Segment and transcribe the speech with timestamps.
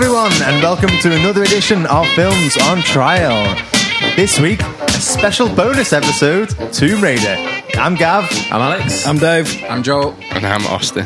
[0.00, 3.56] everyone, and welcome to another edition of Films on Trial.
[4.14, 7.34] This week, a special bonus episode Tomb Raider.
[7.74, 9.04] I'm Gav, I'm Alex.
[9.08, 9.64] I'm Dave.
[9.64, 10.14] I'm Joel.
[10.30, 11.04] And I'm Austin.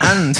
[0.00, 0.34] and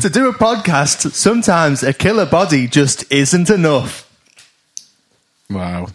[0.00, 4.08] to do a podcast, sometimes a killer body just isn't enough.
[5.50, 5.88] Wow.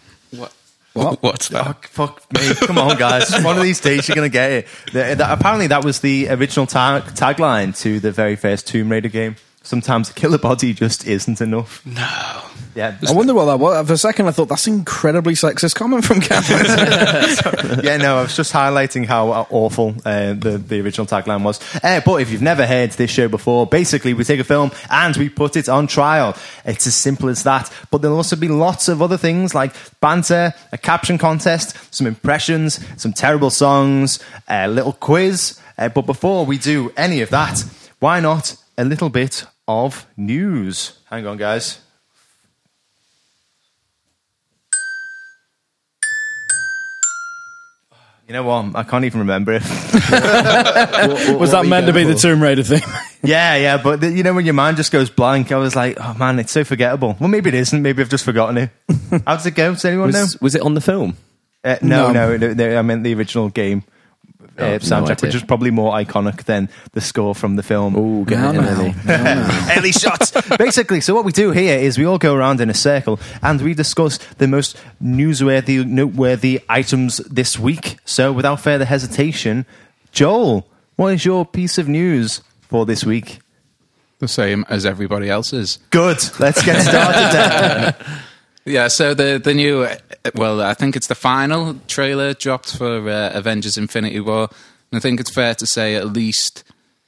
[0.92, 1.22] What?
[1.22, 1.22] What?
[1.32, 1.66] What's that?
[1.66, 2.54] Oh, fuck me.
[2.66, 3.30] Come on, guys.
[3.44, 4.66] One of these days you're going to get it.
[4.92, 9.08] The- that- apparently, that was the original tag- tagline to the very first Tomb Raider
[9.08, 9.36] game.
[9.62, 11.84] Sometimes a killer body just isn't enough.
[11.84, 12.42] No.
[12.74, 12.96] Yeah.
[13.06, 13.86] I wonder what that was.
[13.86, 16.64] For a second, I thought that's incredibly sexist comment from Cameron.
[17.84, 21.60] yeah, no, I was just highlighting how uh, awful uh, the, the original tagline was.
[21.84, 25.14] Uh, but if you've never heard this show before, basically we take a film and
[25.18, 26.34] we put it on trial.
[26.64, 27.70] It's as simple as that.
[27.90, 32.80] But there'll also be lots of other things like banter, a caption contest, some impressions,
[32.96, 35.60] some terrible songs, a little quiz.
[35.76, 37.62] Uh, but before we do any of that,
[37.98, 40.98] why not a little bit of news?
[41.08, 41.80] Hang on, guys.
[48.26, 48.76] You know what?
[48.76, 49.62] I can't even remember it.
[51.38, 52.82] was that meant to be the Tomb Raider thing?
[53.22, 55.98] Yeah, yeah, but the, you know when your mind just goes blank, I was like,
[56.00, 57.18] oh man, it's so forgettable.
[57.20, 57.82] Well, maybe it isn't.
[57.82, 58.70] Maybe I've just forgotten it.
[59.26, 59.74] How does it go?
[59.74, 60.22] Does anyone know?
[60.22, 61.18] Was, was it on the film?
[61.62, 62.34] Uh, no, No.
[62.34, 63.84] no, no, no, I meant the original game
[64.58, 65.28] uh, Oh, no soundtrack, idea.
[65.28, 67.94] which is probably more iconic than the score from the film.
[67.96, 69.12] Oh, get No, it, no.
[69.70, 69.92] Emily.
[69.92, 70.32] Shots.
[70.58, 73.60] Basically, so what we do here is we all go around in a circle and
[73.62, 77.98] we discuss the most newsworthy, noteworthy items this week.
[78.04, 79.66] So, without further hesitation,
[80.12, 80.66] Joel,
[80.96, 83.38] what is your piece of news for this week?
[84.18, 85.78] The same as everybody else's.
[85.90, 86.18] Good.
[86.38, 87.94] Let's get started then.
[88.64, 89.86] Yeah, so the the new,
[90.34, 94.48] well, I think it's the final trailer dropped for uh, Avengers: Infinity War,
[94.90, 96.62] and I think it's fair to say at least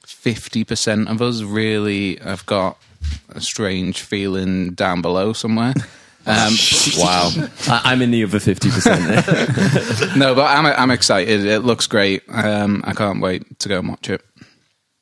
[0.05, 2.77] fifty percent of us really have got
[3.29, 5.73] a strange feeling down below somewhere.
[6.25, 6.53] Um,
[6.97, 7.31] Wow.
[7.67, 10.15] I, I'm in the other 50%.
[10.17, 11.45] no, but I'm I'm excited.
[11.45, 12.23] It looks great.
[12.29, 14.21] Um, I can't wait to go and watch it.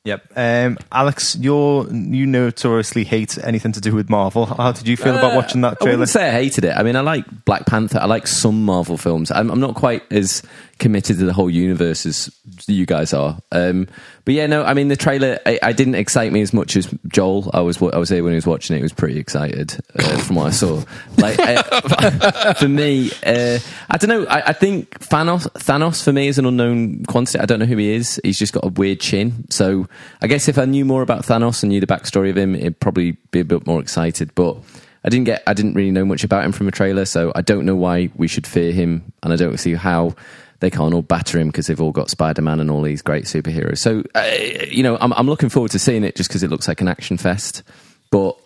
[0.04, 0.34] Yep.
[0.36, 4.48] Um, Alex, you're, you notoriously hate anything to do with Marvel.
[4.48, 5.92] How did you feel about watching that trailer?
[5.92, 6.76] I wouldn't say I hated it.
[6.76, 8.00] I mean, I like Black Panther.
[8.00, 9.30] I like some Marvel films.
[9.30, 10.42] I'm, I'm not quite as
[10.80, 12.36] committed to the whole universe as
[12.66, 13.38] you guys are.
[13.52, 13.88] Um,
[14.26, 14.64] but yeah, no.
[14.64, 17.50] I mean, the trailer I, I didn't excite me as much as Joel.
[17.54, 18.80] I was I was there when he was watching it.
[18.80, 20.84] He was pretty excited uh, from what I saw.
[21.18, 23.60] Like uh, for me, uh,
[23.90, 24.26] I don't know.
[24.26, 27.40] I, I think Thanos Thanos for me is an unknown quantity.
[27.40, 28.20] I don't know who he is.
[28.24, 29.46] He's just got a weird chin.
[29.50, 29.88] So
[30.22, 32.80] I guess if I knew more about Thanos and knew the backstory of him, it'd
[32.80, 34.34] probably be a bit more excited.
[34.36, 34.58] But
[35.04, 35.44] I didn't get.
[35.48, 38.12] I didn't really know much about him from a trailer, so I don't know why
[38.16, 40.16] we should fear him, and I don't see how
[40.62, 43.26] they can't all batter him because they've all got Spider Man and all these great
[43.26, 43.80] superheroes.
[43.80, 44.22] So uh,
[44.68, 46.88] you know, I'm, I'm looking forward to seeing it just because it looks like an
[46.88, 47.64] action fest.
[48.12, 48.38] But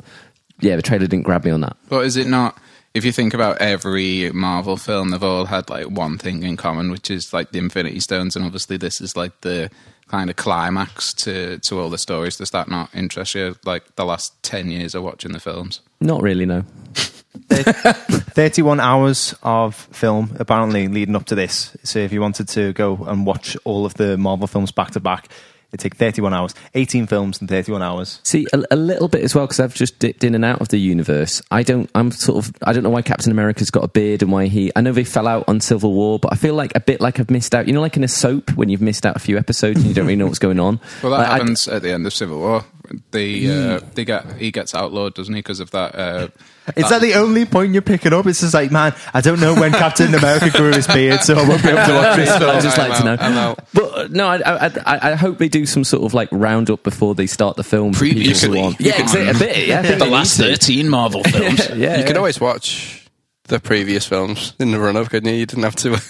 [0.59, 1.77] yeah, the trailer didn't grab me on that.
[1.89, 2.57] But is it not?
[2.93, 6.89] If you think about every Marvel film, they've all had like one thing in common,
[6.91, 9.69] which is like the Infinity Stones, and obviously this is like the
[10.07, 12.37] kind of climax to to all the stories.
[12.37, 13.57] Does that not interest you?
[13.65, 15.81] Like the last ten years of watching the films.
[15.99, 16.63] Not really, no.
[17.49, 21.75] 31 hours of film apparently leading up to this.
[21.83, 24.99] So if you wanted to go and watch all of the Marvel films back to
[24.99, 25.29] back,
[25.71, 26.53] it'd take 31 hours.
[26.73, 28.19] 18 films in 31 hours.
[28.23, 30.69] See, a, a little bit as well because I've just dipped in and out of
[30.69, 31.41] the universe.
[31.51, 31.89] I don't.
[31.95, 32.53] I'm sort of.
[32.63, 34.71] I don't know why Captain America's got a beard and why he.
[34.75, 37.19] I know they fell out on Civil War, but I feel like a bit like
[37.19, 37.67] I've missed out.
[37.67, 39.93] You know, like in a soap when you've missed out a few episodes and you
[39.93, 40.79] don't really know what's going on.
[41.03, 42.65] Well, that Like, I- happens at the end of Civil War.
[43.11, 45.39] They uh, they get he gets outlawed, doesn't he?
[45.39, 45.95] Because of that.
[45.95, 46.27] Uh,
[46.75, 48.25] Is that the only point you're picking up?
[48.25, 51.47] It's just like, man, I don't know when Captain America grew his beard, so I
[51.47, 52.49] won't be able to watch this film.
[52.55, 53.17] I'd just I'm like to know.
[53.19, 53.59] I'm out.
[53.73, 56.81] But uh, no, I, I, I, I hope they do some sort of like roundup
[56.83, 57.93] before they start the film.
[57.93, 58.59] for people who Previously.
[58.61, 59.67] want- yeah, exactly, a bit.
[59.67, 60.51] Yeah, I think the they last need to.
[60.51, 61.69] thirteen Marvel films.
[61.75, 63.07] Yeah, You could always watch
[63.47, 65.35] the previous films in the run up, couldn't you?
[65.39, 66.01] You didn't have to.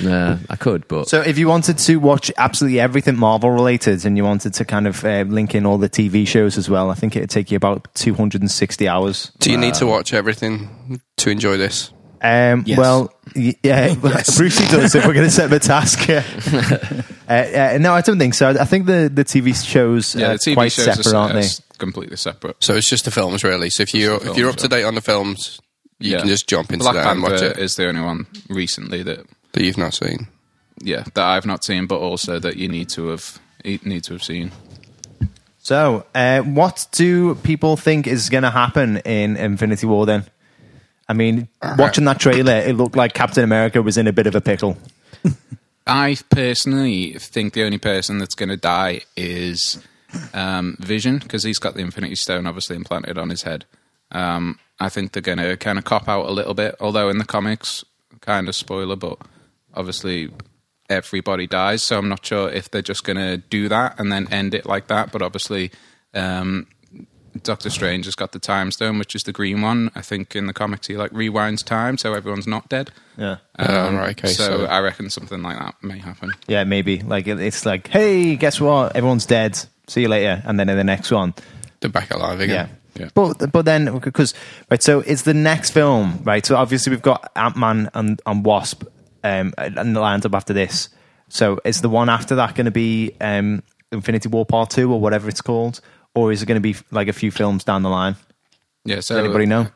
[0.00, 4.16] Yeah, I could, but So if you wanted to watch absolutely everything Marvel related and
[4.16, 6.94] you wanted to kind of uh, link in all the TV shows as well, I
[6.94, 9.30] think it'd take you about 260 hours.
[9.38, 11.92] Do you need to watch everything to enjoy this?
[12.22, 12.78] Um, Yes.
[12.78, 13.94] Well, y- yeah,
[14.36, 16.08] Brucey does if we're going to set the task.
[17.26, 18.50] Uh, uh, no, I don't think so.
[18.50, 21.36] I think the, the TV shows Yeah, are the TV quite shows separate, are, aren't
[21.36, 21.48] are they?
[21.78, 22.62] completely separate.
[22.62, 23.70] So it's just the films, really.
[23.70, 25.58] So if you Just the if you're up films, to date on the films,
[25.98, 26.18] you Yeah.
[26.18, 29.24] can just jump into Black that and watch it is the only one recently that
[29.54, 30.28] that you've not seen.
[30.80, 34.22] yeah that I've not seen, but also that you need to have need to have
[34.22, 34.52] seen.
[35.58, 40.24] So, uh, what do people think is going to happen in Infinity War then?
[41.08, 41.48] I mean,
[41.78, 44.76] watching that trailer, it looked like Captain America was in a bit of a pickle.
[45.86, 49.82] I personally think the only person that's going to die is
[50.34, 53.64] um, Vision because he's got the Infinity Stone obviously implanted on his head.
[54.12, 57.18] Um, I think they're going to kind of cop out a little bit, although in
[57.18, 57.84] the comics,
[58.20, 59.18] kind of spoiler, but
[59.74, 60.30] obviously
[60.88, 61.82] everybody dies.
[61.82, 64.66] So I'm not sure if they're just going to do that and then end it
[64.66, 65.12] like that.
[65.12, 65.70] But obviously,
[66.12, 66.66] um,
[67.42, 69.90] Doctor Strange has got the Time Stone, which is the green one.
[69.94, 72.90] I think in the comics he like rewinds time, so everyone's not dead.
[73.16, 73.38] Yeah.
[73.58, 76.32] Oh, right, okay, so, so- I reckon something like that may happen.
[76.46, 77.00] Yeah, maybe.
[77.00, 78.94] Like it's like, hey, guess what?
[78.94, 79.58] Everyone's dead.
[79.88, 80.42] See you later.
[80.46, 81.34] And then in the next one,
[81.80, 82.44] They're back alive yeah.
[82.44, 82.70] again.
[82.96, 83.08] Yeah.
[83.12, 84.32] But but then because
[84.70, 86.46] right, so it's the next film, right?
[86.46, 88.84] So obviously we've got Ant Man and, and Wasp,
[89.24, 90.88] um, and lined up after this.
[91.28, 95.00] So is the one after that going to be um, Infinity War Part Two or
[95.00, 95.80] whatever it's called,
[96.14, 98.14] or is it going to be like a few films down the line?
[98.84, 99.00] Yeah.
[99.00, 99.68] So Does anybody know?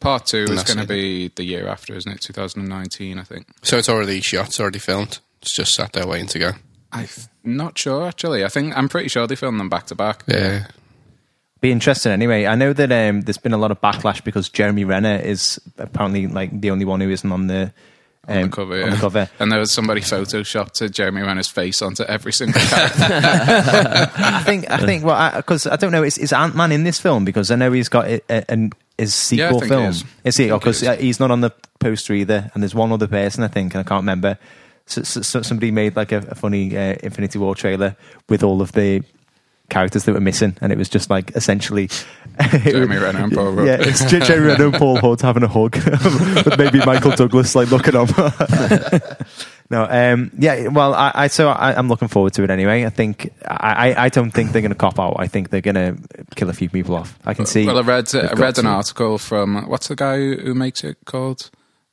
[0.00, 2.20] Part two is going to be the year after, isn't it?
[2.20, 3.46] 2019, I think.
[3.62, 5.18] So it's already shot, it's already filmed.
[5.42, 6.50] It's just sat there waiting to go.
[6.92, 7.08] I'm
[7.42, 8.44] not sure actually.
[8.44, 10.22] I think I'm pretty sure they filmed them back to back.
[10.28, 10.68] Yeah.
[11.60, 12.46] Be interesting anyway.
[12.46, 16.26] I know that um, there's been a lot of backlash because Jeremy Renner is apparently
[16.26, 17.72] like the only one who isn't on the
[18.28, 19.28] On um, the cover, on the cover.
[19.40, 22.98] And there was somebody photoshopped Jeremy Renner's face onto every single character.
[23.02, 27.00] I think I think well because I, don't know is, is Ant Man in this
[27.00, 29.84] film because I know he's got a, a, an his Yeah, I sequel think film.
[29.86, 30.04] is.
[30.22, 30.50] Is he?
[30.50, 33.74] Because he he's not on the poster either, and there's one other person I think,
[33.74, 34.38] and I can't remember.
[34.86, 37.96] So, so, so somebody made like a, a funny uh, Infinity War trailer
[38.28, 39.02] with all of the
[39.70, 41.88] characters that were missing, and it was just like essentially
[42.62, 43.66] Jeremy Renner and Paul Rudd.
[43.66, 45.74] Yeah, it's Jeremy Renner and Paul Rudd having a hug
[46.44, 48.06] with maybe Michael Douglas like looking on.
[49.70, 50.68] no, um, yeah.
[50.68, 52.84] Well, I, I so I, I'm looking forward to it anyway.
[52.84, 55.16] I think I, I, don't think they're going to cop out.
[55.18, 55.96] I think they're going to
[56.34, 57.18] kill a few people off.
[57.24, 57.66] I can see.
[57.66, 58.70] Well, I read I read an to.
[58.70, 61.50] article from what's the guy who, who makes it called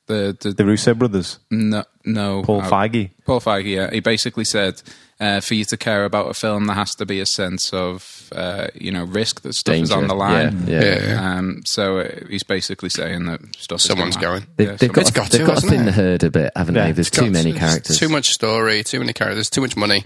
[0.10, 3.12] the the, the Russo brothers, no no Paul uh, Feige.
[3.26, 3.76] Paul Feige.
[3.76, 4.82] Yeah, he basically said
[5.20, 8.30] uh, for you to care about a film, there has to be a sense of
[8.34, 10.66] uh, you know risk that stuff is on the line.
[10.68, 11.06] Yeah, yeah.
[11.08, 11.38] Yeah.
[11.38, 13.82] Um, so uh, he's basically saying that stuff.
[13.82, 14.42] Someone's is gonna going.
[14.42, 14.54] happen.
[14.58, 16.32] They've, Yeah, they've got, It's got they've to, got to hasn't thin the herd a
[16.32, 16.86] bit, haven't Yeah.
[16.88, 16.92] they?
[16.94, 17.98] There's It's too many it's characters.
[18.00, 20.06] Too much story, too many characters, too much money.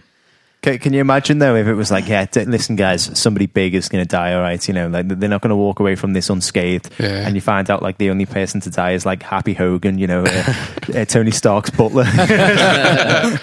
[0.64, 3.76] Can, can you imagine though if it was like, yeah, t- listen, guys, somebody big
[3.76, 4.34] is going to die.
[4.34, 6.90] All right, you know, like they're not going to walk away from this unscathed.
[6.98, 7.28] Yeah.
[7.28, 10.08] And you find out like the only person to die is like Happy Hogan, you
[10.08, 10.54] know, uh,
[10.96, 12.06] uh, Tony Stark's butler.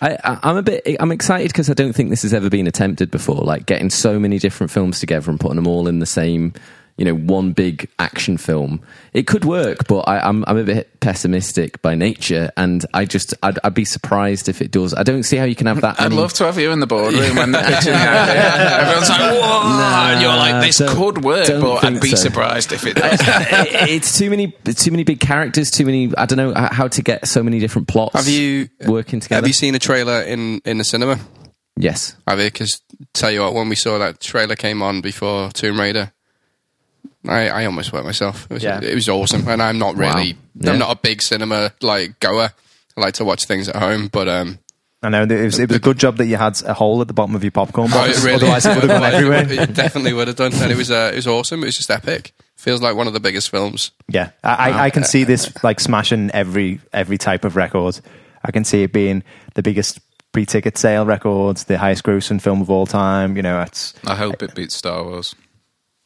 [0.00, 0.86] I, I'm a bit.
[1.00, 3.36] I'm excited because I don't think this has ever been attempted before.
[3.36, 6.52] Like getting so many different films together and putting them all in the same,
[6.96, 8.80] you know, one big action film.
[9.12, 13.34] It could work, but I, I'm I'm a bit pessimistic by nature, and I just
[13.42, 14.94] I'd, I'd be surprised if it does.
[14.94, 16.00] I don't see how you can have that.
[16.00, 18.78] I'd many- love to have you in the boardroom when they're pitching the idea.
[18.80, 22.16] Everyone's like, "Whoa!" and you're like, "This don't- could work," don't but I'd be so.
[22.16, 23.20] surprised if it does.
[23.88, 27.26] It's too many too many big characters too many i don't know how to get
[27.26, 30.78] so many different plots Have you working together Have you seen a trailer in, in
[30.78, 31.18] the cinema?
[31.76, 32.46] yes I Have you?
[32.46, 32.80] Because
[33.14, 36.12] tell you what, when we saw that trailer came on before Tomb Raider,
[37.28, 38.46] I, I almost wet myself.
[38.50, 38.80] It was, Yeah.
[38.82, 40.38] it was awesome, and I'm not really, Wow.
[40.60, 40.72] Yeah.
[40.72, 42.50] I'm not a big cinema like goer.
[42.96, 44.58] I like to watch things at home, but um,
[45.02, 47.08] I know it was, it was a good job that you had a hole at
[47.08, 48.18] the bottom of your popcorn oh, box.
[48.18, 49.62] it really, Otherwise, it would have gone everywhere.
[49.62, 51.62] It definitely would have done, and it was uh, it was awesome.
[51.62, 52.32] It was just epic.
[52.56, 53.90] Feels like one of the biggest films.
[54.08, 58.00] Yeah, I, I, I can see this like smashing every every type of record.
[58.42, 59.22] I can see it being
[59.54, 60.00] the biggest
[60.32, 63.36] pre-ticket sale records, the highest grossing film of all time.
[63.36, 65.34] You know, it's I hope it beats Star Wars.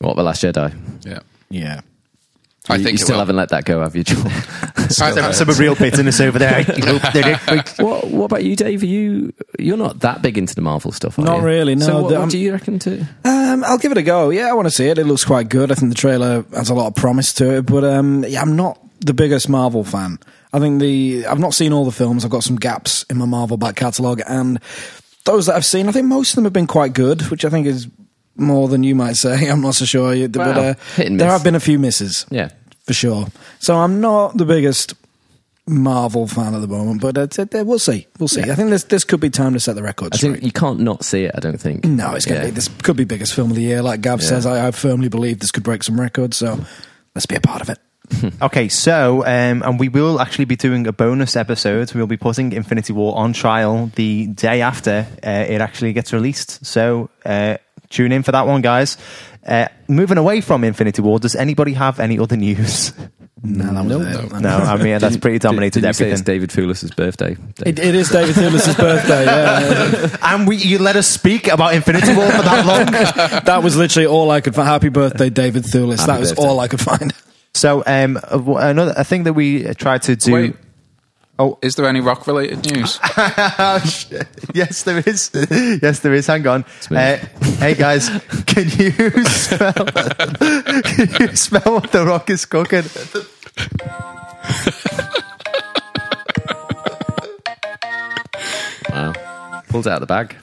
[0.01, 1.21] What the last jedi Yeah.
[1.49, 1.81] Yeah.
[2.69, 3.21] I you, think you still will.
[3.21, 4.23] haven't let that go have you Joel?
[4.29, 6.57] I some, think- some real bitterness over there.
[6.59, 7.69] I hope they did.
[7.79, 11.19] what, what about you dave Are you you're not that big into the marvel stuff
[11.19, 11.27] are you?
[11.27, 11.47] Not you?
[11.47, 11.87] really, no.
[11.87, 14.31] so what, what do you reckon to Um, I'll give it a go.
[14.31, 14.99] Yeah, I want to see it.
[14.99, 15.73] It looks quite good.
[15.73, 18.57] I think the trailer has a lot of promise to it, but um, yeah, I'm
[18.57, 20.19] not the biggest Marvel fan.
[20.53, 22.25] I think the I've not seen all the films.
[22.25, 24.61] I've got some gaps in my Marvel back catalogue, and
[25.25, 27.49] those that I've seen, I think most of them have been quite good, which I
[27.51, 27.89] think is
[28.41, 29.49] more than you might say.
[29.51, 30.61] I'm not so sure, but Wow.
[30.71, 32.49] uh, there have been a few misses yeah
[32.87, 33.27] for sure.
[33.61, 34.95] So I'm not the biggest
[35.67, 38.07] Marvel fan at the moment, but uh, t- t- we'll see.
[38.19, 38.41] We'll see.
[38.43, 40.33] I think this this could be time to set the record i straight.
[40.33, 42.51] think you can't not see it i don't think No, it's going to Yeah.
[42.51, 42.55] be.
[42.57, 43.81] This could be biggest film of the year.
[43.83, 44.29] Like Gav Yeah.
[44.29, 46.39] says, I, I firmly believe this could break some records.
[46.39, 46.59] So
[47.15, 47.79] let's be a part of it.
[48.43, 51.93] Okay, so um, and we will actually be doing a bonus episode.
[51.95, 56.67] We'll be putting Infinity War on trial the day after uh, it actually gets released.
[56.67, 57.59] So uh,
[57.91, 58.97] tune in for that one, guys.
[59.47, 62.93] Uh, moving away from Infinity War, does anybody have any other news?
[63.43, 64.41] No, that was it.
[64.43, 66.13] no, I mean that's pretty dominated did, did you say everything.
[66.13, 69.25] it's david Thewlis's birthday It, it is David Thewlis's birthday.
[69.25, 70.17] Yeah.
[70.35, 73.43] and we, you let us speak about Infinity War for that long.
[73.45, 74.69] that was literally all I could find.
[74.69, 76.01] Happy birthday, David Thewlis.
[76.01, 76.47] Happy that was birthday.
[76.49, 77.15] all I could find.
[77.55, 80.33] So um, uh, another a thing that we uh, tried to do.
[80.35, 80.57] Wait.
[81.41, 81.59] Oh.
[81.63, 82.99] is there any rock related news?
[83.17, 83.83] Oh,
[84.55, 85.31] yes, there is.
[85.83, 86.27] Yes, there is.
[86.27, 86.65] Hang on.
[86.91, 87.17] Uh,
[87.59, 88.11] hey guys,
[88.47, 88.91] can you
[89.25, 89.73] smell?
[89.73, 92.85] can you smell what the rock is cooking?
[98.91, 99.13] Wow.
[99.69, 100.37] Pulls it out of the bag.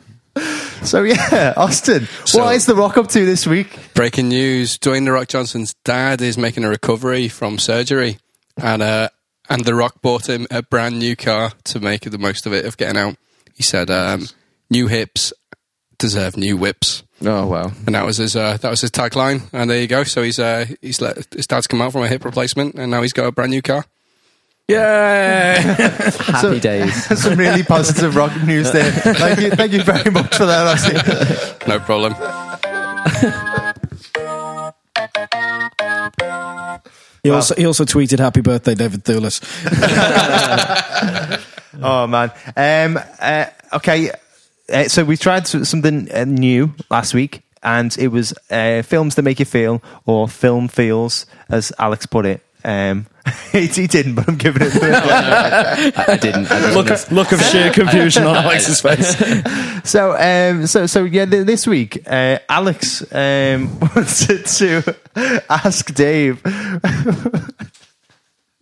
[0.83, 3.93] So yeah, Austin, So- what is the rock up to this week?
[3.93, 8.19] Breaking news: Dwayne the Rock Johnson's dad is making a recovery from surgery,
[8.55, 9.09] and uh,
[9.49, 12.65] and the Rock bought him a brand new car to make the most of it
[12.65, 13.15] of getting out.
[13.55, 14.27] He said, um,
[14.69, 15.33] "New hips
[15.97, 17.71] deserve new whips," Oh, wow.
[17.85, 19.43] and that was his uh, that was his tagline.
[19.53, 20.03] And there you go.
[20.03, 23.01] So he's uh, he's let his dad's come out from a hip replacement, and now
[23.01, 23.85] he's got a brand new car.
[24.69, 24.75] Yay!
[25.59, 27.19] Happy days.
[27.21, 28.91] Some really positive rock news there.
[28.91, 31.69] Thank you, thank you very much for that, Austin.
[31.69, 32.13] No problem.
[37.27, 39.41] He also he also tweeted "Happy birthday, David Thewlis."
[41.81, 42.31] Oh man.
[42.55, 44.11] Um, uh, okay,
[44.71, 49.21] uh, so we tried something uh, new last week, and it was uh, films that
[49.21, 52.41] make you feel, or film feels, as Alex put it.
[52.63, 53.05] Um,
[53.51, 54.71] he, he didn't, but I'm giving it.
[54.71, 54.93] To him.
[54.95, 56.51] I, I didn't.
[56.51, 59.17] I didn't look of, look of sheer confusion on Alex's face.
[59.89, 61.25] so, um, so, so yeah.
[61.25, 64.95] Th- this week, uh, Alex um, wanted to
[65.49, 66.41] ask Dave.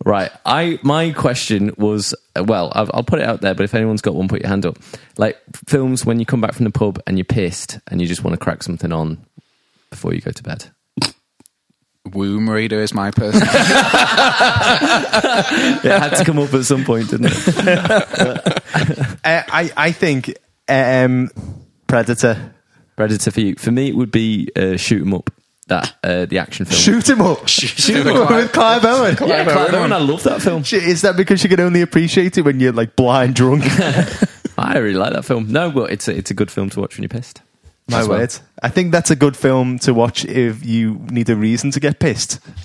[0.06, 0.30] Right.
[0.44, 3.54] I my question was uh, well, I'll, I'll put it out there.
[3.54, 4.78] But if anyone's got one, put your hand up.
[5.18, 8.22] Like films when you come back from the pub and you're pissed and you just
[8.22, 9.26] want to crack something on
[9.90, 10.70] before you go to bed.
[12.14, 13.42] Womb Raider is my person.
[15.84, 18.52] It had to come up at some point, didn't it?
[19.24, 20.36] Uh, I, I think
[20.68, 21.30] um,
[21.88, 22.54] Predator.
[22.94, 23.54] Predator for you.
[23.56, 25.30] For me, it would be uh, shoot 'em up.
[25.68, 26.78] That uh, the action film.
[26.78, 27.48] Shoot him up.
[27.48, 29.16] Shoot him up with Clive Owen.
[29.26, 30.62] Yeah, Clive Owen, I love that film.
[30.70, 33.64] Is that because you can only appreciate it when you're like blind drunk?
[34.58, 35.50] I really like that film.
[35.50, 37.42] No, but it's a, it's a good film to watch when you're pissed.
[37.88, 38.18] My As well.
[38.18, 38.34] word.
[38.62, 42.00] I think that's a good film to watch if you need a reason to get
[42.00, 42.40] pissed.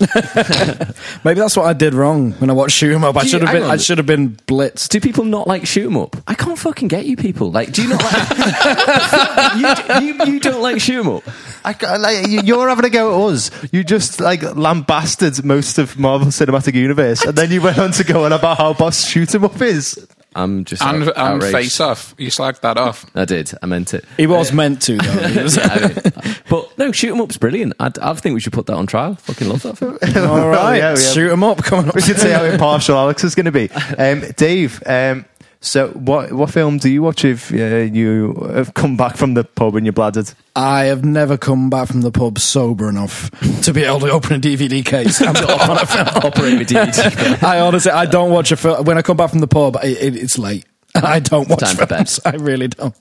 [1.24, 3.16] Maybe that's what I did wrong when I watched Shoot 'Em Up.
[3.16, 3.62] I should have been.
[3.62, 3.70] on.
[3.70, 4.88] I should have been blitzed.
[4.88, 6.16] Do people not like shoot 'em up?
[6.26, 7.52] I can't fucking get you people.
[7.52, 10.00] Like, do you not like?
[10.00, 11.22] you, you, you don't like shoot 'em up?
[11.64, 13.50] I, like, you- you're having a go at us.
[13.72, 18.02] You just like lambasted most of Marvel Cinematic Universe, and then you went on to
[18.04, 20.04] go on about how boss shoot 'em up is.
[20.34, 21.42] I'm just and out- and.
[21.42, 22.14] Face Off.
[22.18, 23.04] You slagged that off.
[23.14, 23.52] I did.
[23.62, 24.04] I meant it.
[24.16, 25.28] He was meant to though.
[25.28, 27.74] He was- Yeah, I mean, but no, shoot 'em up's brilliant.
[27.78, 29.14] I, I think we should put that on trial.
[29.16, 29.98] Fucking love that film.
[30.30, 30.94] All right, yeah, yeah.
[30.96, 31.62] shoot 'em up.
[31.62, 31.94] Coming up.
[31.94, 33.70] We should see how impartial Alex is going to be.
[33.98, 35.24] Um, Dave, um,
[35.62, 39.44] so what what film do you watch if uh, you have come back from the
[39.44, 40.34] pub and you're bladdered?
[40.56, 43.30] I have never come back from the pub sober enough
[43.62, 45.20] to be able to open a DVD case.
[45.20, 46.06] and put on a film.
[46.16, 47.42] Operate with DVD.
[47.42, 49.76] I honestly, I don't watch a film when I come back from the pub.
[49.82, 50.66] It, it, it's late.
[50.94, 52.20] I don't watch Time for films.
[52.24, 52.94] I really don't.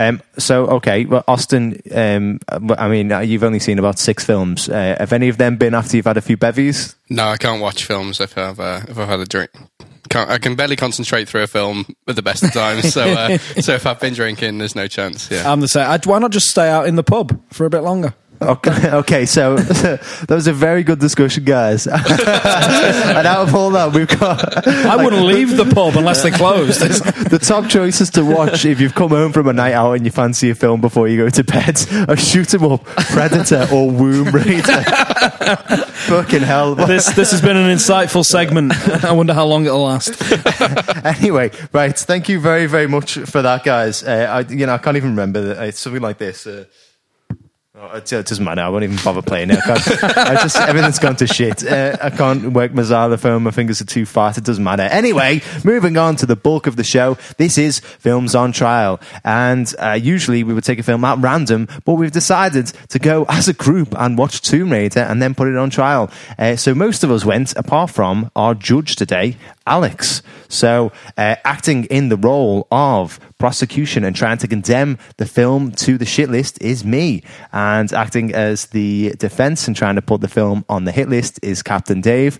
[0.00, 1.78] Um, so okay, well, Austin.
[1.94, 4.66] Um, I mean, uh, you've only seen about six films.
[4.66, 6.96] Uh, have any of them been after you've had a few bevies?
[7.10, 9.50] No, I can't watch films if I've uh, if I've had a drink.
[10.08, 12.94] Can't, I can barely concentrate through a film at the best of times.
[12.94, 15.30] So uh, so if I've been drinking, there's no chance.
[15.30, 15.50] Yeah.
[15.50, 15.86] I'm the same.
[15.86, 18.14] I, why not just stay out in the pub for a bit longer?
[18.42, 21.86] Okay, okay, so that was a very good discussion, guys.
[21.86, 21.98] and
[23.26, 26.80] out of all that, we've got I wouldn't leave the pub unless they closed.
[26.80, 30.10] the top choices to watch if you've come home from a night out and you
[30.10, 34.28] fancy a film before you go to bed: are Shoot 'Em Up, Predator, or Womb
[34.30, 34.82] Raider.
[36.08, 36.74] Fucking hell!
[36.74, 38.72] this this has been an insightful segment.
[39.04, 40.16] I wonder how long it'll last.
[41.04, 41.96] anyway, right.
[41.96, 44.02] Thank you very, very much for that, guys.
[44.02, 45.40] Uh, I, you know, I can't even remember.
[45.42, 46.46] that- It's something like this.
[46.46, 46.64] Uh,
[47.80, 48.60] oh, it, doesn't matter.
[48.60, 49.58] I won't even bother playing it.
[49.64, 51.66] I I just everything's gone to shit.
[51.66, 53.42] Uh, I can't work my xylophone.
[53.42, 54.38] My fingers are too fat.
[54.38, 54.82] It doesn't matter.
[54.82, 57.16] Anyway, moving on to the bulk of the show.
[57.36, 61.68] This is films on trial, and uh, usually we would take a film at random,
[61.84, 65.48] but we've decided to go as a group and watch Tomb Raider and then put
[65.48, 66.10] it on trial.
[66.38, 69.36] Uh, so most of us went, apart from our judge today,
[69.70, 70.22] Alex.
[70.48, 75.96] So, uh, acting in the role of prosecution and trying to condemn the film to
[75.96, 77.22] the shit list is me.
[77.52, 81.38] And acting as the defense and trying to put the film on the hit list
[81.42, 82.38] is Captain Dave.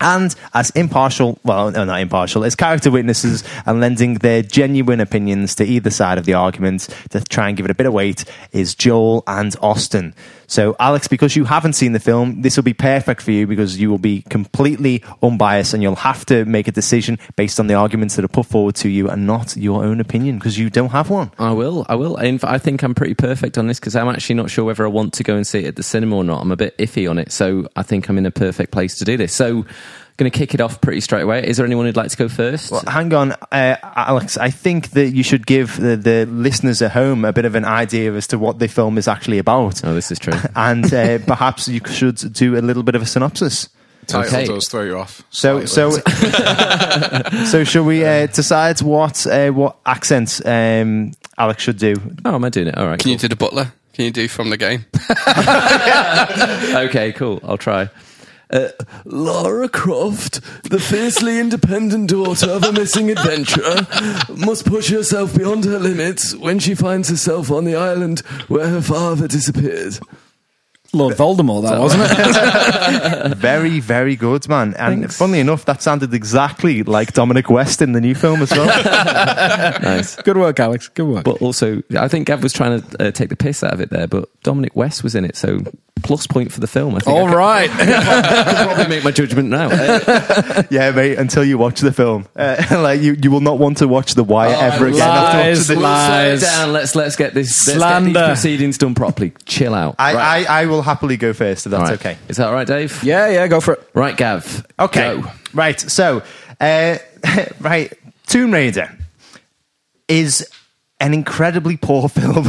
[0.00, 5.54] And as impartial, well, no, not impartial, as character witnesses and lending their genuine opinions
[5.54, 8.24] to either side of the argument to try and give it a bit of weight
[8.52, 10.14] is Joel and Austin.
[10.54, 13.80] So, Alex, because you haven't seen the film, this will be perfect for you because
[13.80, 17.74] you will be completely unbiased and you'll have to make a decision based on the
[17.74, 20.90] arguments that are put forward to you and not your own opinion because you don't
[20.90, 21.32] have one.
[21.40, 21.84] I will.
[21.88, 22.16] I will.
[22.18, 24.84] In fact, I think I'm pretty perfect on this because I'm actually not sure whether
[24.84, 26.40] I want to go and see it at the cinema or not.
[26.40, 29.04] I'm a bit iffy on it, so I think I'm in a perfect place to
[29.04, 29.32] do this.
[29.32, 29.66] So,
[30.16, 31.46] going to kick it off pretty straight away.
[31.46, 32.70] Is there anyone who'd like to go first?
[32.70, 34.36] Well, hang on, uh, Alex.
[34.36, 37.64] I think that you should give the, the listeners at home a bit of an
[37.64, 39.84] idea as to what the film is actually about.
[39.84, 40.38] oh, this is true.
[40.56, 43.68] And uh, perhaps you should do a little bit of a synopsis.
[44.06, 44.46] Title Okay.
[44.46, 45.22] does throw you off.
[45.30, 46.00] So, slightly.
[46.02, 51.94] so, so, shall we uh, decide what uh, what accent um, Alex should do?
[52.24, 52.76] oh, am I doing it?
[52.76, 53.00] All right.
[53.00, 53.72] Can you do the butler?
[53.94, 54.84] Can you do from the game?
[56.88, 57.40] okay, cool.
[57.44, 57.88] I'll try.
[58.54, 58.68] Uh,
[59.04, 63.84] Lara Croft, the fiercely independent daughter of a missing adventurer,
[64.28, 68.80] must push herself beyond her limits when she finds herself on the island where her
[68.80, 69.98] father disappeared.
[70.94, 73.36] Lord Voldemort, that wasn't it?
[73.44, 74.74] Very, very good, man.
[74.74, 75.18] And Thanks.
[75.18, 78.64] funnily enough, that sounded exactly like Dominic West in the new film as well.
[79.84, 80.16] Nice.
[80.22, 80.88] Good work, Alex.
[80.88, 81.24] Good work.
[81.24, 83.90] But also, I think Gav was trying to uh, take the piss out of it
[83.90, 85.60] there, but Dominic West was in it, so
[86.02, 86.94] plus point for the film.
[86.94, 87.70] I think All I can, right.
[87.70, 89.68] can probably make my judgment now.
[90.70, 91.18] Yeah, mate.
[91.18, 94.24] Until you watch the film, uh, like you, you will not want to watch The
[94.24, 95.00] Wire ever again.
[95.00, 96.40] after lies, watching the- we'll slow it Lies.
[96.42, 96.72] down.
[96.72, 98.12] Let's let's get this let's get Slander.
[98.20, 99.32] these proceedings done properly.
[99.46, 99.96] Chill out.
[99.98, 100.50] I, Right.
[100.50, 101.98] I, I will happily go first if that's All right.
[102.00, 102.18] okay.
[102.28, 103.02] Is that all right, Dave?
[103.02, 103.90] yeah, yeah, go for it.
[103.94, 104.66] Right, Gav.
[104.78, 105.20] Okay.
[105.20, 105.30] Go.
[105.52, 105.80] Right.
[105.80, 106.22] So,
[106.60, 106.98] uh,
[107.60, 107.92] right,
[108.26, 108.96] Tomb Raider
[110.08, 110.48] is
[111.00, 112.48] an incredibly poor film.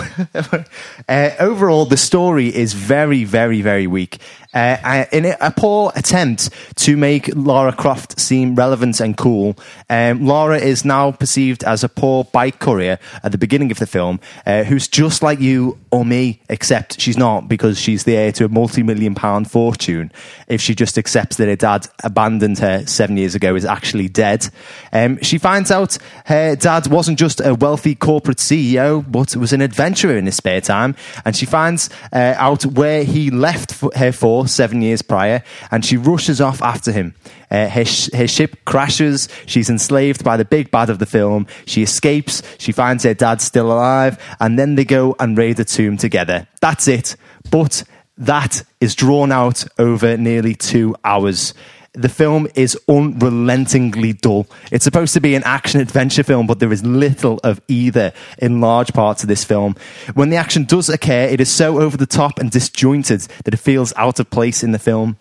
[1.10, 4.20] uh, overall, the story is very, very, very weak.
[4.56, 9.58] Uh, in a, poor attempt to make Lara Croft seem relevant and cool,
[9.90, 13.86] um, Lara is now perceived as a poor bike courier at the beginning of the
[13.86, 18.32] film, uh, who's just like you or me, except she's not because she's the heir
[18.32, 20.10] to a multi-million pound fortune.
[20.48, 24.48] If she just accepts that her dad abandoned her seven years ago is actually dead,
[24.94, 25.98] um, she finds out
[26.28, 30.62] her dad wasn't just a wealthy corporate CEO, but was an adventurer in his spare
[30.62, 30.96] time,
[31.26, 35.98] and she finds uh, out where he left her for seven years prior, and she
[35.98, 37.16] rushes off after him.
[37.52, 39.30] Uh, her, sh- her ship crashes.
[39.46, 41.48] She's enslaved by the big bad of the film.
[41.66, 42.42] She escapes.
[42.58, 46.48] She finds her dad still alive, and then they go and raid the tomb together.
[46.62, 47.16] That's it.
[47.52, 47.84] But
[48.18, 51.54] that is drawn out over nearly two hours.
[51.96, 54.48] The film is unrelentingly dull.
[54.72, 58.62] It's supposed to be an action adventure film, but there is little of either in
[58.62, 59.76] large parts of this film.
[60.14, 63.58] When the action does occur, it is so over the top and disjointed that it
[63.58, 65.18] feels out of place in the film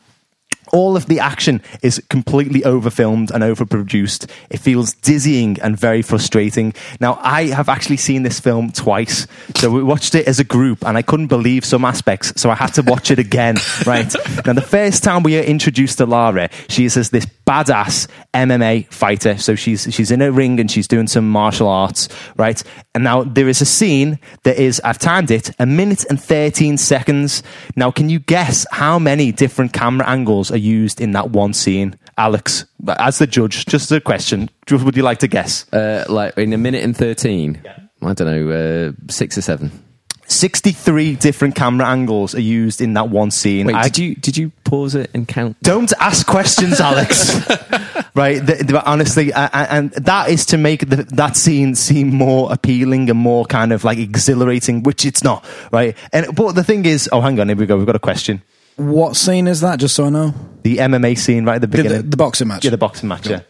[0.72, 4.30] all of the action is completely overfilmed and overproduced.
[4.50, 6.74] It feels dizzying and very frustrating.
[7.00, 9.26] Now, I have actually seen this film twice.
[9.56, 12.40] So we watched it as a group and I couldn't believe some aspects.
[12.40, 14.12] So I had to watch it again, right?
[14.46, 18.92] Now, the first time we are introduced to Lara, she is as this badass MMA
[18.92, 19.36] fighter.
[19.38, 22.62] So she's, she's in a ring and she's doing some martial arts, right?
[22.94, 26.78] And now there is a scene that is, I've timed it, a minute and 13
[26.78, 27.42] seconds.
[27.76, 31.98] Now, can you guess how many different camera angles are used in that one scene?
[32.16, 32.64] Alex,
[32.98, 34.48] as the judge, just a question.
[34.70, 35.70] Would you like to guess?
[35.72, 37.60] Uh, like in a minute and 13.
[38.02, 39.83] I don't know, uh, six or seven.
[40.26, 43.66] 63 different camera angles are used in that one scene.
[43.66, 45.56] Wait, I- did you did you pause it and count?
[45.62, 47.34] Don't ask questions, Alex.
[48.14, 48.44] right?
[48.44, 52.52] The, the- honestly, I, I, and that is to make the, that scene seem more
[52.52, 55.96] appealing and more kind of like exhilarating, which it's not, right?
[56.12, 57.76] And but the thing is, oh, hang on, here we go.
[57.76, 58.42] We've got a question.
[58.76, 59.78] What scene is that?
[59.78, 60.34] Just so I know.
[60.62, 62.02] The MMA scene right at the The, beginning.
[62.02, 62.64] the, the boxing match.
[62.64, 63.28] Yeah, the boxing match.
[63.28, 63.42] Yeah.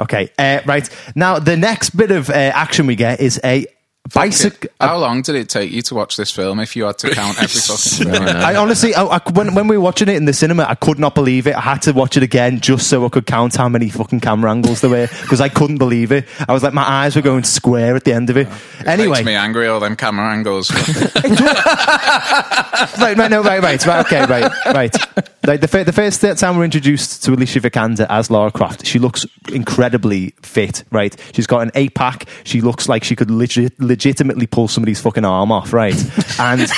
[0.00, 0.30] Okay.
[0.36, 3.66] Uh, right now, the next bit of uh, action we get is a
[4.12, 4.70] bicycle.
[4.80, 7.10] How uh, long did it take you to watch this film if you had to
[7.10, 8.36] count every fucking minute?
[8.36, 10.98] I honestly, I, I, when, when we were watching it in the cinema, I could
[10.98, 11.54] not believe it.
[11.54, 14.50] I had to watch it again just so I could count how many fucking camera
[14.50, 16.26] angles there were because I couldn't believe it.
[16.46, 18.48] I was like, my eyes were going square at the end of it.
[18.84, 20.70] anyway, Makes me angry, all them camera angles.
[22.98, 24.94] right, right, no, right, right, right, okay, right, right.
[25.46, 29.26] Like the, the first time we're introduced to Alicia Vikander as Lara Croft, she looks
[29.52, 31.14] incredibly fit, right?
[31.34, 32.26] She's got an eight pack.
[32.44, 35.94] She looks like she could legit, legitimately pull somebody's fucking arm off, right?
[36.36, 36.68] And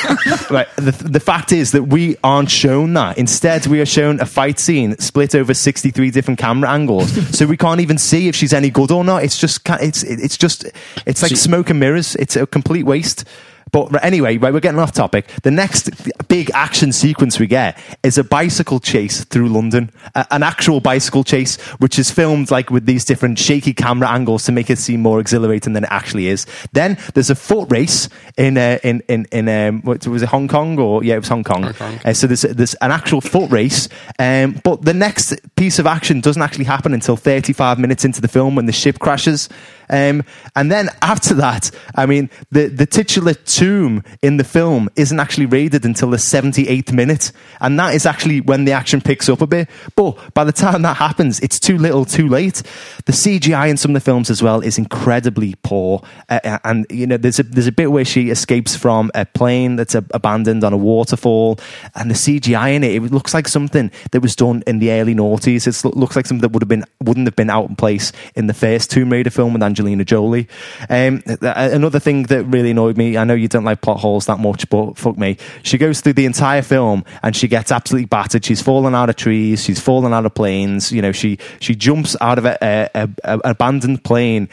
[0.50, 3.16] right, the, the fact is that we aren't shown that.
[3.16, 7.56] Instead, we are shown a fight scene split over 63 different camera angles, so we
[7.56, 9.24] can't even see if she's any good or not.
[9.24, 10.66] It's just, it's, it's just,
[11.06, 12.16] it's like smoke and mirrors.
[12.16, 13.24] It's a complete waste.
[13.72, 15.26] But anyway, right, we're getting off topic.
[15.42, 15.90] The next
[16.28, 21.24] big action sequence we get is a bicycle chase through London, a- an actual bicycle
[21.24, 25.00] chase, which is filmed like with these different shaky camera angles to make it seem
[25.02, 26.46] more exhilarating than it actually is.
[26.72, 30.46] Then there's a foot race in uh, in in in um, what, was it Hong
[30.48, 31.64] Kong or yeah, it was Hong Kong.
[32.04, 33.88] Uh, so there's there's an actual foot race,
[34.20, 38.28] um, but the next piece of action doesn't actually happen until 35 minutes into the
[38.28, 39.48] film when the ship crashes.
[39.88, 45.18] Um, and then after that, I mean, the, the titular tomb in the film isn't
[45.18, 47.32] actually raided until the 78th minute.
[47.60, 49.68] And that is actually when the action picks up a bit.
[49.94, 52.62] But by the time that happens, it's too little too late.
[53.06, 56.02] The CGI in some of the films as well is incredibly poor.
[56.28, 59.76] Uh, and, you know, there's a, there's a bit where she escapes from a plane
[59.76, 61.58] that's uh, abandoned on a waterfall.
[61.94, 65.14] And the CGI in it, it looks like something that was done in the early
[65.14, 65.66] noughties.
[65.66, 68.46] It looks like something that would have been, wouldn't have been out in place in
[68.46, 70.48] the first Tomb Raider film with Angelina Jolie.
[70.88, 74.38] Um, another thing that really annoyed me, I know you don't like plot holes that
[74.38, 75.36] much, but fuck me.
[75.62, 78.42] She goes through the entire film and she gets absolutely battered.
[78.42, 79.62] She's fallen out of trees.
[79.62, 80.90] She's fallen out of planes.
[80.92, 84.48] You know, she, she jumps out of a, a, a, a abandoned plane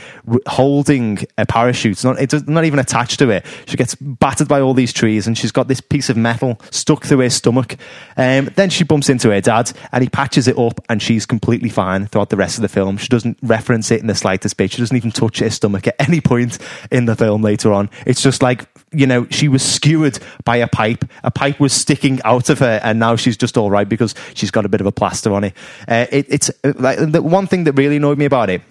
[0.45, 1.93] holding a parachute.
[1.93, 3.45] It's not, it's not even attached to it.
[3.65, 7.05] She gets battered by all these trees and she's got this piece of metal stuck
[7.05, 7.77] through her stomach.
[8.17, 11.69] Um, then she bumps into her dad and he patches it up and she's completely
[11.69, 12.97] fine throughout the rest of the film.
[12.97, 14.71] She doesn't reference it in the slightest bit.
[14.71, 16.57] She doesn't even touch her stomach at any point
[16.91, 17.89] in the film later on.
[18.05, 21.05] It's just like, you know, she was skewered by a pipe.
[21.23, 24.51] A pipe was sticking out of her and now she's just all right because she's
[24.51, 25.53] got a bit of a plaster on it.
[25.87, 28.61] Uh, it it's uh, like the one thing that really annoyed me about it it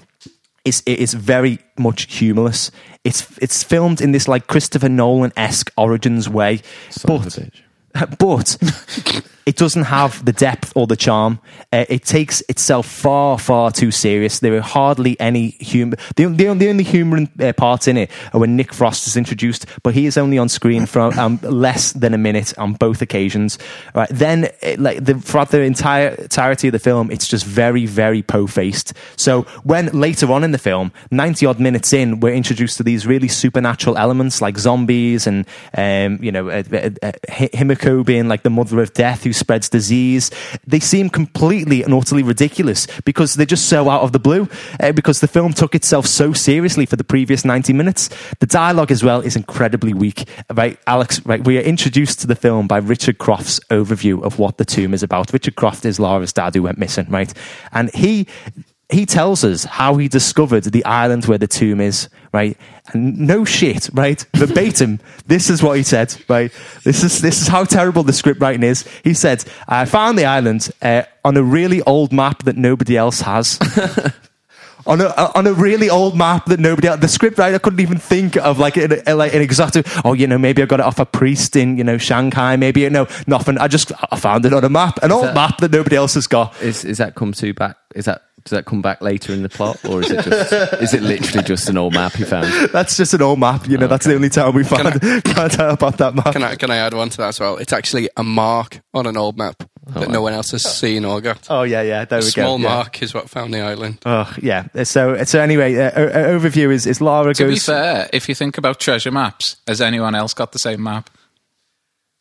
[0.65, 2.71] is it is very much humorless.
[3.05, 7.39] It's it's filmed in this like Christopher Nolan esque origins way, Son but
[8.19, 8.57] but
[9.47, 11.41] it doesn't have the depth or the charm.
[11.73, 14.39] Uh, it takes itself far, far too serious.
[14.41, 15.97] There are hardly any humor.
[16.17, 19.67] The, the, the only humor uh, parts in it are when Nick Frost is introduced,
[19.83, 23.59] but he is only on screen for um, less than a minute on both occasions.
[23.95, 27.87] Right then, it, like the, throughout the entire entirety of the film, it's just very,
[27.87, 28.93] very po-faced.
[29.17, 33.07] So when later on in the film, ninety odd minutes in, we're introduced to these
[33.07, 38.43] really supernatural elements like zombies and um, you know uh, uh, uh, Himiko being like
[38.43, 40.31] the mother of death who spreads disease.
[40.67, 44.49] They seem completely and utterly ridiculous because they're just so out of the blue.
[44.81, 48.09] Uh, because the film took itself so seriously for the previous ninety minutes.
[48.41, 50.29] The dialogue as well is incredibly weak.
[50.53, 51.25] Right, Alex.
[51.25, 54.95] Right, we are introduced to the film by Richard Croft's overview of what the tomb
[54.95, 55.33] is about.
[55.33, 57.07] Richard Croft is Lara's dad who went missing.
[57.09, 57.33] Right,
[57.73, 58.27] and he
[58.93, 62.57] he tells us how he discovered the island where the tomb is, right?
[62.93, 64.25] And no shit, right?
[64.35, 66.53] Verbatim, this is what he said, right?
[66.85, 68.89] This is this is how terrible the script writing is.
[69.05, 73.21] He said, "I found the island uh, on a really old map that nobody else
[73.23, 73.59] has."
[74.85, 77.99] On a, on a really old map that nobody else, the script writer couldn't even
[77.99, 80.99] think of like an, like an exotic, oh, you know, maybe I got it off
[80.99, 83.59] a priest in, you know, Shanghai, maybe, you know, nothing.
[83.59, 86.15] I just, I found it on a map, an old that- map that nobody else
[86.15, 86.61] has got.
[86.61, 87.77] Is is that come to back?
[87.95, 90.53] Is that does that come back later in the plot, or is it just
[90.83, 92.47] is it literally just an old map he found?
[92.71, 93.69] That's just an old map.
[93.69, 96.33] You know, that's the only time we found, found out about that map.
[96.33, 97.57] Can I, can I add one to that as well?
[97.57, 101.21] It's actually a mark on an old map that no one else has seen or
[101.21, 101.47] got.
[101.51, 102.05] oh yeah, yeah.
[102.05, 102.63] There a we small go.
[102.65, 102.75] yeah.
[102.77, 103.99] mark is what found the island.
[104.07, 104.67] Oh yeah.
[104.85, 107.67] So so anyway, uh, o- o- overview is is Lara To be goes.
[107.67, 111.11] fair, if you think about treasure maps, has anyone else got the same map?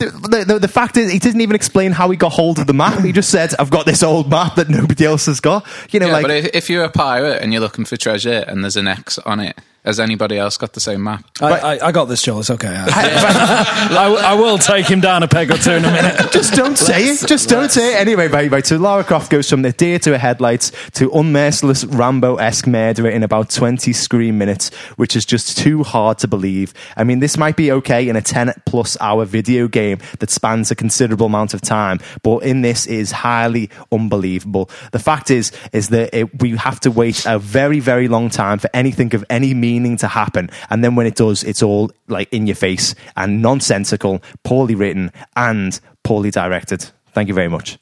[0.10, 2.74] The, the, the fact is, he didn't even explain how he got hold of the
[2.74, 3.04] map.
[3.04, 6.08] He just said, "I've got this old map that nobody else has got." You know,
[6.08, 8.78] Yeah, like but if, if you're a pirate and you're looking for treasure and there's
[8.78, 11.26] an X on it, has anybody else got the same map?
[11.42, 12.42] I, I, I got this, Joel.
[12.42, 12.68] It's okay.
[12.88, 16.16] I, I will take him down a peg or two in a minute.
[16.32, 17.28] just don't say it.
[17.28, 17.98] Just don't say it.
[17.98, 18.66] Anyway, right, right.
[18.66, 23.24] So Lara Croft goes from the deer to her headlights to unmerciless Rambo-esque murderer in
[23.24, 26.76] about 20 screen minutes, which is just too hard to believe.
[26.96, 30.70] I mean, this might be okay in a 10 plus hour video game that spans
[30.70, 34.70] a considerable amount of time, but in this is highly unbelievable.
[34.92, 38.60] The fact is, is that it, we have to wait a very, very long time
[38.60, 40.50] for anything of any meaning to happen.
[40.70, 45.12] And then when it does, it's all like in your face and nonsensical, poorly written
[45.36, 46.90] and poorly directed.
[47.14, 47.78] Thank you very much.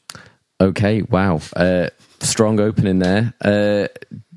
[0.62, 3.34] Okay, wow, uh, strong opening there.
[3.40, 3.88] Uh,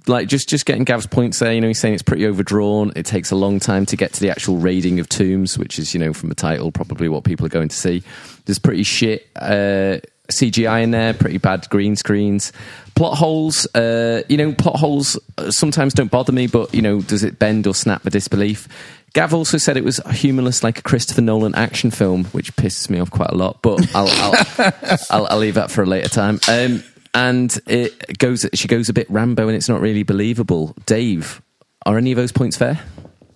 [0.07, 1.53] like just just getting Gav's points there.
[1.53, 2.93] You know, he's saying it's pretty overdrawn.
[2.97, 5.95] It takes a long time to get to the actual raiding of tombs, which is
[5.95, 8.03] you know from the title probably what people are going to see.
[8.45, 9.99] There's pretty shit uh,
[10.33, 12.53] CGI in there, pretty bad green screens.
[12.95, 17.01] Plot holes, uh, you know, plot holes uh, sometimes don't bother me, but you know,
[17.01, 18.69] does it bend or snap the disbelief?
[19.15, 22.99] Gav also said it was humorless, like a Christopher Nolan action film, which pisses me
[22.99, 23.61] off quite a lot.
[23.63, 24.73] But I'll I'll,
[25.11, 26.41] I'll, I'll leave that for a later time.
[26.49, 26.83] Um,
[27.15, 30.75] and it goes, she goes a bit Rambo, and it's not really believable.
[30.87, 31.43] Dave,
[31.85, 32.81] are any of those points fair?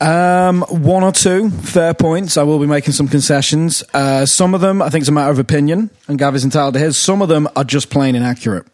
[0.01, 2.37] Um, one or two fair points.
[2.37, 3.83] I will be making some concessions.
[3.95, 6.75] Uh, some of them, I think, it's a matter of opinion, and Gav is entitled
[6.75, 6.99] to his.
[6.99, 8.67] Some of them are just plain inaccurate.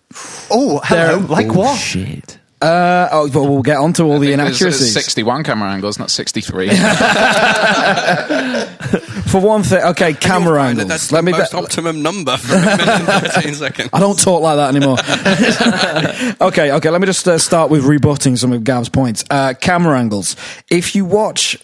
[0.51, 1.19] Oh, hello.
[1.19, 1.79] There- like Oh, what?
[1.79, 2.39] Shit.
[2.63, 4.93] Uh, oh, but we'll get on to all the think there's, inaccuracies.
[4.95, 6.69] 61 camera angles, not 63.
[9.33, 10.89] For one thing, okay, camera You'll that angles.
[10.89, 11.39] That's Let the me.
[11.39, 13.91] most be- optimum number for a minute and 13 seconds.
[13.95, 14.99] I don't talk like that anymore.
[16.49, 16.91] okay, okay.
[16.91, 19.25] Let me just uh, start with rebutting some of Gav's points.
[19.31, 20.37] Uh, camera angles.
[20.71, 21.57] If you watch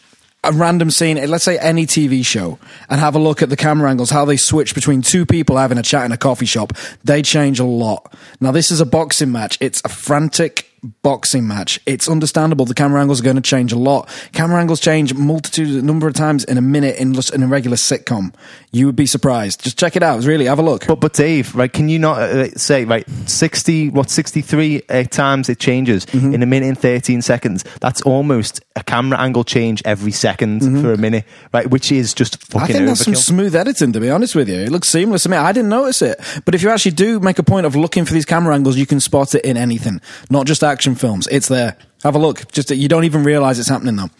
[0.44, 2.58] a random scene, let's say any TV show,
[2.88, 5.78] and have a look at the camera angles, how they switch between two people having
[5.78, 6.72] a chat in a coffee shop,
[7.04, 8.12] they change a lot.
[8.40, 9.58] Now, this is a boxing match.
[9.60, 10.67] It's a frantic
[11.02, 11.80] boxing match.
[11.86, 14.08] It's understandable the camera angles are going to change a lot.
[14.32, 17.46] Camera angles change multitude, a number of times in a minute in, just in a
[17.46, 18.34] regular sitcom.
[18.72, 19.62] You would be surprised.
[19.62, 20.22] Just check it out.
[20.24, 20.86] Really, have a look.
[20.86, 21.72] But but Dave, right?
[21.72, 23.08] Can you not uh, say right?
[23.26, 24.10] Sixty what?
[24.10, 26.34] Sixty three uh, times it changes Mm-hmm.
[26.34, 27.64] in a minute and thirteen seconds.
[27.80, 31.68] That's almost a camera angle change every 2nd for a minute, right?
[31.68, 32.64] Which is just fucking Mm-hmm.
[32.64, 34.56] I think that's some smooth editing, to be honest with you.
[34.56, 35.36] It looks seamless to me.
[35.36, 36.18] I didn't notice it.
[36.44, 38.86] But if you actually do make a point of looking for these camera angles, you
[38.86, 41.26] can spot it in anything, not just action films.
[41.30, 41.76] It's there.
[42.04, 42.50] Have a look.
[42.52, 44.10] Just that you don't even realize it's happening though.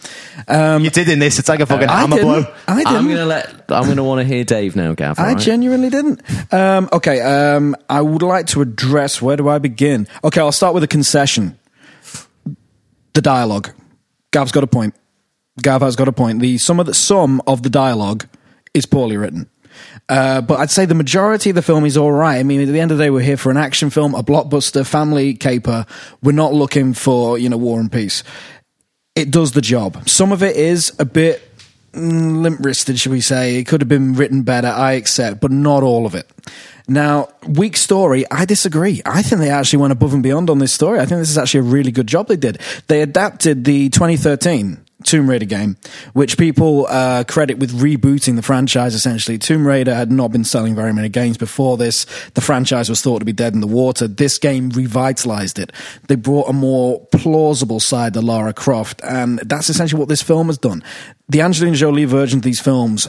[0.49, 1.39] Um, you did in this.
[1.39, 2.43] It's like a fucking I hammer didn't.
[2.43, 2.55] blow.
[2.67, 2.97] I didn't.
[2.97, 3.65] I'm gonna let.
[3.69, 5.19] I'm gonna want to hear Dave now, Gav.
[5.19, 5.39] I alright?
[5.39, 6.21] genuinely didn't.
[6.53, 10.09] Um, okay, um, I would like to address where do I begin?
[10.25, 11.57] Okay, I'll start with a concession.
[13.13, 13.71] The dialogue.
[14.33, 14.95] Gav's got a point.
[15.63, 16.41] Gav has got a point.
[16.41, 18.27] The some of the some of the dialogue
[18.75, 19.49] is poorly written.
[20.09, 22.39] Uh, but I'd say the majority of the film is all right.
[22.39, 24.23] I mean, at the end of the day, we're here for an action film, a
[24.23, 25.87] blockbuster, family caper.
[26.23, 28.25] We're not looking for you know war and peace.
[29.15, 30.09] It does the job.
[30.09, 31.43] Some of it is a bit
[31.93, 33.57] mm, limp wristed, should we say.
[33.57, 36.31] It could have been written better, I accept, but not all of it.
[36.87, 39.03] Now, weak story, I disagree.
[39.05, 41.01] I think they actually went above and beyond on this story.
[41.01, 42.59] I think this is actually a really good job they did.
[42.87, 45.77] They adapted the 2013 Tomb Raider game,
[46.13, 49.39] which people uh, credit with rebooting the franchise essentially.
[49.39, 52.05] Tomb Raider had not been selling very many games before this.
[52.35, 54.09] The franchise was thought to be dead in the water.
[54.09, 55.73] This game revitalized it.
[56.09, 60.49] They brought a more plausible side to Lara Croft, and that's essentially what this film
[60.49, 60.83] has done.
[61.29, 63.09] The Angelina Jolie version of these films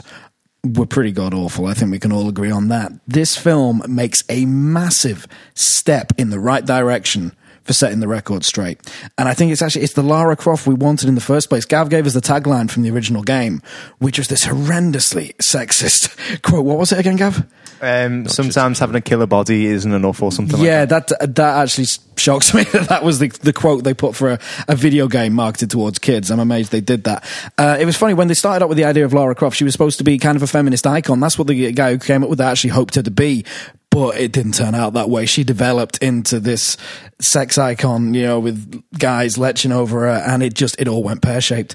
[0.62, 1.66] were pretty god awful.
[1.66, 2.92] I think we can all agree on that.
[3.08, 7.32] This film makes a massive step in the right direction
[7.64, 8.80] for setting the record straight.
[9.18, 11.64] And I think it's actually it's the Lara Croft we wanted in the first place.
[11.64, 13.62] Gav gave us the tagline from the original game,
[13.98, 16.64] which was this horrendously sexist quote.
[16.64, 17.46] What was it again, Gav?
[17.82, 20.60] Um, sometimes having a killer body isn't enough, or something.
[20.60, 21.08] yeah, like that.
[21.08, 24.38] that that actually shocks me that that was the, the quote they put for a,
[24.68, 26.30] a video game marketed towards kids.
[26.30, 27.24] I'm amazed they did that.
[27.56, 29.56] Uh, it was funny when they started out with the idea of Lara Croft.
[29.56, 31.20] She was supposed to be kind of a feminist icon.
[31.20, 33.44] That's what the guy who came up with that actually hoped her to be.
[33.90, 35.26] But it didn't turn out that way.
[35.26, 36.76] She developed into this
[37.20, 41.22] sex icon, you know, with guys leching over her, and it just it all went
[41.22, 41.74] pear shaped.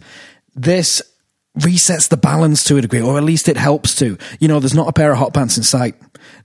[0.56, 1.02] This
[1.60, 4.18] resets the balance to a degree, or at least it helps to.
[4.40, 5.96] You know, there's not a pair of hot pants in sight.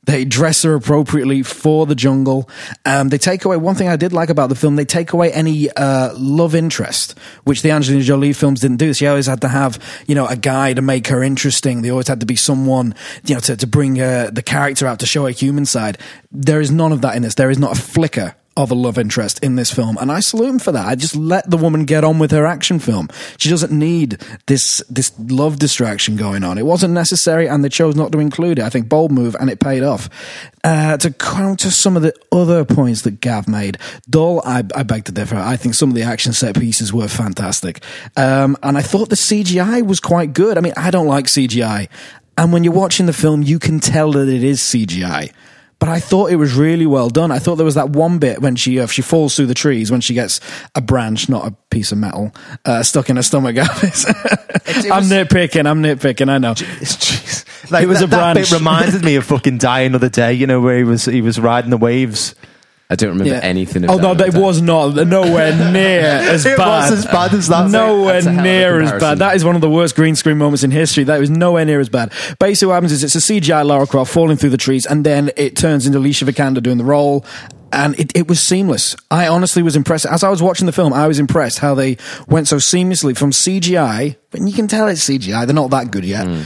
[0.05, 2.49] They dress her appropriately for the jungle.
[2.85, 4.77] Um, they take away one thing I did like about the film.
[4.77, 8.95] They take away any uh, love interest, which the Angelina Jolie films didn't do.
[8.95, 11.83] She always had to have, you know, a guy to make her interesting.
[11.83, 15.01] They always had to be someone, you know, to, to bring uh, the character out
[15.01, 15.99] to show a human side.
[16.33, 17.35] There is none of that in this.
[17.35, 20.49] There is not a flicker of a love interest in this film, and I salute
[20.49, 20.87] him for that.
[20.87, 23.09] I just let the woman get on with her action film.
[23.39, 26.59] She doesn't need this this love distraction going on.
[26.59, 28.65] It wasn't necessary, and they chose not to include it.
[28.65, 30.11] I think bold move, and it paid off.
[30.63, 34.43] Uh, to counter some of the other points that Gav made, dull.
[34.45, 35.37] I, I beg to differ.
[35.37, 37.83] I think some of the action set pieces were fantastic,
[38.17, 40.59] um, and I thought the CGI was quite good.
[40.59, 41.89] I mean, I don't like CGI,
[42.37, 45.33] and when you're watching the film, you can tell that it is CGI
[45.81, 47.33] but I thought it was really well done.
[47.33, 49.91] I thought there was that one bit when she uh, she falls through the trees
[49.91, 50.41] when she gets
[50.75, 52.33] a branch, not a piece of metal,
[52.65, 53.57] uh, stuck in her stomach.
[53.59, 55.67] I'm nitpicking.
[55.67, 56.29] I'm nitpicking.
[56.29, 56.53] I know.
[56.53, 57.71] Jeez.
[57.71, 60.35] Like, It was that, a that bit reminded me of fucking Die Another Day.
[60.35, 62.35] You know where he was he was riding the waves.
[62.91, 63.85] I don't remember anything.
[63.85, 66.91] Of oh no, that that was not nowhere near as It bad.
[66.91, 67.71] was as bad as that.
[67.71, 68.99] Nowhere That's a hell of a near as comparison.
[69.09, 69.19] bad.
[69.19, 71.05] That is one of the worst green screen moments in history.
[71.05, 72.13] That was nowhere near as bad.
[72.41, 75.31] Basically, what happens is it's a CGI Lara Croft falling through the trees, and then
[75.37, 77.25] it turns into Alicia Vikander doing the role.
[77.73, 78.97] And it, it was seamless.
[79.13, 80.05] I honestly was impressed.
[80.05, 83.31] As I was watching the film, I was impressed how they went so seamlessly from
[83.31, 86.43] CGI, and you can tell it's CGI, they're not that good yet, hmm.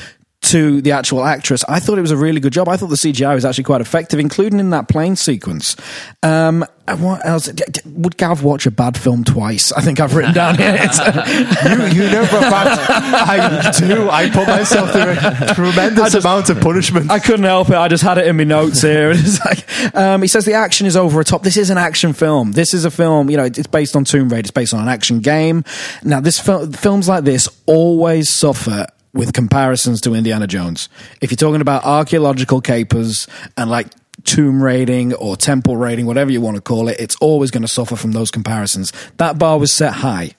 [0.54, 1.64] To the actual actress.
[1.68, 2.68] I thought it was a really good job.
[2.68, 5.74] I thought the CGI was actually quite effective, including in that plane sequence.
[6.22, 7.50] Um, what else?
[7.84, 9.72] Would Gav watch a bad film twice?
[9.72, 10.74] I think I've written down here.
[10.74, 14.08] You, you know for a fact I do.
[14.08, 15.16] I put myself through
[15.48, 17.10] a tremendous amount of punishment.
[17.10, 17.74] I couldn't help it.
[17.74, 19.12] I just had it in my notes here.
[19.24, 21.42] It's like, um, he says the action is over the top.
[21.42, 22.52] This is an action film.
[22.52, 23.28] This is a film.
[23.28, 24.40] You know, it's based on Tomb Raider.
[24.40, 25.64] It's based on an action game.
[26.04, 30.88] Now, this fil- films like this always suffer with comparisons to Indiana Jones.
[31.20, 33.86] If you're talking about archaeological capers and like
[34.24, 37.68] tomb raiding or temple raiding, whatever you want to call it, it's always going to
[37.68, 38.92] suffer from those comparisons.
[39.16, 40.32] That bar was set high.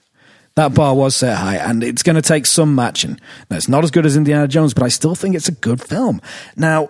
[0.54, 3.20] That bar was set high, and it's going to take some matching.
[3.50, 5.82] Now, it's not as good as Indiana Jones, but I still think it's a good
[5.82, 6.22] film.
[6.56, 6.88] Now,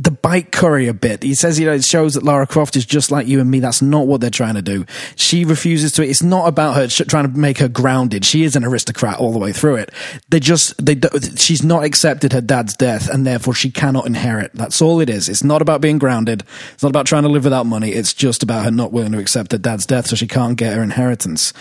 [0.00, 1.22] the bike courier bit.
[1.22, 3.60] He says, you know, it shows that Lara Croft is just like you and me.
[3.60, 4.86] That's not what they're trying to do.
[5.14, 6.06] She refuses to.
[6.06, 8.24] It's not about her trying to make her grounded.
[8.24, 9.90] She is an aristocrat all the way through it.
[10.30, 10.98] They just, they,
[11.36, 14.52] she's not accepted her dad's death and therefore she cannot inherit.
[14.54, 15.28] That's all it is.
[15.28, 16.44] It's not about being grounded.
[16.72, 17.90] It's not about trying to live without money.
[17.90, 20.74] It's just about her not willing to accept her dad's death so she can't get
[20.74, 21.52] her inheritance.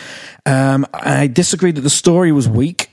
[0.46, 2.89] Um, I disagree that the story was weak.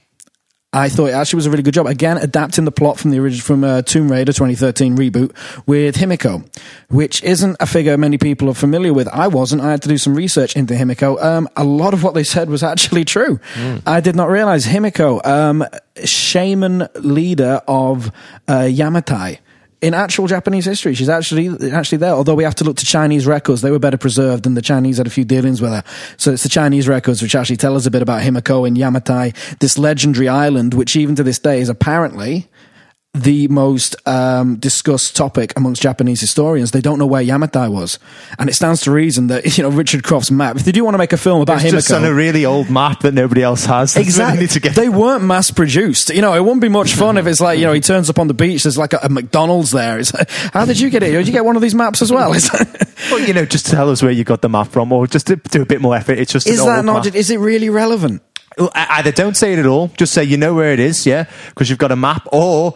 [0.77, 1.87] I thought it actually was a really good job.
[1.87, 5.35] Again, adapting the plot from the original from uh, Tomb Raider 2013 reboot
[5.67, 6.47] with Himiko,
[6.89, 9.09] which isn't a figure many people are familiar with.
[9.09, 9.62] I wasn't.
[9.62, 11.23] I had to do some research into Himiko.
[11.23, 13.41] Um, a lot of what they said was actually true.
[13.87, 15.65] I did not realize Himiko, um,
[16.05, 18.09] shaman leader of
[18.47, 19.39] uh, Yamatai
[19.81, 20.95] in actual Japanese history.
[20.95, 22.12] She's actually actually there.
[22.12, 24.99] Although we have to look to Chinese records, they were better preserved, and the Chinese
[24.99, 25.85] had a few dealings with her.
[26.17, 29.59] So it's the Chinese records which actually tell us a bit about Himiko and Yamatai,
[29.59, 32.49] this legendary island, which even to this day is apparently
[33.23, 36.71] the most um, discussed topic amongst Japanese historians.
[36.71, 37.99] They don't know where Yamatai was,
[38.39, 40.57] and it stands to reason that you know Richard Croft's map.
[40.57, 42.45] If they do want to make a film about him, It's just on a really
[42.45, 43.97] old map that nobody else has.
[43.97, 44.39] Exactly.
[44.39, 44.75] we need to get.
[44.75, 46.11] They weren't mass produced.
[46.11, 48.19] You know, it wouldn't be much fun if it's like, you know, he turns up
[48.19, 49.99] on the beach, there's like a, a McDonald's there.
[49.99, 51.13] It's like, how did you get it?
[51.13, 52.31] Did you get one of these maps as well?
[52.31, 52.43] Like,
[53.11, 55.37] Well, you know, just tell us where you got the map from, or just to
[55.37, 56.19] do a bit more effort.
[56.19, 57.15] It's just is that not, map.
[57.15, 58.23] is it really relevant?
[58.75, 61.69] Either don't say it at all, just say you know where it is, yeah, because
[61.69, 62.73] you've got a map, or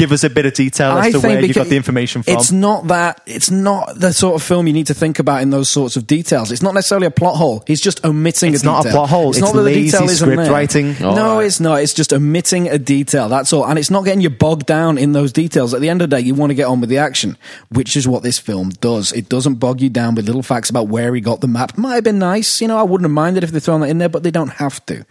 [0.00, 2.34] give us a bit of detail as to where you got the information from.
[2.34, 3.20] It's not that.
[3.26, 6.06] It's not the sort of film you need to think about in those sorts of
[6.06, 6.50] details.
[6.50, 7.62] It's not necessarily a plot hole.
[7.66, 8.54] He's just omitting.
[8.54, 9.30] It's a not a plot hole.
[9.30, 10.50] It's not that the lazy detail isn't script there.
[10.52, 10.96] writing.
[11.00, 11.46] no, All right.
[11.46, 11.82] it's not.
[11.82, 13.28] It's just omitting a detail.
[13.28, 13.66] That's all.
[13.66, 15.74] And it's not getting you bogged down in those details.
[15.74, 17.36] At the end of the day, you want to get on with the action,
[17.68, 19.12] which is what this film does.
[19.12, 21.76] It doesn't bog you down with little facts about where he got the map.
[21.76, 22.60] Might have been nice.
[22.60, 24.48] You know, I wouldn't have minded if they'd thrown that in there, but they don't
[24.48, 25.04] have to.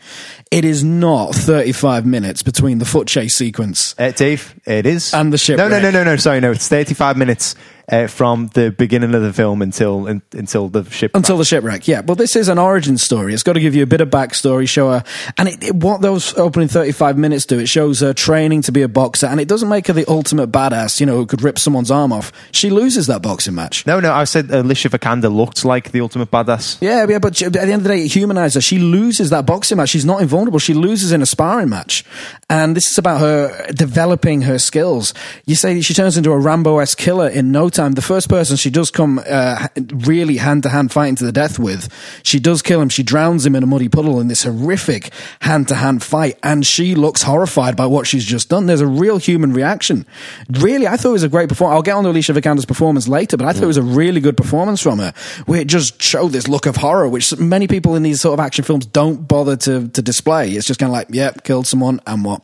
[0.51, 5.13] It is not 35 minutes between the foot chase sequence Uh, Dave, it is.
[5.13, 5.57] And the ship.
[5.57, 6.15] No, no, no, no, no.
[6.15, 6.51] Sorry, no.
[6.51, 7.55] It's thirty-five minutes
[7.91, 11.11] uh, from the beginning of the film until in, until the ship.
[11.15, 12.01] Until the shipwreck, yeah.
[12.01, 13.33] But this is an origin story.
[13.33, 15.03] It's got to give you a bit of backstory, show her,
[15.37, 18.81] and it, it- what those opening thirty-five minutes do, it shows her training to be
[18.81, 21.57] a boxer, and it doesn't make her the ultimate badass, you know, who could rip
[21.57, 22.31] someone's arm off.
[22.51, 23.85] She loses that boxing match.
[23.85, 24.11] no, no.
[24.13, 26.77] I said Alicia Vikander looked like the ultimate badass.
[26.81, 28.61] Yeah, yeah, but at the end of the day, it humanizes her.
[28.61, 29.89] She loses that boxing match.
[29.89, 30.59] She's not invulnerable.
[30.59, 32.03] She loses in a sparring match.
[32.49, 35.13] And this is about her developing her skills.
[35.45, 37.78] You say she turns into a Rambo-esque killer in no time.
[37.79, 41.87] The first person she does come uh, really hand-to-hand fighting to the death with,
[42.23, 42.89] she does kill him.
[42.89, 46.37] She drowns him in a muddy puddle in this horrific hand-to-hand fight.
[46.43, 48.65] And she looks horrified by what she's just done.
[48.65, 50.05] There's a real human reaction.
[50.49, 51.75] Really, I thought it was a great performance.
[51.75, 54.19] I'll get on to Alicia Vikander's performance later, but I thought it was a really
[54.19, 55.13] good performance from her,
[55.45, 58.45] where it just showed this look of horror, which many people in these sort of
[58.45, 60.51] action films don't bother to, to display.
[60.51, 62.41] It's just kind of like, yep, killed someone, and what?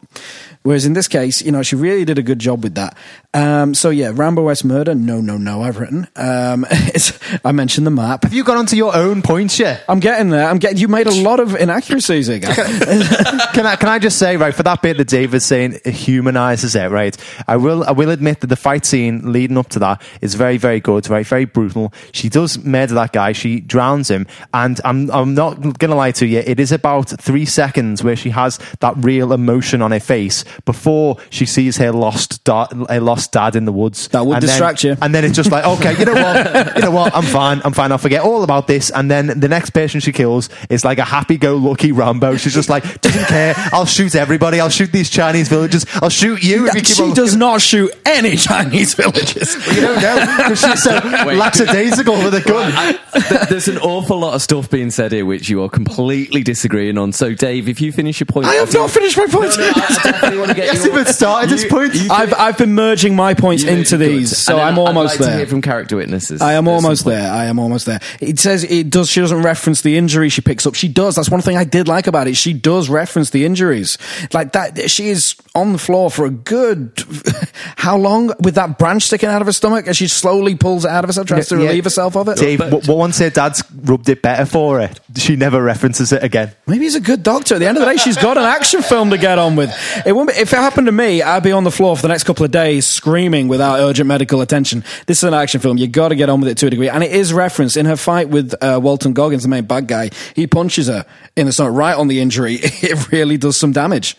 [0.63, 2.97] Whereas in this case, you know, she really did a good job with that.
[3.35, 6.07] Um, so yeah, Rambo West Murder, no, no, no, I've written.
[6.15, 6.65] Um,
[7.43, 8.23] I mentioned the map.
[8.23, 9.83] Have you got onto your own points yet?
[9.89, 10.47] I'm getting there.
[10.47, 10.77] I'm getting.
[10.77, 12.55] You made a lot of inaccuracies guys.
[13.53, 16.75] can I can I just say right for that bit that David's saying it humanizes
[16.75, 17.17] it right?
[17.45, 20.55] I will I will admit that the fight scene leading up to that is very
[20.55, 21.91] very good, very very brutal.
[22.13, 23.33] She does murder that guy.
[23.33, 26.39] She drowns him, and I'm I'm not gonna lie to you.
[26.39, 31.17] It is about three seconds where she has that real emotion on her face before
[31.29, 34.07] she sees her lost da- her lost dad in the woods.
[34.09, 34.97] That would And then- distract you.
[35.01, 37.73] And then it's just like okay, you know what, you know what, I'm fine, I'm
[37.73, 37.91] fine.
[37.91, 38.89] I'll forget all about this.
[38.89, 42.37] And then the next person she kills is like a happy-go-lucky Rambo.
[42.37, 43.53] She's just like doesn't care.
[43.73, 44.59] I'll shoot everybody.
[44.59, 45.85] I'll shoot these Chinese villagers.
[46.01, 46.67] I'll shoot you.
[46.67, 49.55] If you keep she on does not shoot any Chinese villages.
[49.75, 50.91] You don't know because she's so
[51.35, 52.71] lackadaisical with a gun.
[53.13, 56.97] Th- There's an awful lot of stuff being said here which you are completely disagreeing
[56.97, 57.11] on.
[57.13, 59.57] So, Dave, if you finish your point, I have not finished my point.
[59.57, 61.93] No, no, I definitely want to get Yes, your- even started this point.
[62.09, 64.09] I've I've been merging my points You- into good.
[64.09, 65.37] these, so And then I'm I'd almost like To there.
[65.37, 66.41] hear from character witnesses.
[66.41, 67.15] I am at some almost point.
[67.17, 67.31] there.
[67.31, 67.99] I am almost there.
[68.19, 69.09] It says it does.
[69.09, 70.75] She doesn't reference the injury she picks up.
[70.75, 71.15] She does.
[71.15, 72.35] That's one thing I did like about it.
[72.37, 73.97] She does reference the injuries,
[74.33, 74.89] like that.
[74.91, 76.91] She is on the floor for a good
[77.77, 80.91] how long with that branch sticking out of her stomach as she slowly pulls it
[80.91, 82.37] out of herself, tries to Yeah, relieve herself of it.
[82.37, 86.23] Dave, what, what once her dad's rubbed it better for her, she never references it
[86.23, 86.51] again.
[86.67, 87.55] Maybe he's a good doctor.
[87.55, 89.71] At the end of the day, she's got an action film to get on with.
[90.05, 92.07] It won't be, if it happened to me, I'd be on the floor for the
[92.09, 94.83] next couple of days screaming without urgent medical attention.
[95.05, 95.77] This is an action film.
[95.77, 96.89] you got to get on with it to a degree.
[96.89, 100.09] And it is referenced in her fight with uh, Walton Goggins, the main bad guy.
[100.35, 102.59] He punches her in the stomach right on the injury.
[102.85, 104.15] It really does some damage.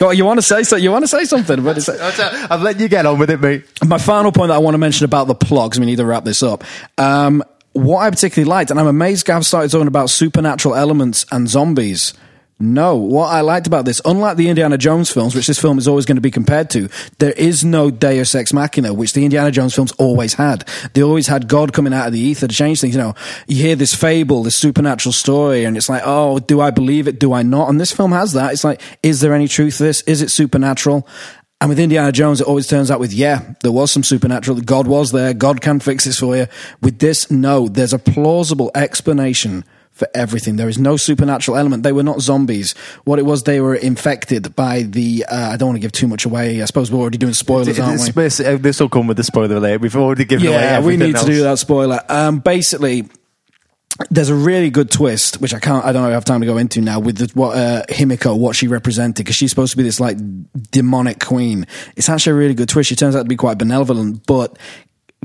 [0.00, 0.74] You want to say so?
[0.74, 1.62] You want to say something?
[1.62, 1.88] But it's,
[2.50, 3.64] I'm letting you get on with it, mate.
[3.86, 5.76] my final point that I want to mention about the plugs.
[5.76, 6.64] because we need to wrap this up.
[6.98, 11.48] Um, what I particularly liked, and I'm amazed Gav started talking about supernatural elements and
[11.48, 12.14] zombies
[12.62, 15.88] No, what I liked about this, unlike the Indiana Jones films, which this film is
[15.88, 16.88] always going to be compared to,
[17.18, 20.64] there is no Deus Ex Machina, which the Indiana Jones films always had.
[20.94, 22.94] They always had God coming out of the ether to change things.
[22.94, 23.14] You know,
[23.48, 27.18] you hear this fable, this supernatural story, and it's like, oh, do I believe it?
[27.18, 27.68] Do I not?
[27.68, 28.52] And this film has that.
[28.52, 30.02] It's like, is there any truth to this?
[30.02, 31.04] Is it supernatural?
[31.60, 34.60] And with Indiana Jones, it always turns out with, yeah, there was some supernatural.
[34.60, 35.34] God was there.
[35.34, 36.46] God can fix this for you.
[36.80, 39.64] With this, no, there's a plausible explanation
[40.02, 40.56] for everything.
[40.56, 41.84] There is no supernatural element.
[41.84, 42.72] They were not zombies.
[43.04, 45.24] What it was, they were infected by the.
[45.30, 46.60] Uh, I don't want to give too much away.
[46.60, 48.10] I suppose we're already doing spoilers, aren't we?
[48.58, 49.78] This, will come with the spoiler later.
[49.78, 52.00] We've already given away Yeah, we everything need to do that spoiler.
[52.08, 53.08] Um, basically,
[54.10, 56.46] there's a really good twist, which I can't, I don't know I have time to
[56.46, 59.76] go into now, with the, what uh, Himiko, what she represented, because she's supposed to
[59.76, 60.16] be this like
[60.70, 61.66] demonic queen.
[61.96, 62.88] It's actually a really good twist.
[62.88, 64.58] She turns out to be quite benevolent, but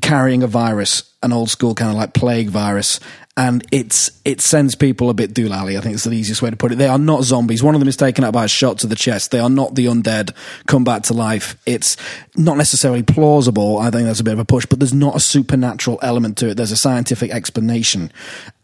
[0.01, 2.99] carrying a virus, an old school kind of like plague virus.
[3.39, 5.77] And it's it sends people a bit doolally.
[5.77, 6.79] I think it's the easiest way to put it.
[6.79, 7.61] They are not zombies.
[7.61, 9.29] One of them is taken out by a shot to the chest.
[9.29, 10.31] They are not the undead
[10.65, 11.55] come back to life.
[11.67, 11.97] It's
[12.35, 13.77] not necessarily plausible.
[13.77, 16.49] I think that's a bit of a push, but there's not a supernatural element to
[16.49, 16.57] it.
[16.57, 18.11] There's a scientific explanation.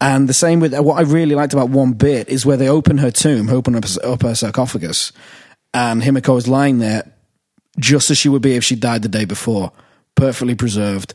[0.00, 2.98] And the same with what I really liked about one bit is where they open
[2.98, 5.12] her tomb, open up, up her sarcophagus,
[5.72, 7.12] and Himiko is lying there
[7.78, 9.72] just as she would be if she died the day before,
[10.16, 11.14] perfectly preserved.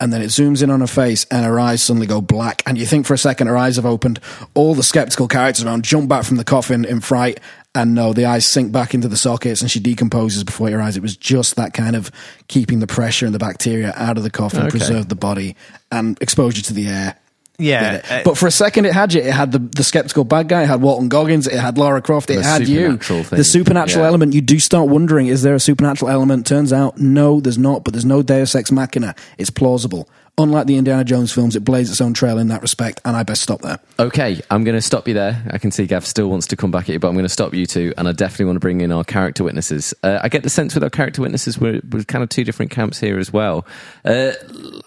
[0.00, 2.62] And then it zooms in on her face, and her eyes suddenly go black.
[2.66, 4.20] And you think for a second her eyes have opened.
[4.54, 7.40] All the skeptical characters around jump back from the coffin in fright,
[7.74, 10.96] and no, the eyes sink back into the sockets, and she decomposes before your eyes.
[10.96, 12.12] It was just that kind of
[12.46, 14.70] keeping the pressure and the bacteria out of the coffin, Okay.
[14.70, 15.56] preserve the body,
[15.90, 17.16] and exposure to the air.
[17.60, 19.20] Yeah, uh, but for a second, it had you.
[19.20, 20.62] It had the, the skeptical bad guy.
[20.62, 21.48] It had Walton Goggins.
[21.48, 22.30] It had Laura Croft.
[22.30, 22.98] It The had you.
[22.98, 23.24] thing.
[23.24, 24.08] The supernatural Yeah.
[24.08, 24.32] element.
[24.32, 26.46] You do start wondering: is there a supernatural element?
[26.46, 27.82] Turns out, no, there's not.
[27.82, 29.16] But there's no Deus Ex Machina.
[29.38, 30.08] It's plausible.
[30.38, 33.00] Unlike the Indiana Jones films, it blazes its own trail in that respect.
[33.04, 33.80] And I best stop there.
[33.98, 35.44] Okay, I'm going to stop you there.
[35.50, 37.28] I can see Gav still wants to come back at you, but I'm going to
[37.28, 39.92] stop you two, and I definitely want to bring in our character witnesses.
[40.04, 42.70] Uh, I get the sense with our character witnesses, we're, we're kind of two different
[42.70, 43.66] camps here as well.
[44.04, 44.30] Uh,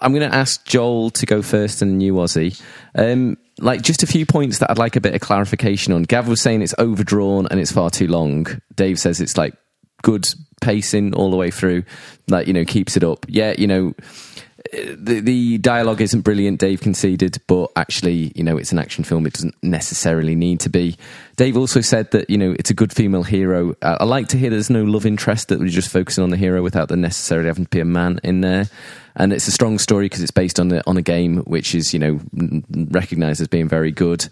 [0.01, 2.61] I'm going to ask Joel to go first and you, Ozzy.
[2.95, 6.03] Um, like, just a few points that I'd like a bit of clarification on.
[6.03, 8.47] Gav was saying it's overdrawn and it's far too long.
[8.75, 9.53] Dave says it's like
[10.01, 10.27] good
[10.61, 11.83] pacing all the way through,
[12.29, 13.25] like, you know, keeps it up.
[13.27, 13.93] Yeah, you know,
[14.71, 19.25] the, the dialogue isn't brilliant, Dave conceded, but actually, you know, it's an action film.
[19.25, 20.97] It doesn't necessarily need to be.
[21.35, 23.75] Dave also said that, you know, it's a good female hero.
[23.81, 26.37] Uh, I like to hear there's no love interest, that we're just focusing on the
[26.37, 28.65] hero without there necessarily having to be a man in there.
[29.15, 31.93] And it's a strong story because it's based on a, on a game which is,
[31.93, 32.19] you know,
[32.91, 34.27] recognized as being very good.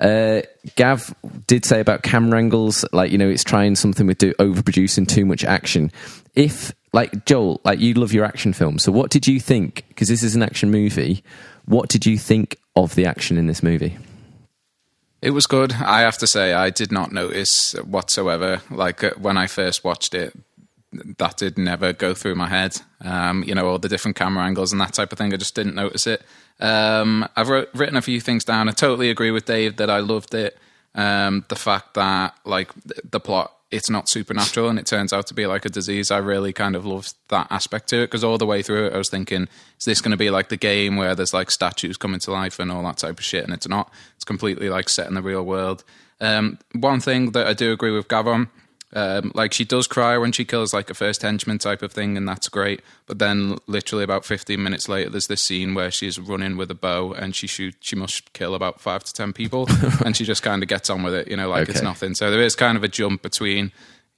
[0.00, 0.42] Uh,
[0.74, 1.14] Gav
[1.46, 5.24] did say about camera angles, like, you know, it's trying something with do, overproducing too
[5.24, 5.92] much action.
[6.34, 9.84] If, like, Joel, like, you love your action films, so what did you think?
[9.88, 11.22] Because this is an action movie.
[11.64, 13.96] What did you think of the action in this movie?
[15.22, 15.72] It was good.
[15.72, 18.60] I have to say, I did not notice whatsoever.
[18.70, 20.36] Like uh, when I first watched it,
[21.18, 22.76] that did never go through my head.
[23.00, 25.32] Um, you know, all the different camera angles and that type of thing.
[25.32, 26.22] I just didn't notice it.
[26.60, 28.68] Um, I've wrote, written a few things down.
[28.68, 30.58] I totally agree with Dave that I loved it.
[30.94, 32.70] Um, the fact that like
[33.10, 36.10] the plot, it's not supernatural and it turns out to be like a disease.
[36.10, 38.94] I really kind of loved that aspect to it because all the way through it,
[38.94, 39.48] I was thinking,
[39.78, 42.58] is this going to be like the game where there's like statues coming to life
[42.58, 43.44] and all that type of shit?
[43.44, 43.92] And it's not.
[44.14, 45.82] It's completely like set in the real world.
[46.20, 48.48] Um, one thing that I do agree with Gavon,
[48.94, 52.16] um, like she does cry when she kills like a first henchman type of thing,
[52.16, 52.80] and that's great.
[53.06, 56.74] But then, literally about fifteen minutes later, there's this scene where she's running with a
[56.74, 57.74] bow and she shoot.
[57.80, 59.66] She must kill about five to ten people,
[60.04, 61.28] and she just kind of gets on with it.
[61.28, 62.14] You know, like it's nothing.
[62.14, 63.72] So there is kind of a jump between.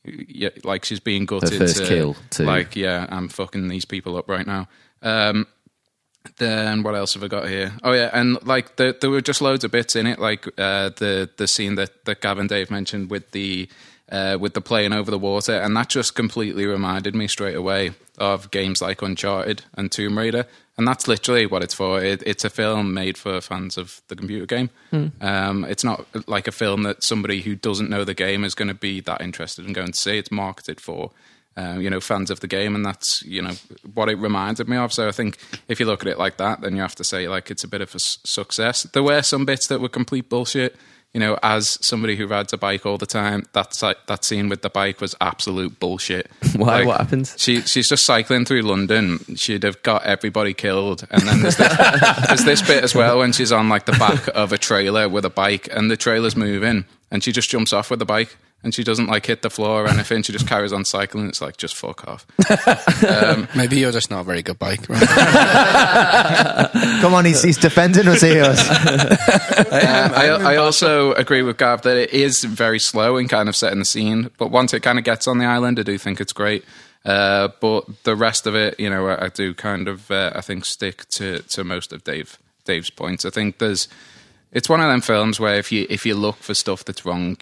[0.05, 4.17] Yeah, like she's being gutted first to, kill to- like yeah i'm fucking these people
[4.17, 4.69] up right now
[5.03, 5.49] um
[6.39, 7.73] then what else have I got here?
[7.83, 10.91] Oh yeah, and like there, there were just loads of bits in it, like uh,
[10.91, 13.69] the the scene that that Gavin Dave mentioned with the
[14.11, 17.93] uh, with the plane over the water, and that just completely reminded me straight away
[18.19, 20.47] of games like Uncharted and Tomb Raider,
[20.79, 22.03] and that's literally what it's for.
[22.03, 24.71] It, it's a film made for fans of the computer game.
[25.21, 28.69] Um, it's not like a film that somebody who doesn't know the game is going
[28.69, 30.19] to be that interested in going to see.
[30.19, 31.11] It's marketed for
[31.59, 33.53] um, you know, fans of the game, and that's you know
[33.95, 34.93] what it reminded me of.
[34.93, 35.39] So I think
[35.69, 37.69] if you look at it like that, then you have to say like it's a
[37.69, 38.83] bit of a s- success.
[38.83, 40.77] There were some bits that were complete bullshit.
[41.17, 44.51] You know, as somebody who rides a bike all the time, that's like that scene
[44.51, 46.31] with the bike was absolute bullshit.
[46.57, 46.81] Why?
[46.81, 47.35] Like, What happens?
[47.39, 49.21] She she's just cycling through London.
[49.35, 51.75] She'd have got everybody killed, and then there's this,
[52.29, 55.25] there's this bit as well when she's on like the back of a trailer with
[55.25, 58.75] a bike, and the trailer's moving, and she just jumps off with the bike, and
[58.75, 60.23] she doesn't like hit the floor or anything.
[60.23, 61.29] She just carries on cycling.
[61.29, 62.27] It's like just fuck off.
[63.57, 64.89] Maybe you're just not a very good bike.
[64.89, 65.07] Right?
[67.01, 68.55] Come on, he's, he's defending us here.
[69.67, 73.57] Um, I, I also agree with Gav that it is very slow in kind of
[73.57, 76.21] setting the scene, but once it kind of gets on the island, I do think
[76.21, 76.65] it's great.
[77.05, 80.41] Uh, but the rest of it, you know, I, I do kind of, uh, I
[80.41, 83.25] think, stick to, to most of Dave Dave's points.
[83.25, 83.89] I think there's,
[84.53, 87.37] it's one of them films where if you if you look for stuff that's wrong,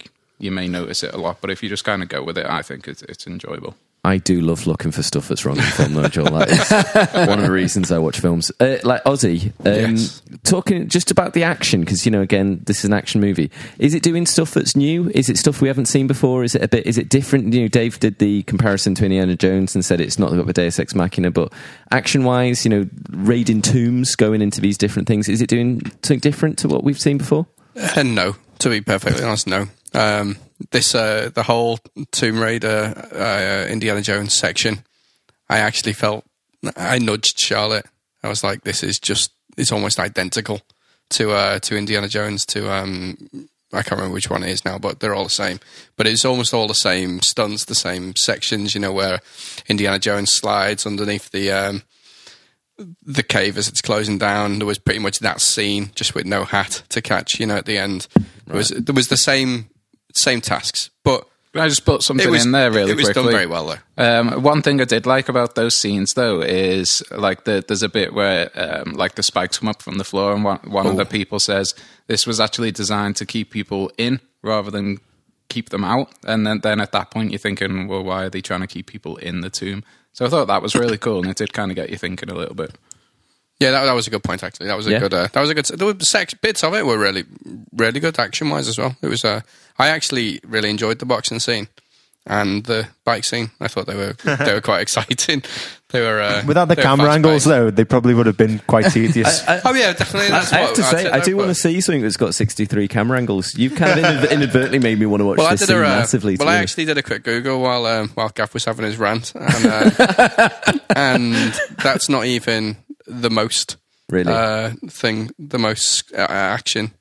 [0.44, 1.38] you may notice it a lot.
[1.40, 3.74] But if you just kind of go with it, I think it's it's enjoyable.
[4.06, 6.38] I do love looking for stuff that's wrong in film, though, Joel.
[6.38, 8.52] That is one of the reasons I watch films.
[8.60, 10.20] Uh, like Ozzy, um, Yes.
[10.42, 13.50] talking just about the action, because you know, again, this is an action movie.
[13.78, 15.10] Is it doing stuff that's new?
[15.14, 16.44] Is it stuff we haven't seen before?
[16.44, 16.86] Is it a bit?
[16.86, 17.54] Is it different?
[17.54, 20.52] You know, Dave did the comparison to Indiana Jones and said it's not got the
[20.52, 21.50] Deus Ex Machina, but
[21.90, 25.30] action-wise, you know, raiding tombs, going into these different things.
[25.30, 27.46] Is it doing something different to what we've seen before?
[27.96, 29.68] And Uh, no, to be perfectly honest, no.
[29.94, 30.36] Um,
[30.70, 31.78] this uh, the whole
[32.10, 34.84] Tomb Raider, uh, Indiana Jones section.
[35.48, 36.24] I actually felt
[36.76, 37.86] I nudged Charlotte.
[38.22, 40.62] I was like, "This is just it's almost identical
[41.10, 43.28] to uh, to Indiana Jones." To um,
[43.72, 45.60] I can't remember which one it is now, but they're all the same.
[45.96, 48.74] But it's almost all the same stunts, the same sections.
[48.74, 49.20] You know where
[49.68, 51.82] Indiana Jones slides underneath the um,
[53.02, 54.58] the cave as it's closing down.
[54.58, 57.38] There was pretty much that scene, just with no hat to catch.
[57.38, 58.08] You know, at the end,
[58.46, 59.68] there was there was the same
[60.14, 63.22] same tasks, but I just put something was in there really It was quickly?
[63.24, 64.02] done very well though.
[64.02, 67.88] Um, one thing I did like about those scenes, though, is like the, there's a
[67.88, 70.96] bit where um, like the spikes come up from the floor, and one, one of
[70.96, 71.74] the people says
[72.08, 74.98] this was actually designed to keep people in rather than
[75.48, 76.10] keep them out.
[76.26, 78.86] And then, then at that point, you're thinking, well, why are they trying to keep
[78.86, 79.84] people in the tomb?
[80.12, 82.30] So I thought that was really cool, and it did kind of get you thinking
[82.30, 82.76] a little bit.
[83.60, 84.42] Yeah, that, that was a good point.
[84.42, 84.98] Actually, that was a Yeah.
[84.98, 85.14] good.
[85.14, 85.64] Uh, that was a good.
[85.66, 87.24] There were sex bits of it were really,
[87.72, 88.96] really good action wise as well.
[89.02, 89.24] It was.
[89.24, 89.40] Uh,
[89.78, 91.68] I actually really enjoyed the boxing scene
[92.26, 93.50] and the bike scene.
[93.60, 95.42] I thought they were they were quite exciting.
[95.90, 97.48] They were uh, Without the camera angles, fast-paced.
[97.48, 99.44] though, they probably would have been quite tedious.
[99.46, 100.30] Oh yeah, definitely.
[100.30, 102.34] That's I what have to say, I do but- want to see something that's got
[102.34, 103.54] 63 camera angles.
[103.56, 105.80] You've kind of inadvertently made me want to watch Well, I this did scene a
[105.82, 106.36] uh, massively.
[106.36, 108.96] well, be I actually did a quick Google while um, while Gav was having his
[108.96, 110.48] rant, and, uh,
[110.96, 111.34] and
[111.82, 112.76] that's not even
[113.06, 113.76] the most
[114.10, 114.32] Really?
[114.32, 116.92] uh, thing, the most uh, action.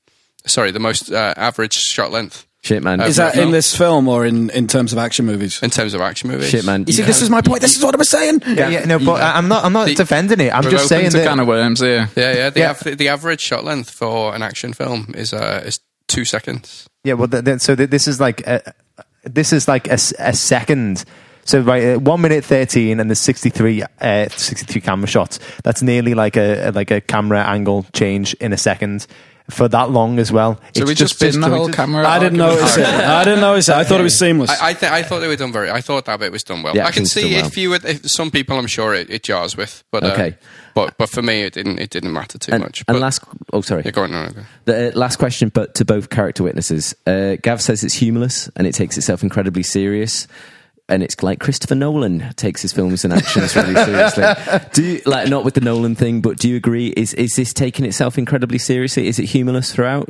[0.46, 3.02] Sorry, the most uh, average shot length Shit, man.
[3.02, 5.62] Uh, Is that in this film or in, in terms of action movies?
[5.62, 6.50] in terms of action movies.
[6.50, 6.86] Shit, man.
[6.88, 7.60] You see, this is my point.
[7.60, 8.42] This is what I was saying.
[8.48, 9.66] yeah, yeah, no, but I- I'm not.
[9.66, 10.54] I'm not The- defending it.
[10.56, 11.28] I'm We're just open saying to that.
[11.28, 12.08] kind of worms here.
[12.16, 12.50] Yeah, yeah.
[12.52, 12.70] The, Yeah.
[12.70, 16.88] Av- the average shot length for an action film is uh, is two seconds.
[17.04, 18.74] Yeah, well, th- th- so th- this is like a,
[19.26, 21.04] this is like a, s- a second.
[21.46, 25.40] So right, uh, one minute thirteen, and there's 63, uh, 63 camera shots.
[25.64, 29.08] That's nearly like a, a like a camera angle change in a second
[29.50, 30.56] for that long as well.
[30.74, 32.08] So It's we just spin the whole camera.
[32.08, 32.86] I didn't notice it.
[32.86, 33.76] I didn't notice it.
[33.76, 34.50] I thought it was seamless.
[34.50, 35.70] I I, th- I thought they were done very.
[35.70, 36.74] I thought that bit was done well.
[36.74, 37.46] The I can see done well.
[37.48, 37.84] if you would.
[37.86, 40.38] If some people, I'm sure it, it jars with, but uh, Okay.
[40.74, 41.80] But but for me, it didn't.
[41.80, 42.84] It didn't matter too and, much.
[42.88, 43.22] and But- last,
[43.52, 43.84] oh, sorry.
[43.84, 44.42] yeah, go on, no, no, go.
[44.66, 46.96] The uh, last question, but to both character witnesses.
[47.06, 50.26] Uh, Gav says it's humorless and it takes itself incredibly serious.
[50.90, 54.26] And it's like Christopher Nolan takes his films and actions really seriously.
[54.74, 56.88] Do you, like not with the Nolan thing, but do you agree?
[56.98, 59.08] Is is this taking itself incredibly seriously?
[59.08, 60.10] Is it humorless throughout?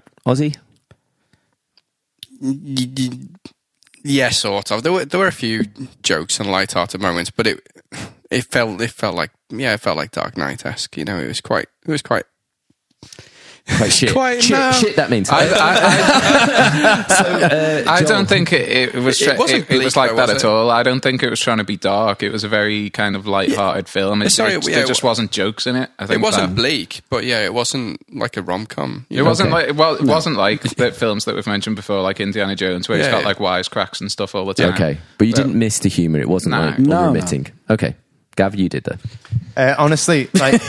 [2.42, 3.28] Y-
[4.04, 4.84] Yeah, sort of.
[4.84, 5.64] There were there were a few
[6.02, 7.60] jokes and light-hearted moments, but it
[8.30, 10.98] it felt it felt like yeah, it felt like Dark Knight esque.
[10.98, 12.26] You know, it was quite it was quite
[13.78, 14.12] quite shit.
[14.12, 14.72] Quite- shit, no.
[14.74, 14.96] shit.
[14.98, 15.30] That means.
[15.30, 19.22] I, I, Uh, I don't think it, it was.
[19.22, 20.52] It- it wasn't it, it was like though, that was at it?
[20.52, 20.70] all.
[20.70, 22.24] I don't think it was trying to be dark.
[22.24, 24.22] It was a very kind of light-hearted film.
[24.22, 25.90] It, Sorry, it, yeah, there just it wasn't jokes in it.
[26.00, 29.06] I think it wasn't that- bleak, but yeah, it wasn't like a rom com.
[29.10, 29.68] It wasn't Okay.
[29.70, 32.98] like well, it wasn't like the films that we've mentioned before, like Indiana Jones, where
[32.98, 33.28] it's Yeah, got yeah.
[33.28, 34.74] like wisecracks and stuff all the time.
[34.74, 36.20] okay, but you So- didn't miss the humor.
[36.20, 36.62] It wasn't No.
[36.66, 37.44] like No, no.
[37.70, 37.96] Okay,
[38.36, 38.98] Gav, you did though.
[39.56, 40.62] Uh, honestly, like,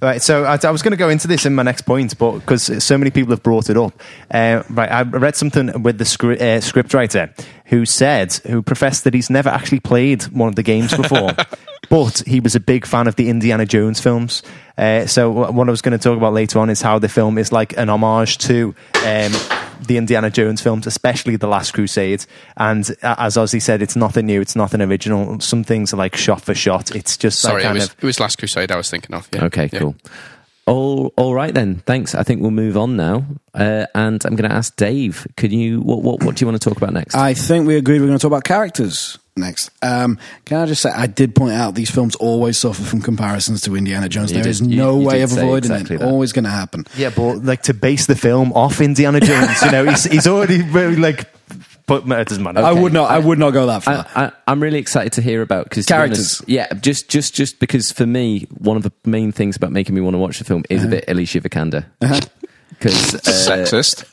[0.00, 0.22] right.
[0.22, 2.84] So I, I was going to go into this in my next point, but because
[2.84, 4.90] so many people have brought it up, uh, right?
[4.90, 7.32] I read something with the scri- uh, scriptwriter
[7.66, 11.32] who said, who professed that he's never actually played one of the games before,
[11.88, 14.42] but he was a big fan of the Indiana Jones films.
[14.78, 17.38] Uh, so what I was going to talk about later on is how the film
[17.38, 18.74] is like an homage to.
[19.04, 19.32] Um,
[19.80, 22.24] the Indiana Jones films, especially The Last Crusade.
[22.56, 25.40] And uh, as Ozzy said, it's nothing new, it's nothing original.
[25.40, 26.94] Some things are like shot for shot.
[26.94, 28.70] It's just Sorry, like it was of it was Last Crusade.
[28.70, 29.28] I was thinking of.
[29.32, 29.44] Yeah.
[29.46, 29.78] Okay, Yeah.
[29.80, 29.96] cool.
[30.66, 31.76] All, all right then.
[31.86, 32.14] Thanks.
[32.16, 35.24] I think we'll move on now, uh, and I'm going to ask Dave.
[35.36, 37.14] Can you what, what what do you want to talk about next?
[37.14, 39.70] I think we agreed we are going to talk about characters next.
[39.82, 43.60] Um, can I just say, I did point out these films always suffer from comparisons
[43.62, 44.30] to Indiana Jones.
[44.32, 45.98] You There did- is no you way of avoiding exactly it.
[46.00, 46.08] that.
[46.08, 46.84] Always going to happen.
[46.96, 50.62] Yeah, but like to base the film off Indiana Jones, you know, he's, he's already
[50.62, 51.28] really like
[51.86, 52.60] but it doesn't matter.
[52.60, 53.10] I would not.
[53.10, 54.06] I would not go that far.
[54.14, 56.42] I, I, I'm really excited to hear about because Characters.
[56.46, 60.00] yeah, just just just because for me, one of the main things about making me
[60.00, 60.88] want to watch the film is Uh-huh.
[60.88, 61.84] a bit Alicia Vikander.
[62.78, 64.04] Because uh, Sexist.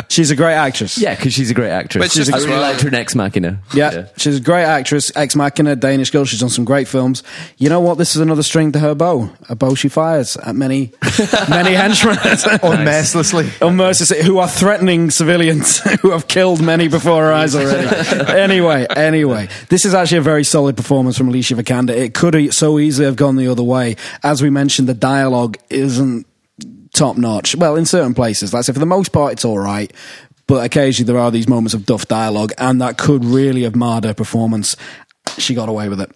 [0.10, 0.96] She's a great actress.
[0.96, 2.04] yeah, because she's a great actress.
[2.04, 3.58] But she's I as really well- liked her in Ex Machina.
[3.74, 6.24] Yeah, she's a great actress, ex machina, Danish girl.
[6.24, 7.22] She's done some great films.
[7.58, 7.98] You know what?
[7.98, 10.92] This is another string to her bow, a bow she fires at many,
[11.50, 12.14] many henchmen.
[12.14, 13.44] Unmercilessly.
[13.60, 17.88] Unmercilessly, who are threatening civilians who have killed many before her eyes already.
[18.40, 21.90] anyway, anyway, this is actually a very solid performance from Alicia Vikander.
[21.90, 23.96] It could so easily have gone the other way.
[24.22, 26.26] As we mentioned, the dialogue isn't
[26.92, 27.56] top notch.
[27.56, 29.92] Well, in certain places, like I say, for the most part, it's all right.
[30.46, 34.04] But occasionally there are these moments of duff dialogue, and that could really have marred
[34.04, 34.76] her performance.
[35.36, 36.10] She got away with it.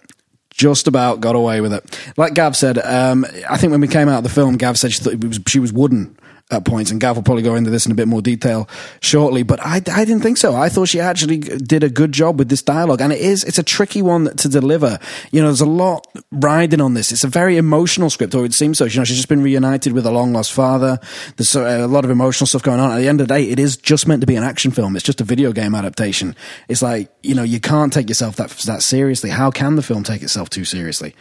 [0.49, 2.13] Just about got away with it.
[2.17, 4.91] Like Gav said, um, I think when we came out of the film, Gav said
[4.91, 6.15] she was, she was wooden
[6.53, 8.69] at points, and Gav will probably go into this in a bit more detail
[9.01, 9.43] shortly.
[9.43, 10.55] But I, I didn't think so.
[10.55, 13.57] I thought she actually did a good job with this dialogue, and it is it's
[13.57, 14.99] a tricky one to deliver.
[15.31, 17.11] You know, there's a lot riding on this.
[17.11, 18.85] It's a very emotional script, or it seems so.
[18.85, 20.99] You know, she's just been reunited with a long lost father.
[21.37, 22.91] There's a, lot of emotional stuff going on.
[22.91, 24.95] At the end of the day, it is just meant to be an action film.
[24.95, 26.35] It's just a video game adaptation.
[26.67, 29.29] It's like you know, you can't take yourself that that seriously.
[29.29, 31.15] How can the film take itself too seriously?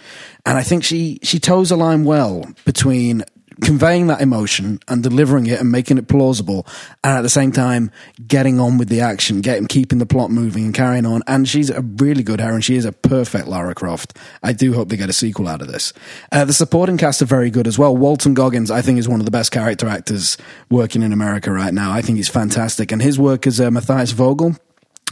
[0.45, 3.24] And I think she she toes a line well between
[3.61, 6.67] conveying that emotion and delivering it and making it plausible
[7.05, 7.91] and at the same time
[8.27, 11.23] getting on with the action getting keeping the plot moving and carrying on.
[11.27, 12.61] And she's a really good heroine.
[12.61, 14.17] She is a perfect lara croft.
[14.43, 15.93] I do hope they get a sequel out of this.
[16.31, 17.97] Uh, the supporting cast are very good as well.
[17.97, 20.37] Walton goggins i think is one of the best character actors
[20.71, 21.93] working in america right now.
[21.93, 22.93] I think he's fantastic.
[22.93, 24.57] And his work as uh, mathias vogel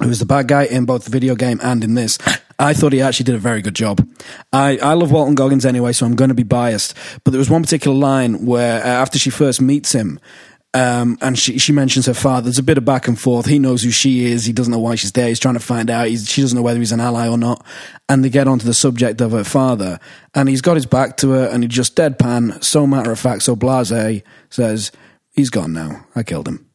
[0.03, 2.19] who is the bad guy in both the video game and in this.
[2.61, 4.07] I thought he actually did a very good job.
[4.53, 6.95] I, I love Walton Goggins anyway, so I'm going to be biased.
[7.25, 10.21] But there was one particular line where uh, after she first meets him,
[10.73, 12.45] um, and she, she mentions her father.
[12.45, 13.47] There's a bit of back and forth.
[13.47, 14.45] He knows who she is.
[14.45, 15.27] He doesn't know why she's there.
[15.27, 16.07] He's trying to find out.
[16.07, 17.67] He's, she doesn't know whether he's an ally or not.
[18.09, 19.99] And they get onto the subject of her father.
[20.35, 23.43] And he's got his back to her and he just deadpan, so matter of fact,
[23.43, 24.93] so blase, says,
[25.33, 26.07] He's gone now.
[26.15, 26.70] I killed him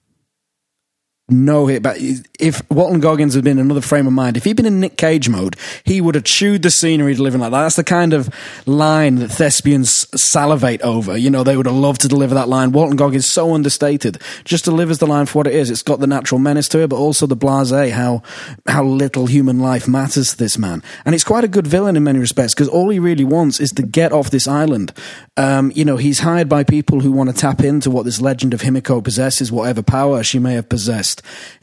[1.27, 1.97] no hit back.
[2.39, 5.27] If Walton Goggins had been another frame of mind, if he'd been in Nick Cage
[5.27, 7.63] mode, he would have chewed the scenery delivering like that.
[7.63, 8.29] That's the kind of
[8.67, 11.17] line that thespians salivate over.
[11.17, 12.71] You know, they would have loved to deliver that line.
[12.71, 15.71] Walton Goggins so understated, just delivers the line for what it is.
[15.71, 18.21] It's got the natural menace to it, but also the blasé, how
[18.67, 20.83] how little human life matters to this man.
[21.05, 23.71] And it's quite a good villain in many respects because all he really wants is
[23.71, 24.93] to get off this island.
[25.37, 28.53] Um, you know, he's hired by people who want to tap into what this legend
[28.53, 31.14] of Himiko possesses, whatever power she may have possessed.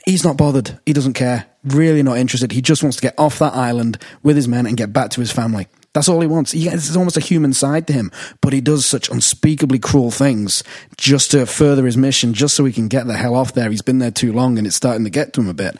[0.06, 0.78] He's not bothered.
[0.86, 1.46] He doesn't care.
[1.64, 2.52] Really not interested.
[2.52, 5.20] He just wants to get off that island with his men and get back to
[5.20, 5.68] his family.
[5.94, 6.52] That's all he wants.
[6.52, 10.64] He, it's almost a human side to him, but he does such unspeakably cruel things
[10.96, 13.70] just to further his mission, just so he can get the hell off there.
[13.70, 15.76] He's been there too long and it's starting to get to him a bit.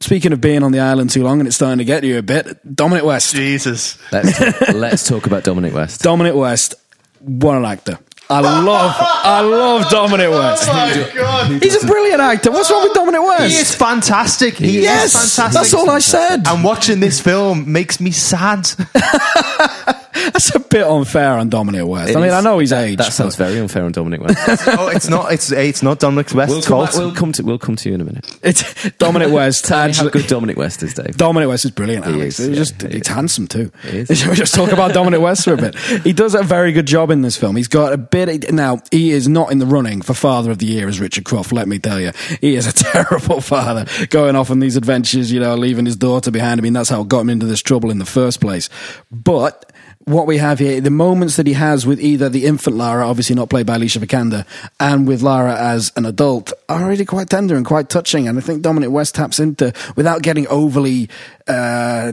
[0.00, 2.18] Speaking of being on the island too long and it's starting to get to you
[2.18, 3.34] a bit, Dominic West.
[3.34, 3.98] Jesus.
[4.12, 6.02] Let's, let's talk about Dominic West.
[6.02, 6.74] Dominic West,
[7.20, 7.98] what an actor.
[8.30, 10.66] I love, I love Dominic oh West.
[10.66, 11.62] God.
[11.62, 12.50] He's a brilliant actor.
[12.50, 13.54] What's wrong with Dominic West?
[13.54, 14.54] He is fantastic.
[14.58, 15.54] He Yes, is fantastic.
[15.62, 16.46] that's all I said.
[16.46, 18.68] And watching this film makes me sad.
[20.32, 22.12] That's a bit unfair on Dominic West.
[22.12, 22.98] I mean, It is- I know he's that, aged.
[23.00, 24.62] That sounds but very unfair on Dominic West.
[24.68, 25.32] oh, it's not.
[25.32, 26.90] It's it's not Dominic West's we'll, come fault.
[26.90, 28.38] back, we'll come to we'll come to you in a minute.
[28.42, 29.64] it's Dominic West.
[29.64, 31.16] Tell me how actually- good Dominic West is, Dave.
[31.16, 32.06] Dominic West is brilliant.
[32.06, 32.38] Alex.
[32.40, 33.08] is, He's yeah, just he he's is.
[33.08, 33.70] handsome too.
[33.82, 34.18] He is.
[34.18, 35.74] Shall we just talk about Dominic West for a bit?
[35.76, 37.56] He does a very good job in this film.
[37.56, 38.52] He's got a bit.
[38.52, 41.52] Now he is not in the running for Father of the Year as Richard Croft.
[41.52, 45.32] Let me tell you, he is a terrible father, going off on these adventures.
[45.32, 46.60] You know, leaving his daughter behind.
[46.60, 48.68] I mean, that's how it got him into this trouble in the first place.
[49.10, 49.72] But
[50.08, 53.36] what we have here, the moments that he has with either the infant Lara, obviously
[53.36, 54.46] not played by Alicia Vikander,
[54.80, 58.26] and with Lara as an adult, are really quite tender and quite touching.
[58.26, 61.10] And I think Dominic West taps into, without getting overly,
[61.46, 62.12] uh,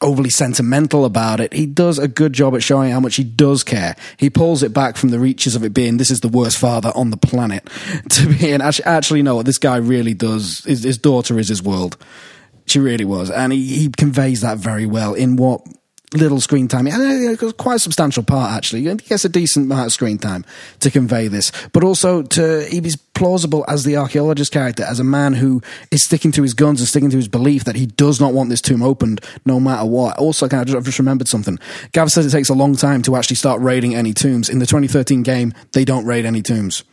[0.00, 3.64] overly sentimental about it, he does a good job at showing how much he does
[3.64, 3.96] care.
[4.18, 6.92] He pulls it back from the reaches of it being, this is the worst father
[6.94, 7.68] on the planet,
[8.10, 11.62] to being, actually, actually no, what this guy really does, his, his daughter is his
[11.62, 11.96] world.
[12.66, 13.30] She really was.
[13.30, 15.66] And he, he conveys that very well in what
[16.14, 16.86] little screen time.
[16.86, 18.82] Was uh, quite a substantial part, actually.
[18.82, 20.44] He gets a decent amount of screen time
[20.80, 21.52] to convey this.
[21.72, 26.04] But also, to he was plausible as the archaeologist character, as a man who is
[26.04, 28.60] sticking to his guns and sticking to his belief that he does not want this
[28.60, 30.16] tomb opened no matter what.
[30.18, 31.58] Also, kind of I've just remembered something.
[31.92, 34.48] Gav says it takes a long time to actually start raiding any tombs.
[34.48, 36.84] In the 2013 game, they don't raid any tombs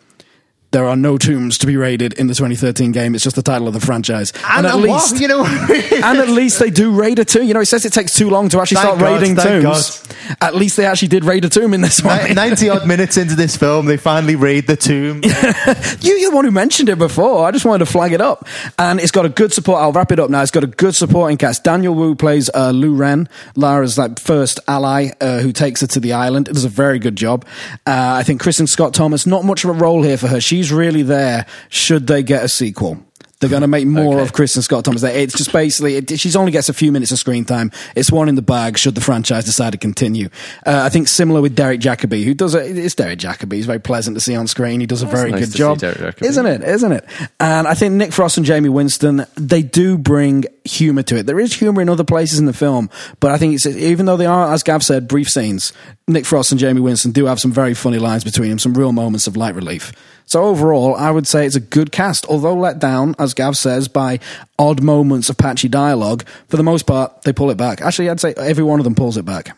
[0.72, 3.16] There are no tombs to be raided in the 2013 game.
[3.16, 4.34] It's just the title of the franchise.
[4.50, 5.22] And, at least, what?
[5.22, 7.44] you know, and at least they do raid a tomb.
[7.44, 10.04] You know, it says it takes too long to actually Thank start God, raiding tombs.
[10.42, 12.34] At least they actually did raid a tomb in this one.
[12.34, 15.22] 90 odd minutes into this film, they finally raid the tomb.
[16.00, 17.46] You, you're the one who mentioned it before.
[17.46, 18.48] I just wanted to flag it up.
[18.78, 19.82] And it's got a good support.
[19.82, 20.42] I'll wrap it up now.
[20.42, 21.64] It's got a good supporting cast.
[21.64, 26.00] Daniel Wu plays uh, Lu Ren, Lara's like first ally uh, who takes her to
[26.00, 26.48] the island.
[26.48, 27.46] It does a very good job.
[27.86, 30.40] Uh, I think Kristin Scott Thomas, not much of a role here for her.
[30.58, 33.04] She's really there should they get a sequel.
[33.40, 34.24] They're going to make more Okay.
[34.24, 35.04] of Kristin Scott Thomas.
[35.04, 37.72] It's just basically, it, she's only gets a few minutes of screen time.
[37.96, 40.30] It's one in the bag should the franchise decide to continue.
[40.66, 42.76] Uh, I think similar with Derek Jacobi, who does it.
[42.76, 43.54] It's Derek Jacobi.
[43.58, 44.80] He's very pleasant to see on screen.
[44.80, 45.84] He does a very nice good job.
[46.20, 46.64] Isn't it?
[46.64, 47.06] Isn't it?
[47.40, 51.28] And I think Nick Frost and Jaime Winstone, they do bring humor to it.
[51.28, 52.90] There is humor in other places in the film,
[53.20, 55.74] but I think it's, even though they are, as Gav said, brief scenes,
[56.08, 58.94] Nick Frost and Jaime Winstone do have some very funny lines between them, some real
[58.94, 59.94] moments of light relief.
[60.28, 63.88] So overall, I would say it's a good cast, although let down, as Gav says,
[63.88, 64.20] by
[64.60, 66.26] odd moments of patchy dialogue.
[66.50, 67.82] For the most part, they pull it back.
[67.82, 69.56] Actually, I'd say every one of them pulls it back.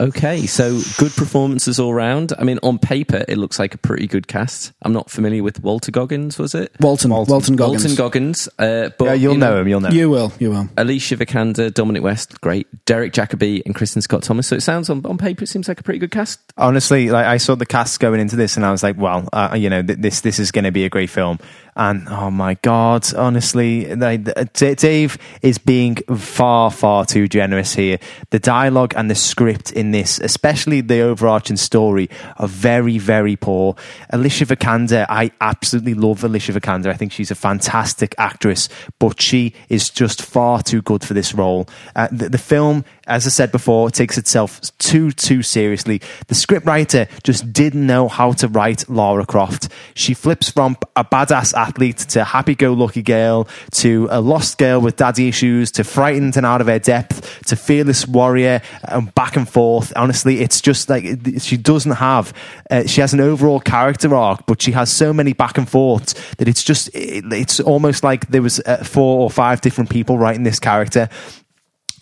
[0.00, 2.32] Okay, so good performances all round.
[2.38, 4.72] I mean, on paper, it looks like a pretty good cast.
[4.82, 6.70] I'm not familiar with Walter Goggins, was it?
[6.78, 7.82] Walton, Walton, Goggins.
[7.82, 8.48] Walton Goggins.
[8.60, 9.96] Uh, but yeah, you'll you know, him, you'll know him.
[9.96, 10.68] You will, you will.
[10.76, 12.68] Alicia Vikander, Dominic West, great.
[12.84, 14.46] Derek Jacobi and Kristin Scott Thomas.
[14.46, 16.38] So it sounds on, on paper, it seems like a pretty good cast.
[16.56, 19.56] honestly, like I saw the cast going into this, and I was like, "Well, uh,
[19.58, 21.40] you know, th- this this is going to be a great film."
[21.74, 27.98] And oh my god, honestly, like, D- Dave is being far far too generous here.
[28.30, 33.76] The dialogue and the script in this, especially the overarching story, are very very poor.
[34.10, 36.88] Alicia Vikander, I absolutely love Alicia Vikander.
[36.88, 38.68] I think she's a fantastic actress,
[38.98, 41.68] but she is just far too good for this role.
[41.96, 46.00] Uh, the, the film, as I said before, takes itself too too seriously.
[46.28, 49.68] The scriptwriter just didn't know how to write Lara Croft.
[49.94, 55.28] She flips from a badass athlete to happy-go-lucky girl to a lost girl with daddy
[55.28, 59.92] issues to frightened and out of her depth to fearless warrior and back and forth.
[59.96, 61.04] Honestly, it's just like
[61.38, 62.32] she doesn't have.
[62.70, 66.14] Uh, she has an overall character arc, but she has so many back and forths
[66.36, 70.18] that it's just it, it's almost like there was uh, four or five different people
[70.18, 71.08] writing this character.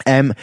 [0.04, 0.34] Um,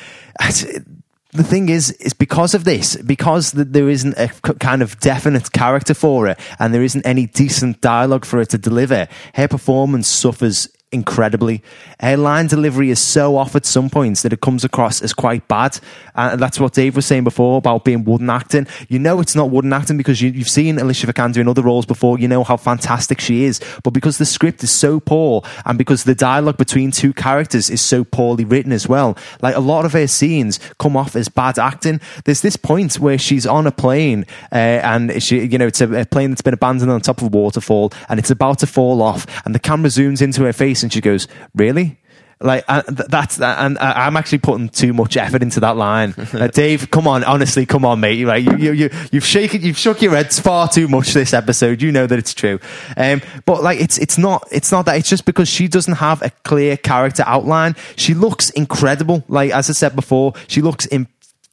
[1.34, 4.28] the thing is, is because of this, because th- there isn't a
[4.60, 8.58] kind of definite character for it, and there isn't any decent dialogue for it to
[8.58, 11.64] deliver, her performance suffers incredibly.
[12.00, 15.48] Her line delivery is so off at some points that it comes across as quite
[15.48, 15.80] bad.
[16.16, 18.68] And that's what Dave was saying before about being wooden acting.
[18.88, 21.86] You know it's not wooden acting because you, you've seen Alicia Vikander in other roles
[21.86, 22.20] before.
[22.20, 23.60] You know how fantastic she is.
[23.84, 27.82] But because the script is so poor and because the dialogue between two characters is
[27.82, 31.58] so poorly written as well, like a lot of her scenes come off as bad
[31.58, 32.00] acting.
[32.26, 36.02] There's this point where she's on a plane uh, and she, you know, it's a,
[36.02, 39.02] a plane that's been abandoned on top of a waterfall and it's about to fall
[39.02, 41.98] off and the camera zooms into her face and she goes, "Really?"
[42.44, 45.78] Like uh, th- that's that, and uh, I'm actually putting too much effort into that
[45.78, 46.14] line.
[46.34, 48.26] Uh, Dave, come on, honestly, come on, mate.
[48.26, 51.80] Right, you, you, you, you've shaken, you've shook your heads far too much this episode.
[51.82, 52.60] You know that it's true,
[52.98, 54.98] um, but like it's it's not it's not that.
[54.98, 57.76] It's just because she doesn't have a clear character outline.
[57.96, 59.24] She looks incredible.
[59.28, 61.08] Like as I said before, she looks in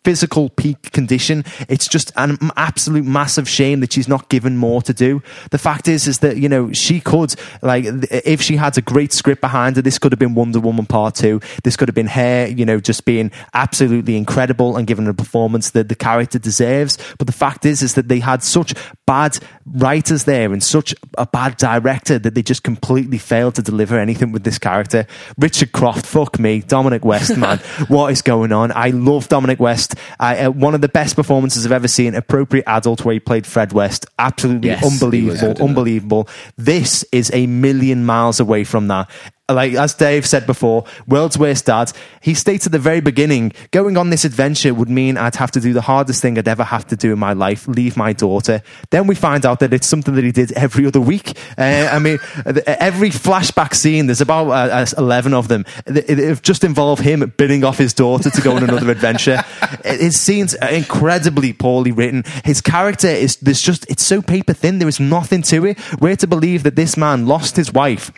[0.05, 1.45] physical peak condition.
[1.69, 5.23] It's just an absolute massive shame that she's not given more to do.
[5.51, 9.13] The fact is, is that you know she could like if she had a great
[9.13, 11.41] script behind her, this could have been Wonder Woman Part Two.
[11.65, 15.71] This could have been her, you know, just being absolutely incredible and given a performance
[15.71, 16.99] that the character deserves.
[17.19, 18.75] But the fact is, is that they had such
[19.11, 19.37] bad
[19.67, 24.31] writers there and such a bad director that they just completely failed to deliver anything
[24.31, 25.05] with this character.
[25.37, 27.59] Richard Croft, fuck me, Dominic West, man,
[27.89, 28.71] what is going on?
[28.71, 29.97] I love Dominic West.
[30.21, 32.15] I, uh, one of the best performances I've ever seen.
[32.15, 34.07] Appropriate adult where he played Fred West.
[34.17, 35.61] Absolutely Yes, unbelievable, that.
[35.61, 36.29] unbelievable.
[36.57, 39.11] This is a million miles away from that.
[39.53, 41.93] Like as Dave said before, world's worst dad.
[42.21, 45.61] He states at the very beginning, going on this adventure would mean I'd have to
[45.61, 48.63] do the hardest thing I'd ever have to do in my life: leave my daughter.
[48.91, 51.37] Then we find out that it's something that he did every other week.
[51.59, 52.19] Uh, I mean,
[52.67, 55.65] every flashback scene, there's about uh, uh, eleven of them.
[55.87, 59.43] It just involve him bidding off his daughter to go on another adventure.
[59.85, 62.25] His scenes are incredibly poorly written.
[62.45, 64.79] His character is there's just it's so paper thin.
[64.79, 65.79] There is nothing to it.
[66.01, 68.13] We're to believe that this man lost his wife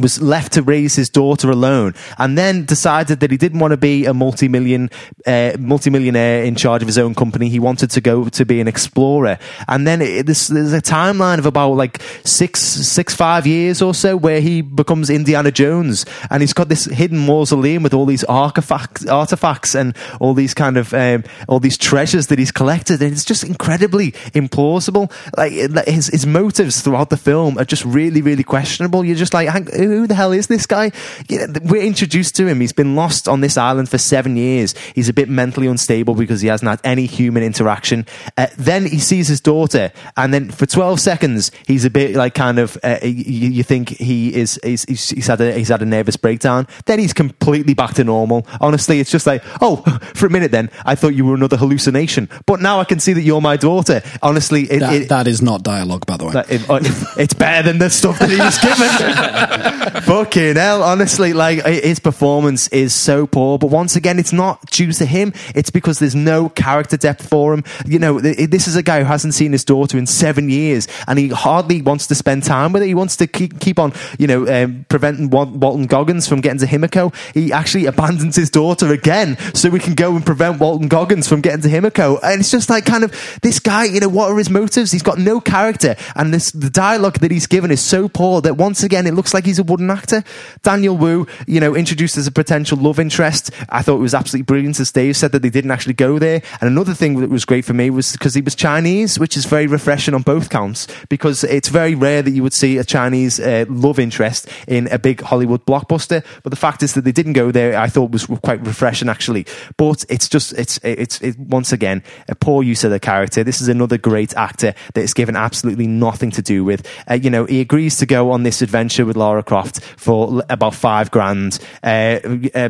[0.00, 3.76] was left to raise his daughter alone, and then decided that he didn't want to
[3.76, 4.90] be a multi-million,
[5.26, 7.48] uh, multi-millionaire in charge of his own company.
[7.48, 9.38] He wanted to go to be an explorer,
[9.68, 13.94] and then it, there's, there's a timeline of about like six, six, five years or
[13.94, 18.24] so where he becomes Indiana Jones, and he's got this hidden mausoleum with all these
[18.24, 23.12] artifacts, artifacts, and all these kind of um, all these treasures that he's collected, and
[23.12, 25.10] it's just incredibly implausible.
[25.36, 25.52] Like
[25.86, 29.04] his his motives throughout the film are just really, really questionable.
[29.04, 29.48] You're just like,
[29.90, 30.92] who the hell is this guy?
[31.28, 32.60] We're introduced to him.
[32.60, 34.74] He's been lost on this island for seven years.
[34.94, 38.06] He's a bit mentally unstable because he hasn't had any human interaction.
[38.36, 42.34] Uh, then he sees his daughter, and then for 12 seconds, he's a bit like
[42.34, 45.86] kind of, uh, you, you, think he is, he's, he's, had a, he's had a
[45.86, 46.66] nervous breakdown.
[46.86, 48.46] Then he's completely back to normal.
[48.60, 49.76] Honestly, it's just like, oh,
[50.14, 52.28] for a minute then, I thought you were another hallucination.
[52.46, 54.02] But now I can see that you're my daughter.
[54.22, 56.32] Honestly, it, that, it, that is not dialogue, by the way.
[56.48, 56.66] It,
[57.18, 59.79] it's better than the stuff that he was given.
[59.80, 63.58] Fucking hell, honestly, like his performance is so poor.
[63.58, 65.32] But once again, it's not due to him.
[65.54, 67.64] It's because there's no character depth for him.
[67.86, 71.18] You know, this is a guy who hasn't seen his daughter in seven years, and
[71.18, 72.86] he hardly wants to spend time with her.
[72.86, 76.66] He wants to keep, keep on, you know, um, preventing Walton Goggins from getting to
[76.66, 77.14] Himiko.
[77.34, 81.40] He actually abandons his daughter again so we can go and prevent Walton Goggins from
[81.40, 82.18] getting to Himiko.
[82.22, 83.84] And it's just like kind of this guy.
[83.84, 84.92] You know, what are his motives?
[84.92, 88.56] He's got no character, and this the dialogue that he's given is so poor that
[88.56, 90.24] once again it looks like he's wooden actor.
[90.62, 93.50] Daniel Wu, you know, introduced as a potential love interest.
[93.68, 94.80] I thought it was absolutely brilliant.
[94.80, 96.42] As Dave said that they didn't actually go there.
[96.60, 99.46] And another thing that was great for me was because he was Chinese, which is
[99.46, 103.40] very refreshing on both counts because it's very rare that you would see a Chinese
[103.40, 106.24] uh, love interest in a big Hollywood blockbuster.
[106.42, 107.76] But the fact is that they didn't go there.
[107.78, 109.46] I thought was quite refreshing actually.
[109.76, 113.44] But it's just it's it's, it's once again a poor use of the character.
[113.44, 116.86] This is another great actor that is given absolutely nothing to do with.
[117.08, 120.76] Uh, you know, he agrees to go on this adventure with Lara Croft for about
[120.76, 121.58] five grand.
[121.82, 122.20] Uh,
[122.54, 122.68] uh,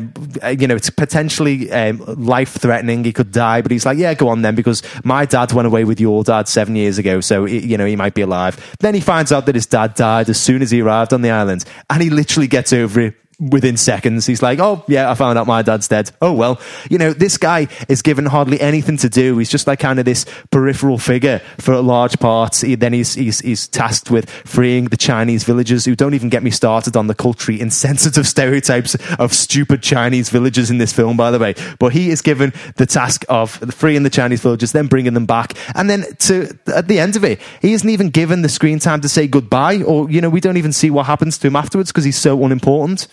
[0.57, 3.03] you know, it's potentially um, life threatening.
[3.03, 5.83] He could die, but he's like, yeah, go on then, because my dad went away
[5.83, 8.75] with your dad seven years ago, so you know he might be alive.
[8.79, 11.29] Then he finds out that his dad died as soon as he arrived on the
[11.29, 14.27] island, and he literally gets over it within seconds.
[14.27, 16.11] He's like, oh, yeah, I found out my dad's dead.
[16.21, 16.61] Oh, well.
[16.89, 19.37] You know, this guy is given hardly anything to do.
[19.37, 22.61] He's just like kind of this peripheral figure for large parts.
[22.61, 26.43] He, then he's, he's, he's tasked with freeing the Chinese villagers who don't even get
[26.43, 31.31] me started on the culturally insensitive stereotypes of stupid Chinese villagers in this film, by
[31.31, 31.55] the way.
[31.79, 35.53] But he is given the task of freeing the Chinese villagers, then bringing them back.
[35.75, 39.01] And then to, at the end of it, he isn't even given the screen time
[39.01, 41.91] to say goodbye or, you know, we don't even see what happens to him afterwards
[41.91, 43.07] because he's so unimportant.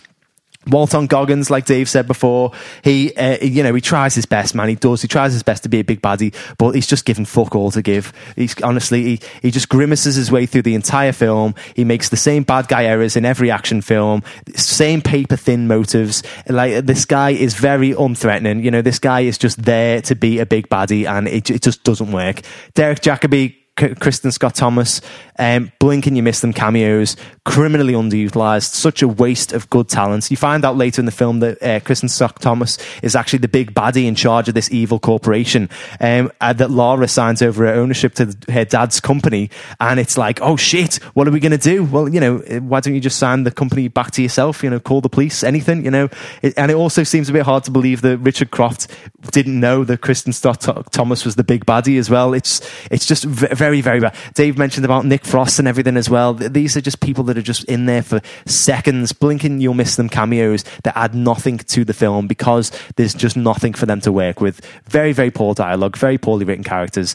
[0.68, 2.52] Walton Goggins, like Dave said before,
[2.82, 4.68] he, uh, you know, he tries his best, man.
[4.68, 5.02] He does.
[5.02, 7.70] He tries his best to be a big baddie, but he's just given fuck all
[7.70, 8.12] to give.
[8.36, 11.54] He's honestly, he, he just grimaces his way through the entire film.
[11.74, 14.22] He makes the same bad guy errors in every action film,
[14.54, 16.22] same paper thin motives.
[16.48, 18.62] Like this guy is very unthreatening.
[18.62, 21.62] You know, this guy is just there to be a big baddie, and it, it
[21.62, 22.42] just doesn't work.
[22.74, 25.00] Derek Jacobi Kristin Scott Thomas,
[25.38, 27.16] um, blink and you miss them cameos,
[27.48, 30.30] criminally underutilized, such a waste of good talent.
[30.30, 33.48] You find out later in the film that uh, Kristin Scott Thomas is actually the
[33.48, 37.72] big baddie in charge of this evil corporation, um, uh, that Lara signs over her
[37.72, 39.48] ownership to her dad's company,
[39.80, 41.84] and it's like, oh shit, what are we going to do?
[41.84, 44.62] Well, you know, why don't you just sign the company back to yourself?
[44.62, 46.10] You know, call the police, anything, you know.
[46.42, 48.88] It, and it also seems a bit hard to believe that Richard Croft
[49.30, 52.34] didn't know that Kristin Scott Thomas was the big baddie as well.
[52.34, 54.14] It's it's just very very, very bad.
[54.34, 56.34] Dave mentioned about Nick Frost and everything as well.
[56.34, 59.12] These are just people that are just in there for seconds.
[59.12, 63.72] Blinking, you'll miss them cameos that add nothing to the film because there's just nothing
[63.72, 64.60] for them to work with.
[64.86, 67.14] Very, very poor dialogue, very poorly written characters.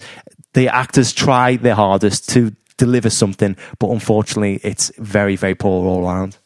[0.54, 6.06] The actors try their hardest to deliver something, but unfortunately, it's very, very poor all
[6.06, 6.38] around.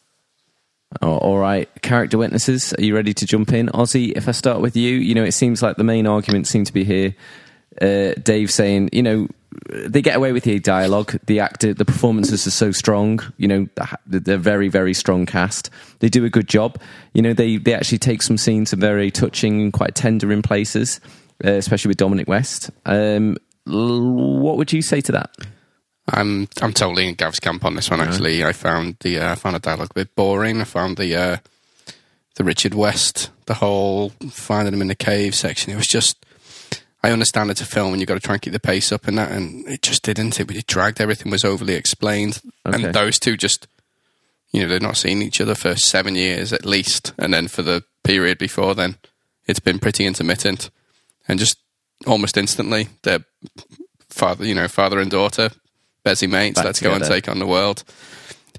[1.02, 3.68] Oh, all right, character witnesses, are you ready to jump in?
[3.68, 6.70] Ozzy, if I start with you, you know, it seems like the main argument seems
[6.70, 7.14] to be here.
[7.82, 9.28] Uh, Dave saying, you know,
[9.70, 11.20] they get away with the dialogue.
[11.26, 13.20] The actor, the performances are so strong.
[13.38, 13.68] You know,
[14.06, 15.70] they're very, very strong cast.
[16.00, 16.80] They do a good job.
[17.14, 20.42] You know, they they actually take some scenes are very touching and quite tender in
[20.42, 21.00] places,
[21.44, 22.70] uh, especially with Dominic West.
[22.86, 25.32] Um, what would you say to that?
[26.10, 28.00] I'm I'm totally in Gav's camp on this one.
[28.00, 30.62] Actually, I found the uh, I found a dialogue a bit boring.
[30.62, 31.38] I found the uh,
[32.36, 35.74] the Richard West, the whole finding him in the cave section.
[35.74, 36.26] It was just
[37.04, 39.08] I understand it's a film and you've got to try and keep the pace up
[39.08, 40.40] and that, and it just didn't.
[40.40, 41.00] It, it dragged.
[41.00, 42.84] Everything was overly explained, okay.
[42.84, 43.68] and those two just,
[44.52, 47.62] you know, they're not seeing each other for seven years at least, and then for
[47.62, 48.98] the period before then,
[49.46, 50.70] it's been pretty intermittent,
[51.28, 51.58] and just
[52.06, 53.26] almost instantly, they're
[54.10, 55.50] father, you know, father and daughter,
[56.04, 56.56] busy mates.
[56.56, 57.00] Back let's together.
[57.00, 57.84] go and take on the world.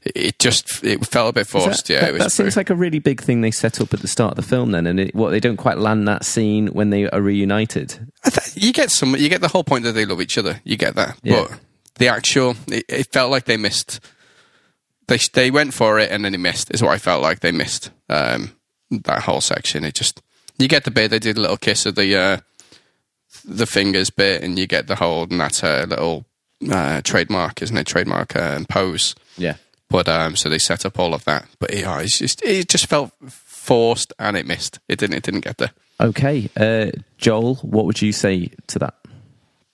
[0.04, 1.86] It, just it felt a bit forced.
[1.86, 2.22] that, yeah, that, it was.
[2.22, 4.42] that seems like a really big thing they set up at the start of the
[4.42, 4.72] film.
[4.72, 8.10] Then, and it, what they don't quite land that scene when they are reunited.
[8.24, 9.16] I th- you get some.
[9.16, 10.60] You get the whole point that they love each other.
[10.64, 11.46] You get that, Yeah.
[11.48, 11.60] but
[11.96, 14.00] the actual, it, it felt like they missed.
[15.06, 16.72] They they went for it and then they missed.
[16.72, 17.90] Is what I felt like they missed.
[18.08, 18.52] Um,
[18.90, 19.84] that whole section.
[19.84, 20.20] It just
[20.58, 22.36] you get the bit they did a little kiss of the uh,
[23.44, 26.26] the fingers bit, and you get the whole and that's a little
[26.70, 27.86] uh, trademark, isn't it?
[27.86, 29.14] Trademark uh, pose.
[29.36, 29.56] Yeah.
[29.90, 31.46] But um, so they set up all of that.
[31.58, 34.78] But yeah, it's just it just felt forced and it missed.
[34.88, 35.16] It didn't.
[35.16, 35.70] It didn't get there.
[36.00, 38.94] Okay, uh, Joel, what would you say to that?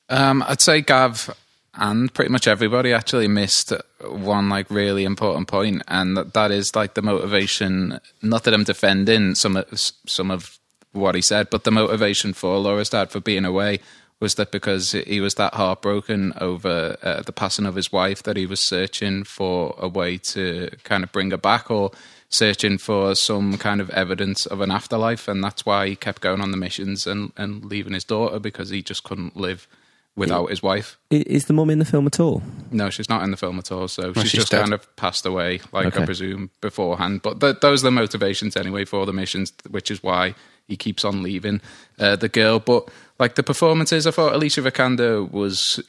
[0.08, 1.34] Um, I'd say Gav
[1.74, 6.74] and pretty much everybody actually missed one like really important point, and that, that is
[6.74, 8.00] like the motivation.
[8.22, 9.66] Not that I'm defending some of
[10.06, 10.58] some of
[10.92, 13.80] what he said, but the motivation for Laura's dad for being away
[14.24, 18.38] was that because he was that heartbroken over uh, the passing of his wife that
[18.38, 21.90] he was searching for a way to kind of bring her back or
[22.30, 26.40] searching for some kind of evidence of an afterlife and that's why he kept going
[26.40, 29.68] on the missions and, and leaving his daughter because he just couldn't live
[30.16, 30.96] without his wife.
[31.10, 32.42] Is the mum in the film at all?
[32.70, 33.88] No, she's not in the film at all.
[33.88, 34.60] So she's, she's just dead.
[34.60, 36.02] kind of passed away, like Okay.
[36.02, 37.20] I presume beforehand.
[37.22, 40.34] But th- those are the motivations anyway for the missions, which is why
[40.66, 41.60] he keeps on leaving
[41.98, 42.58] uh, the girl.
[42.58, 42.88] But
[43.18, 45.80] like the performances, I thought Alicia Vikander was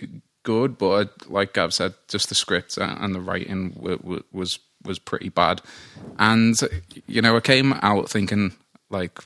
[0.44, 4.60] good, but I, like Gav said, just the script and the writing w- w- was
[4.84, 5.62] was pretty bad.
[6.20, 6.56] And
[7.08, 8.54] you know, I came out thinking
[8.90, 9.20] like,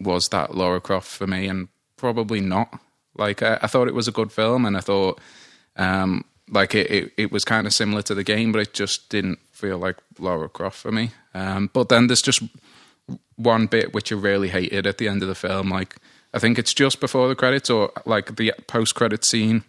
[0.00, 1.48] was that Laura Croft for me?
[1.48, 2.78] And probably not.
[3.16, 5.20] Like I, I thought it was a good film, and I thought
[5.76, 9.08] um, like it, it, it was kind of similar to the game, but it just
[9.08, 11.10] didn't feel like Laura Croft for me.
[11.32, 12.42] Um, but then there's just
[13.36, 15.70] one bit which I really hated at the end of the film.
[15.70, 15.96] Like
[16.34, 19.64] I think it's just before the credits or like the post credit scene.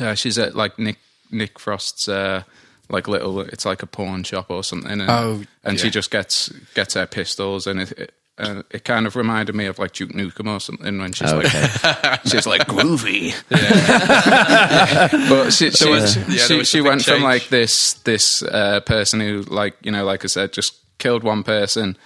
[0.00, 0.96] Uh, she's at like Nick
[1.30, 2.42] Nick Frost's uh,
[2.88, 3.40] like little.
[3.40, 4.90] It's like a pawn shop or something.
[5.00, 7.92] And, Oh, and she just gets gets her pistols and it.
[7.98, 11.32] it uh, it kind of reminded me of like Duke Nukem or something when she's
[11.32, 11.46] like
[12.26, 13.32] she's like groovy.
[15.28, 18.42] but she she, was- yeah, she, was she a big went from like this this
[18.42, 21.96] uh, person who like you know like I said just killed one person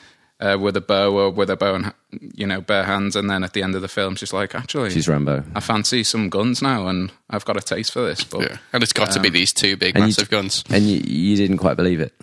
[0.41, 1.93] uh, with a bow or with a bow and
[2.35, 4.91] you know bare hands, and then at the end of the film she's like actually
[4.91, 5.45] She's Rambo.
[5.55, 8.25] I fancy some guns now, and I've got a taste for this.
[8.25, 10.65] But Yeah, and it's got to be these two big And you- massive guns.
[10.71, 12.15] And you, you didn't quite believe it.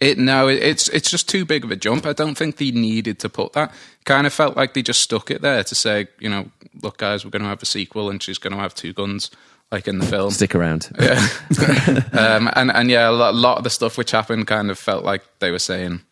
[0.00, 2.06] It no, it, it's it's just too big of a jump.
[2.06, 3.72] I don't think they needed to put that.
[4.04, 6.50] Kind of felt like they just stuck it there to say, you know,
[6.82, 9.28] look, guys, we're going to have a sequel, and she's going to have two guns,
[9.72, 10.30] like in the film.
[10.30, 10.88] Stick around.
[12.12, 15.04] um, and and yeah, a lot, lot of the stuff which happened kind of felt
[15.04, 16.02] like they were saying,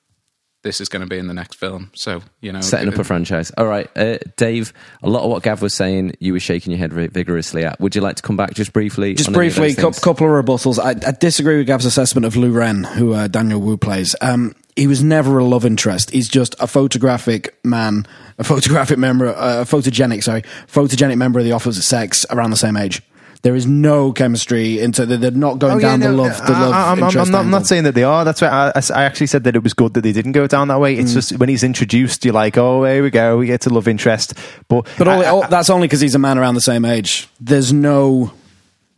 [0.67, 1.91] this is going to be in the next film.
[1.95, 3.53] So you know, Setting up a franchise.
[3.57, 4.73] All right, uh, Dave.
[5.03, 7.81] A lot of what Gav was saying, you were shaking your head vigorously at.
[7.81, 9.14] Would you like to come back just briefly?
[9.14, 10.79] Just on any of briefly, a couple of rebuttals.
[10.79, 14.17] I, I disagree with Gav's assessment of Lu Ren, who uh, Daniel Wu plays.
[14.21, 16.11] Um, he was never a love interest.
[16.11, 18.07] He's just a photographic man,
[18.39, 22.57] a photographic member, uh, a photogenic, sorry, photogenic member of the opposite sex around the
[22.57, 23.03] same age.
[23.47, 25.07] There is no chemistry into.
[25.07, 26.37] That they're not going down the love.
[26.45, 28.25] The love I, interest I'm not, I'm not saying that they are.
[28.25, 30.67] That's why I, I actually said that it was good that they didn't go down
[30.67, 30.97] that way.
[30.97, 33.87] It's just when he's introduced, you're like, oh, here we go, we get to love
[33.87, 34.35] interest.
[34.67, 37.29] But, But I- that's only because he's a man around the same age.
[37.39, 38.33] There's no.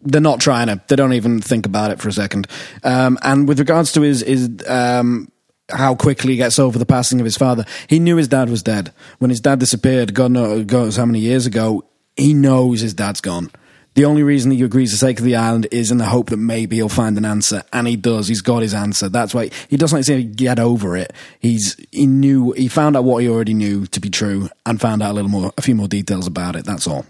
[0.00, 0.80] They're not trying to.
[0.88, 2.46] They don't even think about it for a second.
[2.84, 5.30] Um, and with regards to his, his um,
[5.68, 8.62] how quickly he gets over the passing of his father, he knew his dad was
[8.62, 10.14] dead when his dad disappeared.
[10.14, 11.84] God knows how many years ago.
[12.16, 13.50] He knows his dad's gone.
[13.98, 16.76] The only reason he agrees to take the island is in the hope that maybe
[16.76, 18.28] he'll find an answer, and he does.
[18.28, 19.08] He's got his answer.
[19.08, 21.12] That's why he doesn't say get over it.
[21.40, 25.02] He's he knew he found out what he already knew to be true, and found
[25.02, 26.64] out a little more, a few more details about it.
[26.64, 27.06] That's all.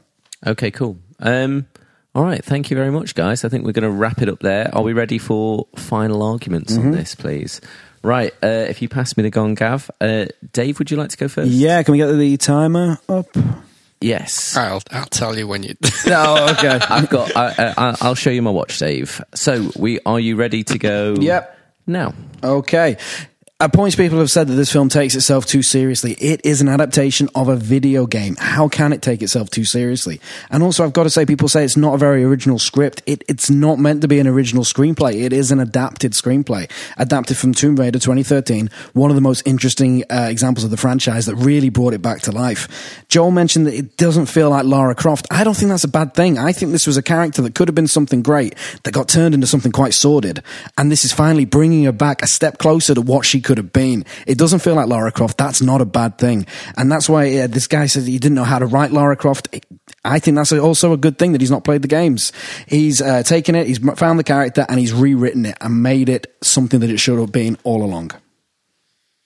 [0.47, 0.97] Okay, cool.
[1.21, 1.67] Um,
[2.15, 3.45] all right, thank you very much, guys.
[3.45, 4.75] I think we're going to wrap it up there.
[4.75, 6.87] Are we ready for final arguments Mm-hmm.
[6.87, 7.61] on this, please?
[8.03, 9.91] Right, uh, if you pass me the gong, Gav.
[10.01, 10.25] Uh,
[10.55, 11.51] Dave, would you like to go first?
[11.51, 13.27] Yeah, can we get the timer up?
[14.01, 14.57] Yes.
[14.57, 15.75] I'll I'll tell you when you.
[16.07, 16.79] Oh, okay.
[16.89, 17.37] I've got.
[17.37, 19.21] I, I, I'll show you my watch, Dave.
[19.35, 21.15] So, we are you ready to go?
[21.19, 21.57] Yep.
[21.87, 22.97] Now, Okay.
[23.61, 26.13] At points, people have said that this film takes itself too seriously.
[26.13, 28.37] It is an adaptation of a video game.
[28.39, 30.21] How can it take itself too seriously?
[30.49, 33.03] And also, I've got to say, people say it's not a very original script.
[33.05, 35.25] It, it's not meant to be an original screenplay.
[35.25, 40.05] It is an adapted screenplay, adapted from Tomb Raider 2013, one of the most interesting
[40.09, 43.05] uh, examples of the franchise that really brought it back to life.
[43.09, 45.27] Joel mentioned that it doesn't feel like Lara Croft.
[45.33, 46.39] I don't think that's a bad thing.
[46.39, 48.55] I think this was a character that could have been something great
[48.85, 50.45] that got turned into something quite sordid.
[50.77, 53.73] And this is finally bringing her back a step closer to what she could have
[53.73, 54.05] been.
[54.27, 55.39] It doesn't feel like Lara Croft.
[55.39, 56.47] That's not a bad thing.
[56.77, 59.49] And that's why uh, this guy says he didn't know how to write Lara Croft.
[60.05, 62.31] I think that's also a good thing that he's not played the games.
[62.67, 66.37] He's uh, taken it, he's found the character, and he's rewritten it and made it
[66.43, 68.11] something that it should have been all along.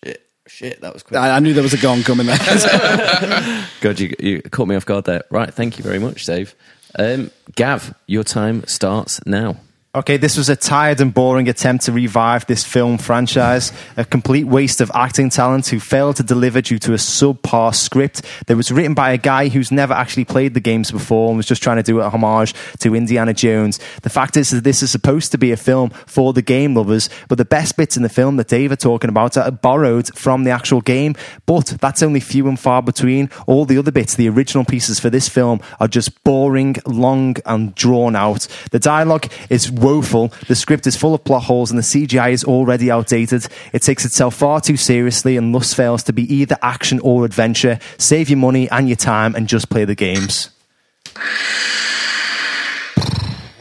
[0.05, 1.19] Shit, shit, that was quick.
[1.19, 2.39] I, I knew there was a gong coming there.
[3.81, 5.25] God, you, you caught me off guard there.
[5.31, 6.55] Right, thank you very much, Dave.
[6.97, 9.57] Um, Gav, your time starts now.
[9.95, 13.75] Okay, this was a tired and boring attempt to revive this film franchise.
[13.99, 18.23] A complete waste of acting talent who failed to deliver due to a subpar script
[18.47, 21.45] that was written by a guy who's never actually played the games before and was
[21.45, 23.79] just trying to do a homage to Indiana Jones.
[24.01, 27.11] The fact is that this is supposed to be a film for the game lovers,
[27.29, 30.45] but the best bits in the film that Dave are talking about are borrowed from
[30.45, 31.15] the actual game,
[31.45, 33.29] but that's only few and far between.
[33.47, 37.75] All the other bits, the original pieces for this film, are just boring, long, and
[37.75, 38.49] drawn out.
[38.71, 40.29] The dialogue is woeful.
[40.47, 43.47] The script is full of plot holes and the CGI is already outdated.
[43.73, 47.79] It takes itself far too seriously and thus fails to be either action or adventure.
[47.99, 50.51] Save your money and your time and just play the games.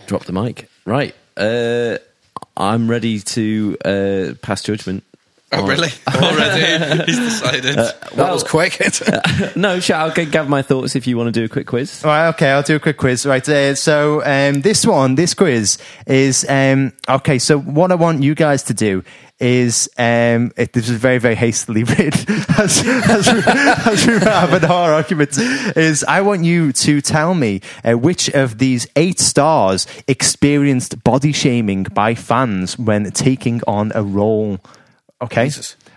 [0.08, 0.70] Drop the mic.
[0.86, 1.16] Right.
[1.38, 1.98] Uh,
[2.58, 5.04] I'm ready to uh, pass judgment.
[5.54, 5.90] Oh, really?
[6.08, 7.06] Already?
[7.12, 7.76] He's decided.
[7.76, 8.80] that was quick.
[9.56, 12.04] No, shall I'll give my thoughts if you want to do a quick quiz.
[12.04, 13.26] All right, okay, I'll do a quick quiz.
[13.26, 15.78] Right, uh, so um, this one, this quiz
[16.08, 17.38] is um, okay.
[17.38, 19.04] So what I want you guys to do
[19.40, 24.20] is um, it, this is very, very hastily written as, as, we, as we were
[24.20, 25.38] having our arguments.
[25.38, 31.32] Is I want you to tell me uh, which of these eight stars experienced body
[31.34, 34.60] shaming by fans when taking on a role.
[35.22, 35.50] Okay,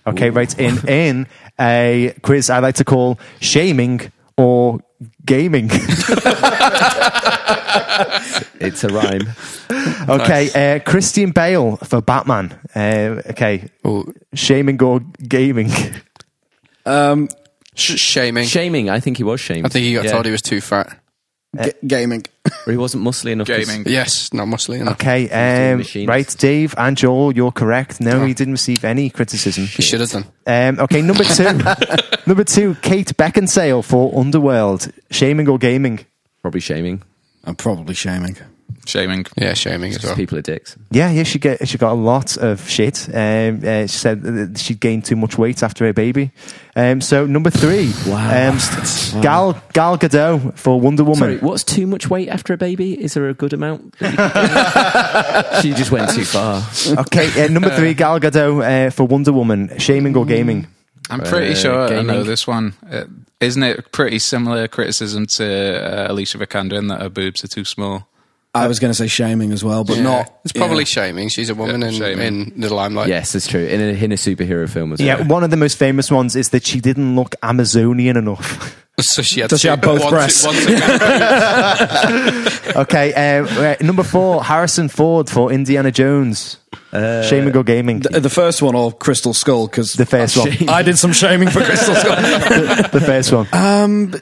[0.07, 1.27] okay, right in in
[1.61, 4.01] a quiz I like to call shaming
[4.37, 4.81] or
[5.25, 5.71] gaming.
[8.61, 9.29] It's a rhyme.
[10.09, 12.59] Okay, uh, Christian Bale for Batman.
[12.75, 15.71] Uh, okay, Ooh, shaming or gaming?
[16.87, 17.29] um,
[17.75, 18.47] sh- shaming.
[18.47, 18.89] Shaming.
[18.91, 19.67] I think he was shamed.
[19.67, 20.13] I think he got Yeah.
[20.13, 20.99] told he was too fat.
[21.63, 22.25] G- gaming.
[22.67, 23.47] Or he wasn't muscly enough.
[23.47, 23.85] to- Gaming.
[23.87, 24.95] Yes, not muscly enough.
[24.95, 28.01] Okay, um, right, Dave and Joel, you're correct.
[28.01, 28.27] No, Oh.
[28.27, 29.67] he didn't receive any criticism.
[29.67, 30.27] He should have done.
[30.47, 31.45] Um, okay, number two,
[32.27, 34.91] number two, Kate Beckinsale for Underworld.
[35.11, 36.01] Shaming or gaming?
[36.43, 37.03] Probably shaming.
[37.45, 38.37] I'm probably shaming.
[38.87, 39.25] Shaming.
[39.37, 40.15] Yeah, shaming as well.
[40.15, 40.77] People are dicks.
[40.91, 43.09] Yeah, yeah, she get she got a lot of shit.
[43.15, 46.31] Um, uh, she said that she gained too much weight after her baby.
[46.77, 48.51] Um, so number three, Wow.
[48.51, 48.59] um,
[49.23, 51.19] Gal Gal Gadot for Wonder Woman.
[51.19, 53.01] Sorry, what's too much weight after a baby?
[53.03, 53.95] Is there a good amount?
[54.01, 56.63] she just went too far.
[57.07, 59.71] Okay, uh, number three, Gal Gadot uh, for Wonder Woman.
[59.79, 60.67] Shaming or gaming?
[61.11, 62.75] I'm pretty Uh, sure I know this one.
[62.91, 63.05] Uh,
[63.41, 65.45] isn't it pretty similar criticism to
[66.07, 68.09] uh, Alicia Vikander in that her boobs are too small?
[68.55, 70.03] I was going to say shaming as well, but Yeah.
[70.05, 70.33] not.
[70.45, 70.85] It's probably yeah.
[70.85, 71.29] shaming.
[71.29, 72.53] She's a woman Yeah, in, shaming.
[72.55, 73.09] in the limelight.
[73.09, 73.65] Yes, it's true.
[73.65, 75.07] In a, in a superhero film as well.
[75.07, 78.81] Yeah, one of the most famous ones is that she didn't look Amazonian enough.
[79.01, 80.47] So she had, Does she two- have both one- breasts?
[80.47, 80.65] one to-
[82.77, 86.59] okay, uh, uh, number four, Harrison Ford for Indiana Jones.
[86.93, 88.01] Shaming or gaming?
[88.01, 90.49] The, the first one or Crystal Skull because The first one.
[90.69, 92.15] I did some shaming for Crystal Skull.
[92.93, 93.49] the first one.
[93.53, 94.15] um,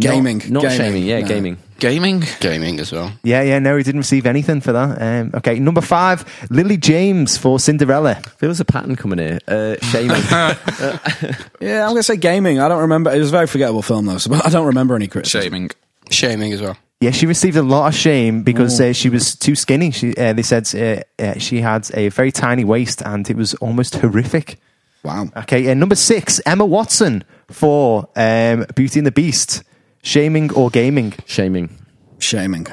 [0.00, 0.76] gaming, Not, not gaming.
[0.78, 1.04] shaming.
[1.04, 1.28] Yeah, No.
[1.28, 1.58] gaming.
[1.78, 2.24] Gaming?
[2.40, 3.12] gaming as well.
[3.22, 5.00] Yeah, yeah, no, he didn't receive anything for that.
[5.00, 8.16] Um, okay, number five, Lily James for Cinderella.
[8.38, 9.38] Feels a pattern coming here.
[9.46, 10.22] Uh, shaming.
[11.60, 12.60] Yeah, I'm going to say gaming.
[12.60, 13.12] I don't remember.
[13.12, 15.42] It was a very forgettable film though, so I don't remember any criticism.
[15.42, 15.70] Shaming.
[16.10, 16.76] Shaming as well.
[17.00, 19.92] Yeah, she received a lot of shame because uh, she was too skinny.
[19.92, 23.54] She, uh, they said uh, uh, she had a very tiny waist and it was
[23.54, 24.58] almost horrific.
[25.04, 25.28] Wow.
[25.36, 29.62] Okay, and number six, Emma Watson for um, Beauty and the Beast.
[30.02, 31.14] Shaming or gaming?
[31.26, 31.70] shaming.
[32.18, 32.66] Shaming.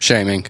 [0.00, 0.46] Shaming.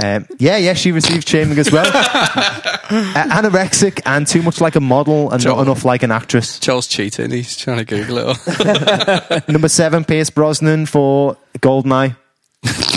[0.00, 1.86] Um, yeah, yeah, she received shaming as well.
[1.94, 6.60] uh, anorexic and too much like a model and not enough like an actress.
[6.60, 7.32] Joel's cheating.
[7.32, 9.30] He's trying to Google it.
[9.30, 9.40] all.
[9.52, 12.16] Number seven, Pierce Brosnan for Goldeneye.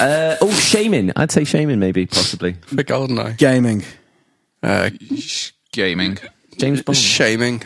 [0.00, 1.12] Uh, oh, shaming.
[1.14, 2.54] I'd say shaming, maybe, possibly.
[2.54, 3.36] For Goldeneye.
[3.36, 3.84] Gaming.
[4.62, 4.88] Uh,
[5.72, 6.16] Gaming.
[6.56, 6.96] James Bond.
[6.96, 7.58] shaming.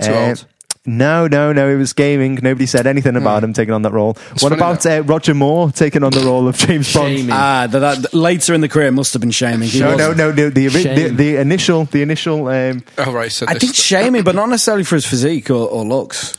[0.00, 0.46] Too Uh, old.
[0.84, 1.68] No, no, no.
[1.68, 2.40] It was gaming.
[2.42, 4.14] Nobody said anything about him taking on that role.
[4.40, 7.16] what about uh, Roger Moore taking on the role of James Bond?
[7.18, 7.30] Shaming.
[7.30, 9.68] Ah, that, that, later in the career must have been shaming.
[9.68, 10.50] He No, no, no, no.
[10.50, 12.48] The, the, the initial, the initial.
[12.48, 13.30] Um, Oh, right.
[13.30, 16.36] So I this- think shaming, but not necessarily for his physique or, or looks.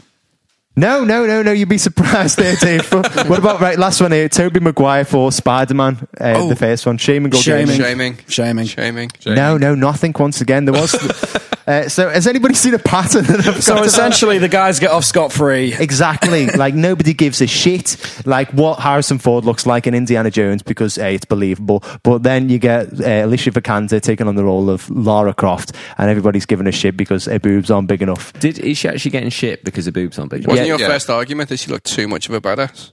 [0.75, 1.53] no, no, no, no.
[1.53, 2.91] You'd be surprised there, Dave.
[2.91, 3.79] what about right?
[3.79, 4.27] Last one here.
[4.27, 6.05] Tobey Maguire for Spider Man.
[6.19, 6.49] Uh, Oh.
[6.49, 6.97] The first one.
[6.97, 7.77] Shaming Shaming.
[7.77, 8.17] shaming.
[8.27, 8.65] Shaming.
[8.67, 9.09] Shaming.
[9.25, 10.13] No, no, nothing.
[10.19, 10.93] Once again, there was.
[11.67, 13.23] uh, so, has anybody seen a pattern?
[13.25, 15.73] That I've So essentially, the guys get off scot free.
[15.73, 16.47] Exactly.
[16.63, 20.97] like nobody gives a shit like what Harrison Ford looks like in Indiana Jones because
[20.97, 21.83] A, it's believable.
[22.03, 26.09] But then you get uh, Alicia Vikander taking on the role of Lara Croft and
[26.09, 28.33] everybody's giving a shit because her boobs aren't big enough.
[28.33, 30.41] Did is she actually getting shit because her boobs aren't big?
[30.41, 30.49] Enough?
[30.49, 30.73] Wasn't Yeah.
[30.73, 30.87] your Yeah.
[30.89, 32.91] first argument that she looked too much of a badass?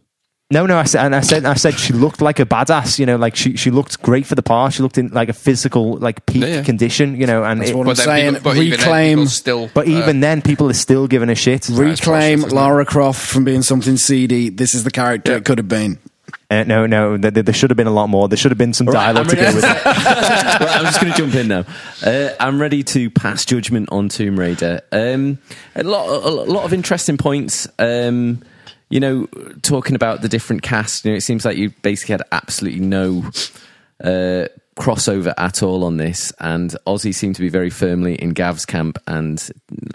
[0.52, 2.98] No, no, I said, and I said, I said she looked like a badass.
[2.98, 4.72] You know, like she, she looked great for the part.
[4.72, 6.62] She looked in like a physical, like peak Yeah, yeah.
[6.64, 7.14] condition.
[7.20, 8.34] You know, and That's it, what But I'm saying.
[8.34, 9.70] people, but even then, reclaim, people still.
[9.72, 11.68] but uh, even then, people are still giving a shit.
[11.68, 12.52] reclaim isn't?
[12.52, 14.48] Lara Croft from being something seedy.
[14.48, 15.98] This is the character it could have been.
[16.50, 18.26] Uh, no, no, th- th- there should have been a lot more.
[18.28, 19.84] There should have been some dialogue I'm to go with it.
[19.84, 21.64] right, I'm just going to jump in now.
[22.04, 24.80] Uh, I'm ready to pass judgment on Tomb Raider.
[24.90, 25.38] Um,
[25.76, 27.68] a lot, a, lot of interesting points.
[27.78, 28.42] Um,
[28.90, 29.26] you know,
[29.62, 31.04] talking about the different cast.
[31.04, 33.24] You know, it seems like you basically had absolutely no
[34.02, 38.66] uh, crossover at all on this, and Ozzy seemed to be very firmly in Gav's
[38.66, 39.48] camp, and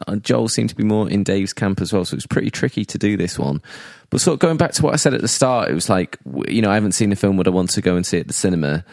[0.08, 2.06] uh, Joel seemed to be more in Dave's camp as well.
[2.06, 3.62] So it was pretty tricky to do this one.
[4.10, 6.18] But sort of going back to what I said at the start, it was like,
[6.48, 7.36] you know, I haven't seen the film.
[7.38, 8.86] Would I want to go and see it at the cinema?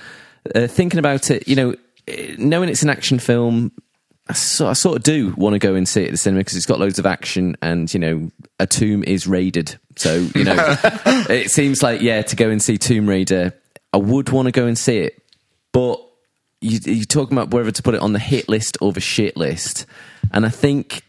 [0.55, 1.75] Uh, thinking about it, you know,
[2.09, 3.71] eh, knowing it's an action film,
[4.33, 6.41] I sort, I sort of do want to go and see it at the cinema
[6.41, 9.79] because it's got loads of action and, you know, a tomb is raided.
[9.97, 10.57] So, you know,
[11.29, 13.53] it seems like, yeah, to go and see Tomb Raider,
[13.93, 15.23] I would want to go and see it.
[15.73, 16.01] But
[16.63, 19.37] you, you're talking about whether to put it on the hit list or the shit
[19.37, 19.85] list.
[20.33, 21.03] And I think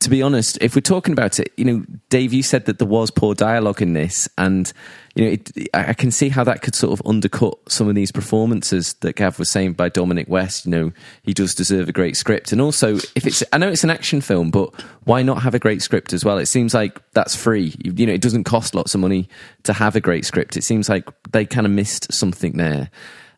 [0.00, 2.88] to be honest, if we're talking about it, you know, Dave, you said that there
[2.88, 4.72] was poor dialogue in this, and
[5.16, 8.12] you know, it, I can see how that could sort of undercut some of these
[8.12, 10.66] performances that Gav was saying by Dominic West.
[10.66, 13.82] You know, he does deserve a great script, and also if it's, I know it's
[13.82, 16.36] an action film, but why not have a great script as well?
[16.36, 17.74] It seems like that's free.
[17.82, 19.26] You, you know, it doesn't cost lots of money
[19.62, 20.54] to have a great script.
[20.58, 22.90] It seems like they kind of missed something there,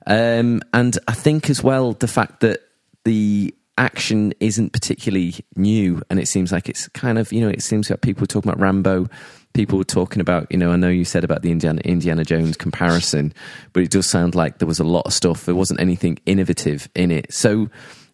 [0.04, 2.62] um, and I think as well the fact that
[3.04, 7.62] the action isn't particularly new and it seems like it's kind of you know it
[7.62, 9.06] seems like people talking about rambo
[9.54, 12.56] people were talking about you know i know you said about the indiana, indiana jones
[12.56, 13.32] comparison
[13.72, 16.88] but it does sound like there was a lot of stuff there wasn't anything innovative
[16.94, 17.68] in it so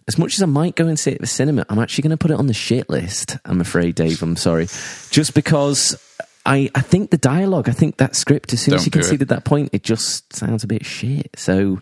[0.09, 2.11] as much as i might go and see it at the cinema i'm actually going
[2.11, 4.67] to put it on the shit list i'm afraid dave i'm sorry
[5.11, 6.01] just because
[6.47, 8.99] I, I think the dialogue, I think that script, as soon as Don't you do
[8.99, 9.03] it.
[9.03, 11.31] conceded that point, it just sounds a bit shit.
[11.37, 11.81] So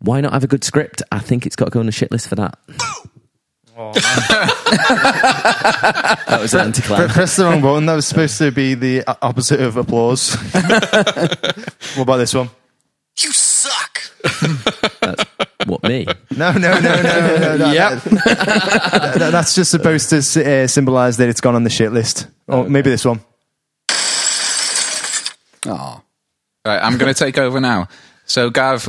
[0.00, 1.02] why not have a good script?
[1.10, 2.58] I think it's got to go on the shit list for that.
[6.26, 7.12] That was an Pre- anticlimax.
[7.14, 7.86] Press the wrong button.
[7.86, 10.34] That was supposed to be the opposite of applause.
[10.52, 12.50] what about this one?
[13.18, 14.00] You suck.
[15.66, 16.06] What me?
[16.36, 17.56] No, no, no, no, no.
[17.56, 18.02] no Yep.
[18.02, 20.18] that- that- that's just supposed to
[20.62, 22.26] uh, symbolise that it's gone on the shit list.
[22.48, 23.20] Or maybe this one.
[25.64, 26.02] Oh.
[26.64, 27.88] Right, I'm going to take over now.
[28.24, 28.84] So, Gav,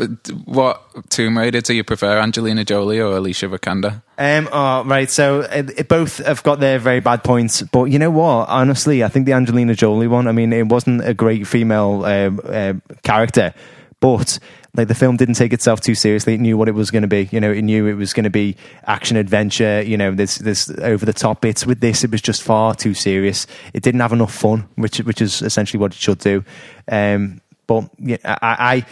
[0.45, 4.01] what Tomb Raider do you prefer, Angelina Jolie or Alicia Vikander?
[4.17, 5.09] Um, oh, right.
[5.09, 8.47] So uh, it, both have got their very bad points, but you know what?
[8.49, 10.27] Honestly, I think the Angelina Jolie one.
[10.27, 13.53] I mean, it wasn't a great female uh, character,
[13.99, 14.37] but
[14.75, 16.33] like the film didn't take itself too seriously.
[16.33, 17.29] It knew what it was going to be.
[17.31, 19.81] You know, it knew it was going to be action adventure.
[19.81, 21.65] You know, this this over the top bits.
[21.65, 23.47] With this, it was just far too serious.
[23.73, 26.43] It didn't have enough fun, which which is essentially what it should do.
[26.87, 28.77] Um, but yeah, I.
[28.77, 28.85] I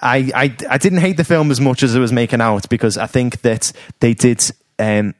[0.00, 2.96] I, I I didn't hate the film as much as it was making out because
[2.96, 4.48] I think that they did.
[4.78, 5.14] Um,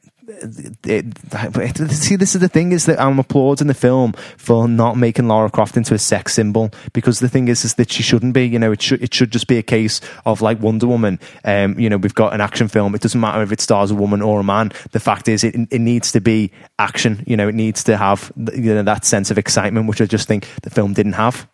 [0.85, 5.29] it, see, this is the thing is that I'm applauding the film for not making
[5.29, 8.47] Lara Croft into a sex symbol because the thing is is that she shouldn't be.
[8.47, 11.19] You know, it should it should just be a case of like Wonder Woman.
[11.45, 12.95] Um, you know, we've got an action film.
[12.95, 14.73] It doesn't matter if it stars a woman or a man.
[14.93, 17.25] The fact is, it it needs to be action.
[17.27, 20.29] You know, it needs to have you know that sense of excitement, which I just
[20.29, 21.49] think the film didn't have.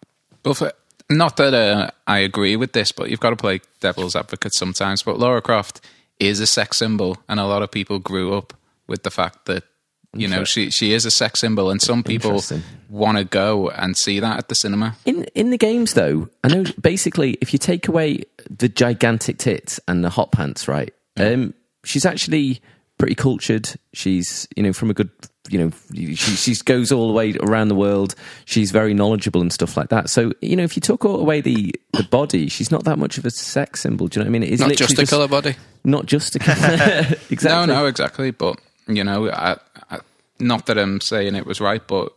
[0.44, 0.72] Well, for,
[1.10, 5.02] not that uh, I agree with this, but you've got to play devil's advocate sometimes.
[5.02, 5.80] But Laura Croft
[6.18, 8.52] is a sex symbol, and a lot of people grew up
[8.86, 9.64] with the fact that
[10.12, 12.42] you know she she is a sex symbol, and some people
[12.88, 14.96] want to go and see that at the cinema.
[15.04, 19.80] In in the games, though, I know basically if you take away the gigantic tits
[19.88, 20.92] and the hot pants, right?
[21.16, 21.54] Um,
[21.84, 22.60] she's actually
[22.98, 23.68] pretty cultured.
[23.92, 25.10] She's you know from a good
[25.50, 28.14] you know she she goes all the way around the world.
[28.46, 30.08] She's very knowledgeable and stuff like that.
[30.08, 33.18] So you know if you took all away the the body, she's not that much
[33.18, 34.08] of a sex symbol.
[34.08, 34.42] Do you know what I mean?
[34.44, 35.56] It is Not just a colour body.
[35.84, 37.06] Not just a colour.
[37.30, 37.48] exactly.
[37.48, 38.30] No, no, exactly.
[38.30, 38.58] But
[38.88, 39.56] you know, I,
[39.90, 40.00] I,
[40.38, 42.14] not that I'm saying it was right, but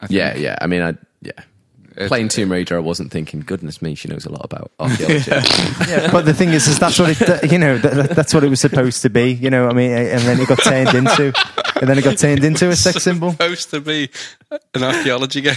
[0.00, 0.56] I think Yeah, yeah.
[0.60, 1.32] I mean, I yeah.
[2.00, 5.30] It- Playing Tomb Raider, I wasn't thinking, goodness me, she knows a lot about archaeology.
[6.10, 8.60] but the thing is, is that's what it, you know, that, that's what it was
[8.60, 9.68] supposed to be, you know.
[9.68, 11.32] I mean, and then it got turned into,
[11.80, 13.32] and then it got turned into a sex symbol.
[13.32, 14.08] Supposed to be
[14.74, 15.54] an archaeology game.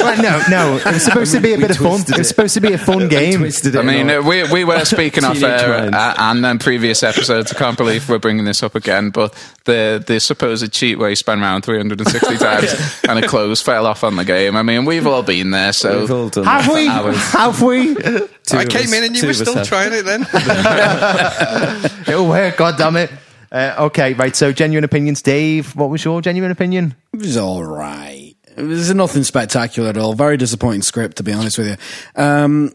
[0.00, 2.00] Well, no, no, it was supposed to be a bit of fun.
[2.00, 3.42] It was supposed to be a fun game.
[3.42, 4.22] I mean, and all.
[4.28, 7.52] we we were speaking off air uh, and then previous episodes.
[7.52, 9.10] I can't believe we're bringing this up again.
[9.10, 9.32] But
[9.64, 14.04] the the supposed cheat where you spun around 360 times and a clothes fell off
[14.04, 14.56] on the game.
[14.56, 15.72] I mean, we've all been there.
[15.84, 17.16] So We've all done Have that for we?
[17.16, 18.58] Have we?
[18.58, 19.68] I came us- in and you were still have.
[19.68, 20.22] trying it then.
[22.08, 22.56] It'll work.
[22.56, 23.10] God damn it.
[23.52, 24.34] Uh, okay, right.
[24.34, 25.76] So, genuine opinions, Dave.
[25.76, 26.94] What was your genuine opinion?
[27.12, 28.34] It was all right.
[28.56, 30.14] There's nothing spectacular at all.
[30.14, 31.76] Very disappointing script, to be honest with you.
[32.22, 32.72] Um,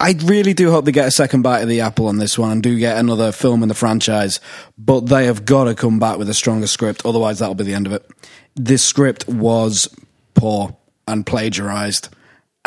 [0.00, 2.50] I really do hope they get a second bite of the apple on this one
[2.52, 4.38] and do get another film in the franchise,
[4.76, 7.74] but they have got to come back with a stronger script, otherwise that'll be the
[7.74, 8.08] end of it.
[8.54, 9.88] This script was
[10.34, 10.76] poor
[11.08, 12.10] and plagiarized.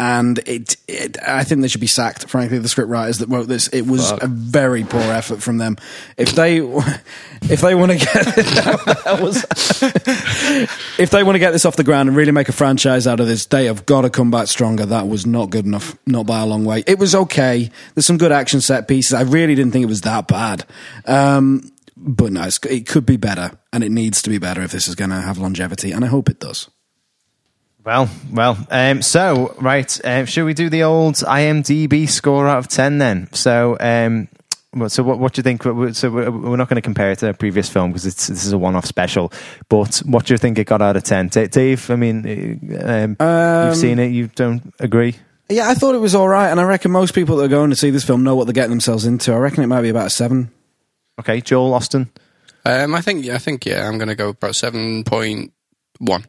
[0.03, 2.27] And it, it, I think they should be sacked.
[2.27, 5.77] Frankly, the script writers that wrote this, it was a very poor effort from them.
[6.17, 6.57] If they,
[7.43, 8.09] if they want to get,
[9.05, 9.45] that was,
[10.97, 13.19] if they want to get this off the ground and really make a franchise out
[13.19, 14.87] of this, they have got to come back stronger.
[14.87, 16.83] That was not good enough, not by a long way.
[16.87, 17.69] It was okay.
[17.93, 19.13] There's some good action set pieces.
[19.13, 20.65] I really didn't think it was that bad.
[21.05, 24.71] Um, but no, it's, it could be better, and it needs to be better if
[24.71, 26.71] this is going to have longevity, and I hope it does.
[27.83, 28.57] Well, well.
[28.69, 33.27] Um, so, right, um, should we do the old IMDb score out of ten then?
[33.33, 34.27] So, um,
[34.73, 35.63] well, so what, what do you think?
[35.95, 38.45] So we're we're not going to compare it to a previous film because it's this
[38.45, 39.33] is a one-off special.
[39.67, 41.89] But what do you think it got out of ten, Dave?
[41.89, 44.11] I mean, uh, um, you've seen it.
[44.11, 45.15] You don't agree?
[45.49, 47.71] Yeah, I thought it was all right, and I reckon most people that are going
[47.71, 49.33] to see this film know what they're getting themselves into.
[49.33, 50.51] I reckon it might be about a seven.
[51.19, 52.09] Okay, Joel Austin.
[52.63, 55.51] Um, I think, yeah, I think, yeah, I'm going to go about seven point
[55.97, 56.25] one.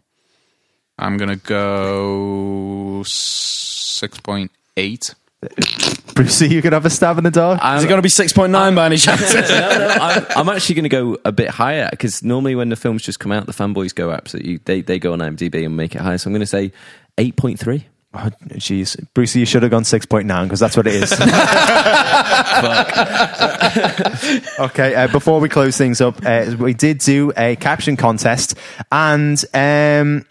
[0.98, 5.14] I'm gonna go six point eight.
[6.14, 7.60] Brucey, you could have a stab in the dark.
[7.76, 9.34] Is it going to be six point nine by any chance?
[9.34, 12.76] no, no, I'm, I'm actually going to go a bit higher because normally when the
[12.76, 14.58] films just come out, the fanboys go absolutely.
[14.58, 16.18] They they go on IMDb and make it higher.
[16.18, 16.70] So I'm going to say
[17.18, 17.86] eight point three.
[18.14, 21.12] Oh, jeez, Brucey, you should have gone six point nine because that's what it is.
[24.60, 28.54] okay, uh, before we close things up, uh, we did do a caption contest,
[28.92, 30.26] and um,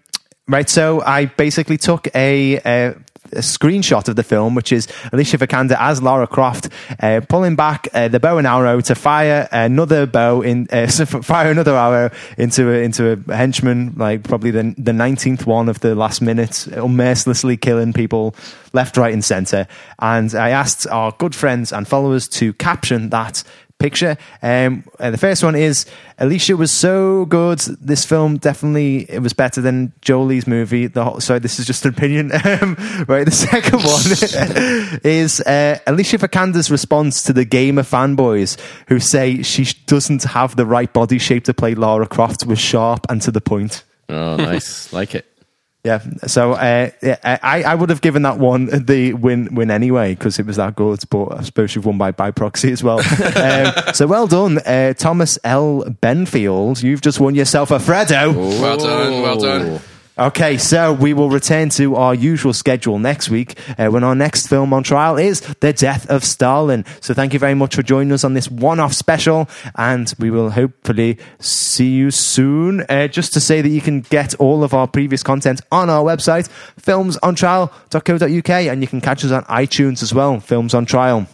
[0.51, 2.59] right, so I basically took a.
[2.65, 2.95] a
[3.33, 6.67] a screenshot of the film, which is Alicia Vikander as Lara Croft,
[6.99, 10.87] uh, pulling back uh, the bow and arrow to fire another bow in, uh,
[11.21, 15.79] fire another arrow into a, into a henchman, like probably the the nineteenth one of
[15.79, 18.35] the last minute, mercilessly killing people
[18.73, 19.67] left, right, and centre.
[19.99, 23.43] And I asked our good friends and followers to caption that
[23.81, 24.17] picture.
[24.41, 25.85] Um, uh, the first one is
[26.19, 27.59] Alicia was so good.
[27.59, 30.87] This film definitely it was better than Jolie's movie.
[30.87, 32.31] The whole, sorry, this is just an opinion.
[32.51, 32.75] Um,
[33.07, 39.41] right, the second one is uh, Alicia Vikander's response to the gamer fanboys who say
[39.41, 43.31] she doesn't have the right body shape to play Lara Croft was sharp and to
[43.31, 43.83] the point.
[44.09, 45.25] Oh, nice, like it.
[45.83, 50.13] Yeah, so uh, yeah, I, I would have given that one the win win anyway
[50.13, 51.03] because it was that good.
[51.09, 52.99] But I suppose you've won by by proxy as well.
[53.35, 55.83] um, so well done, uh, Thomas L.
[56.01, 56.83] Benfield.
[56.83, 58.35] You've just won yourself a Freddo.
[58.61, 59.81] Well done, well done.
[60.19, 64.47] Okay, so we will return to our usual schedule next week uh, when our next
[64.47, 66.83] film on trial is The Death of Stalin.
[66.99, 70.29] So thank you very much for joining us on this one off special, and we
[70.29, 72.85] will hopefully see you soon.
[72.89, 76.03] Uh, just to say that you can get all of our previous content on our
[76.03, 76.49] website,
[76.81, 81.25] filmsontrial.co.uk, and you can catch us on iTunes as well, Films on Trial.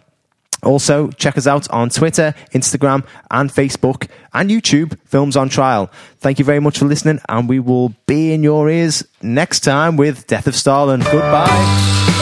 [0.64, 5.92] Also, check us out on Twitter, Instagram, and Facebook, and YouTube, Films on Trial.
[6.20, 9.98] Thank you very much for listening, and we will be in your ears next time
[9.98, 11.02] with Death of Stalin.
[11.02, 12.17] Goodbye.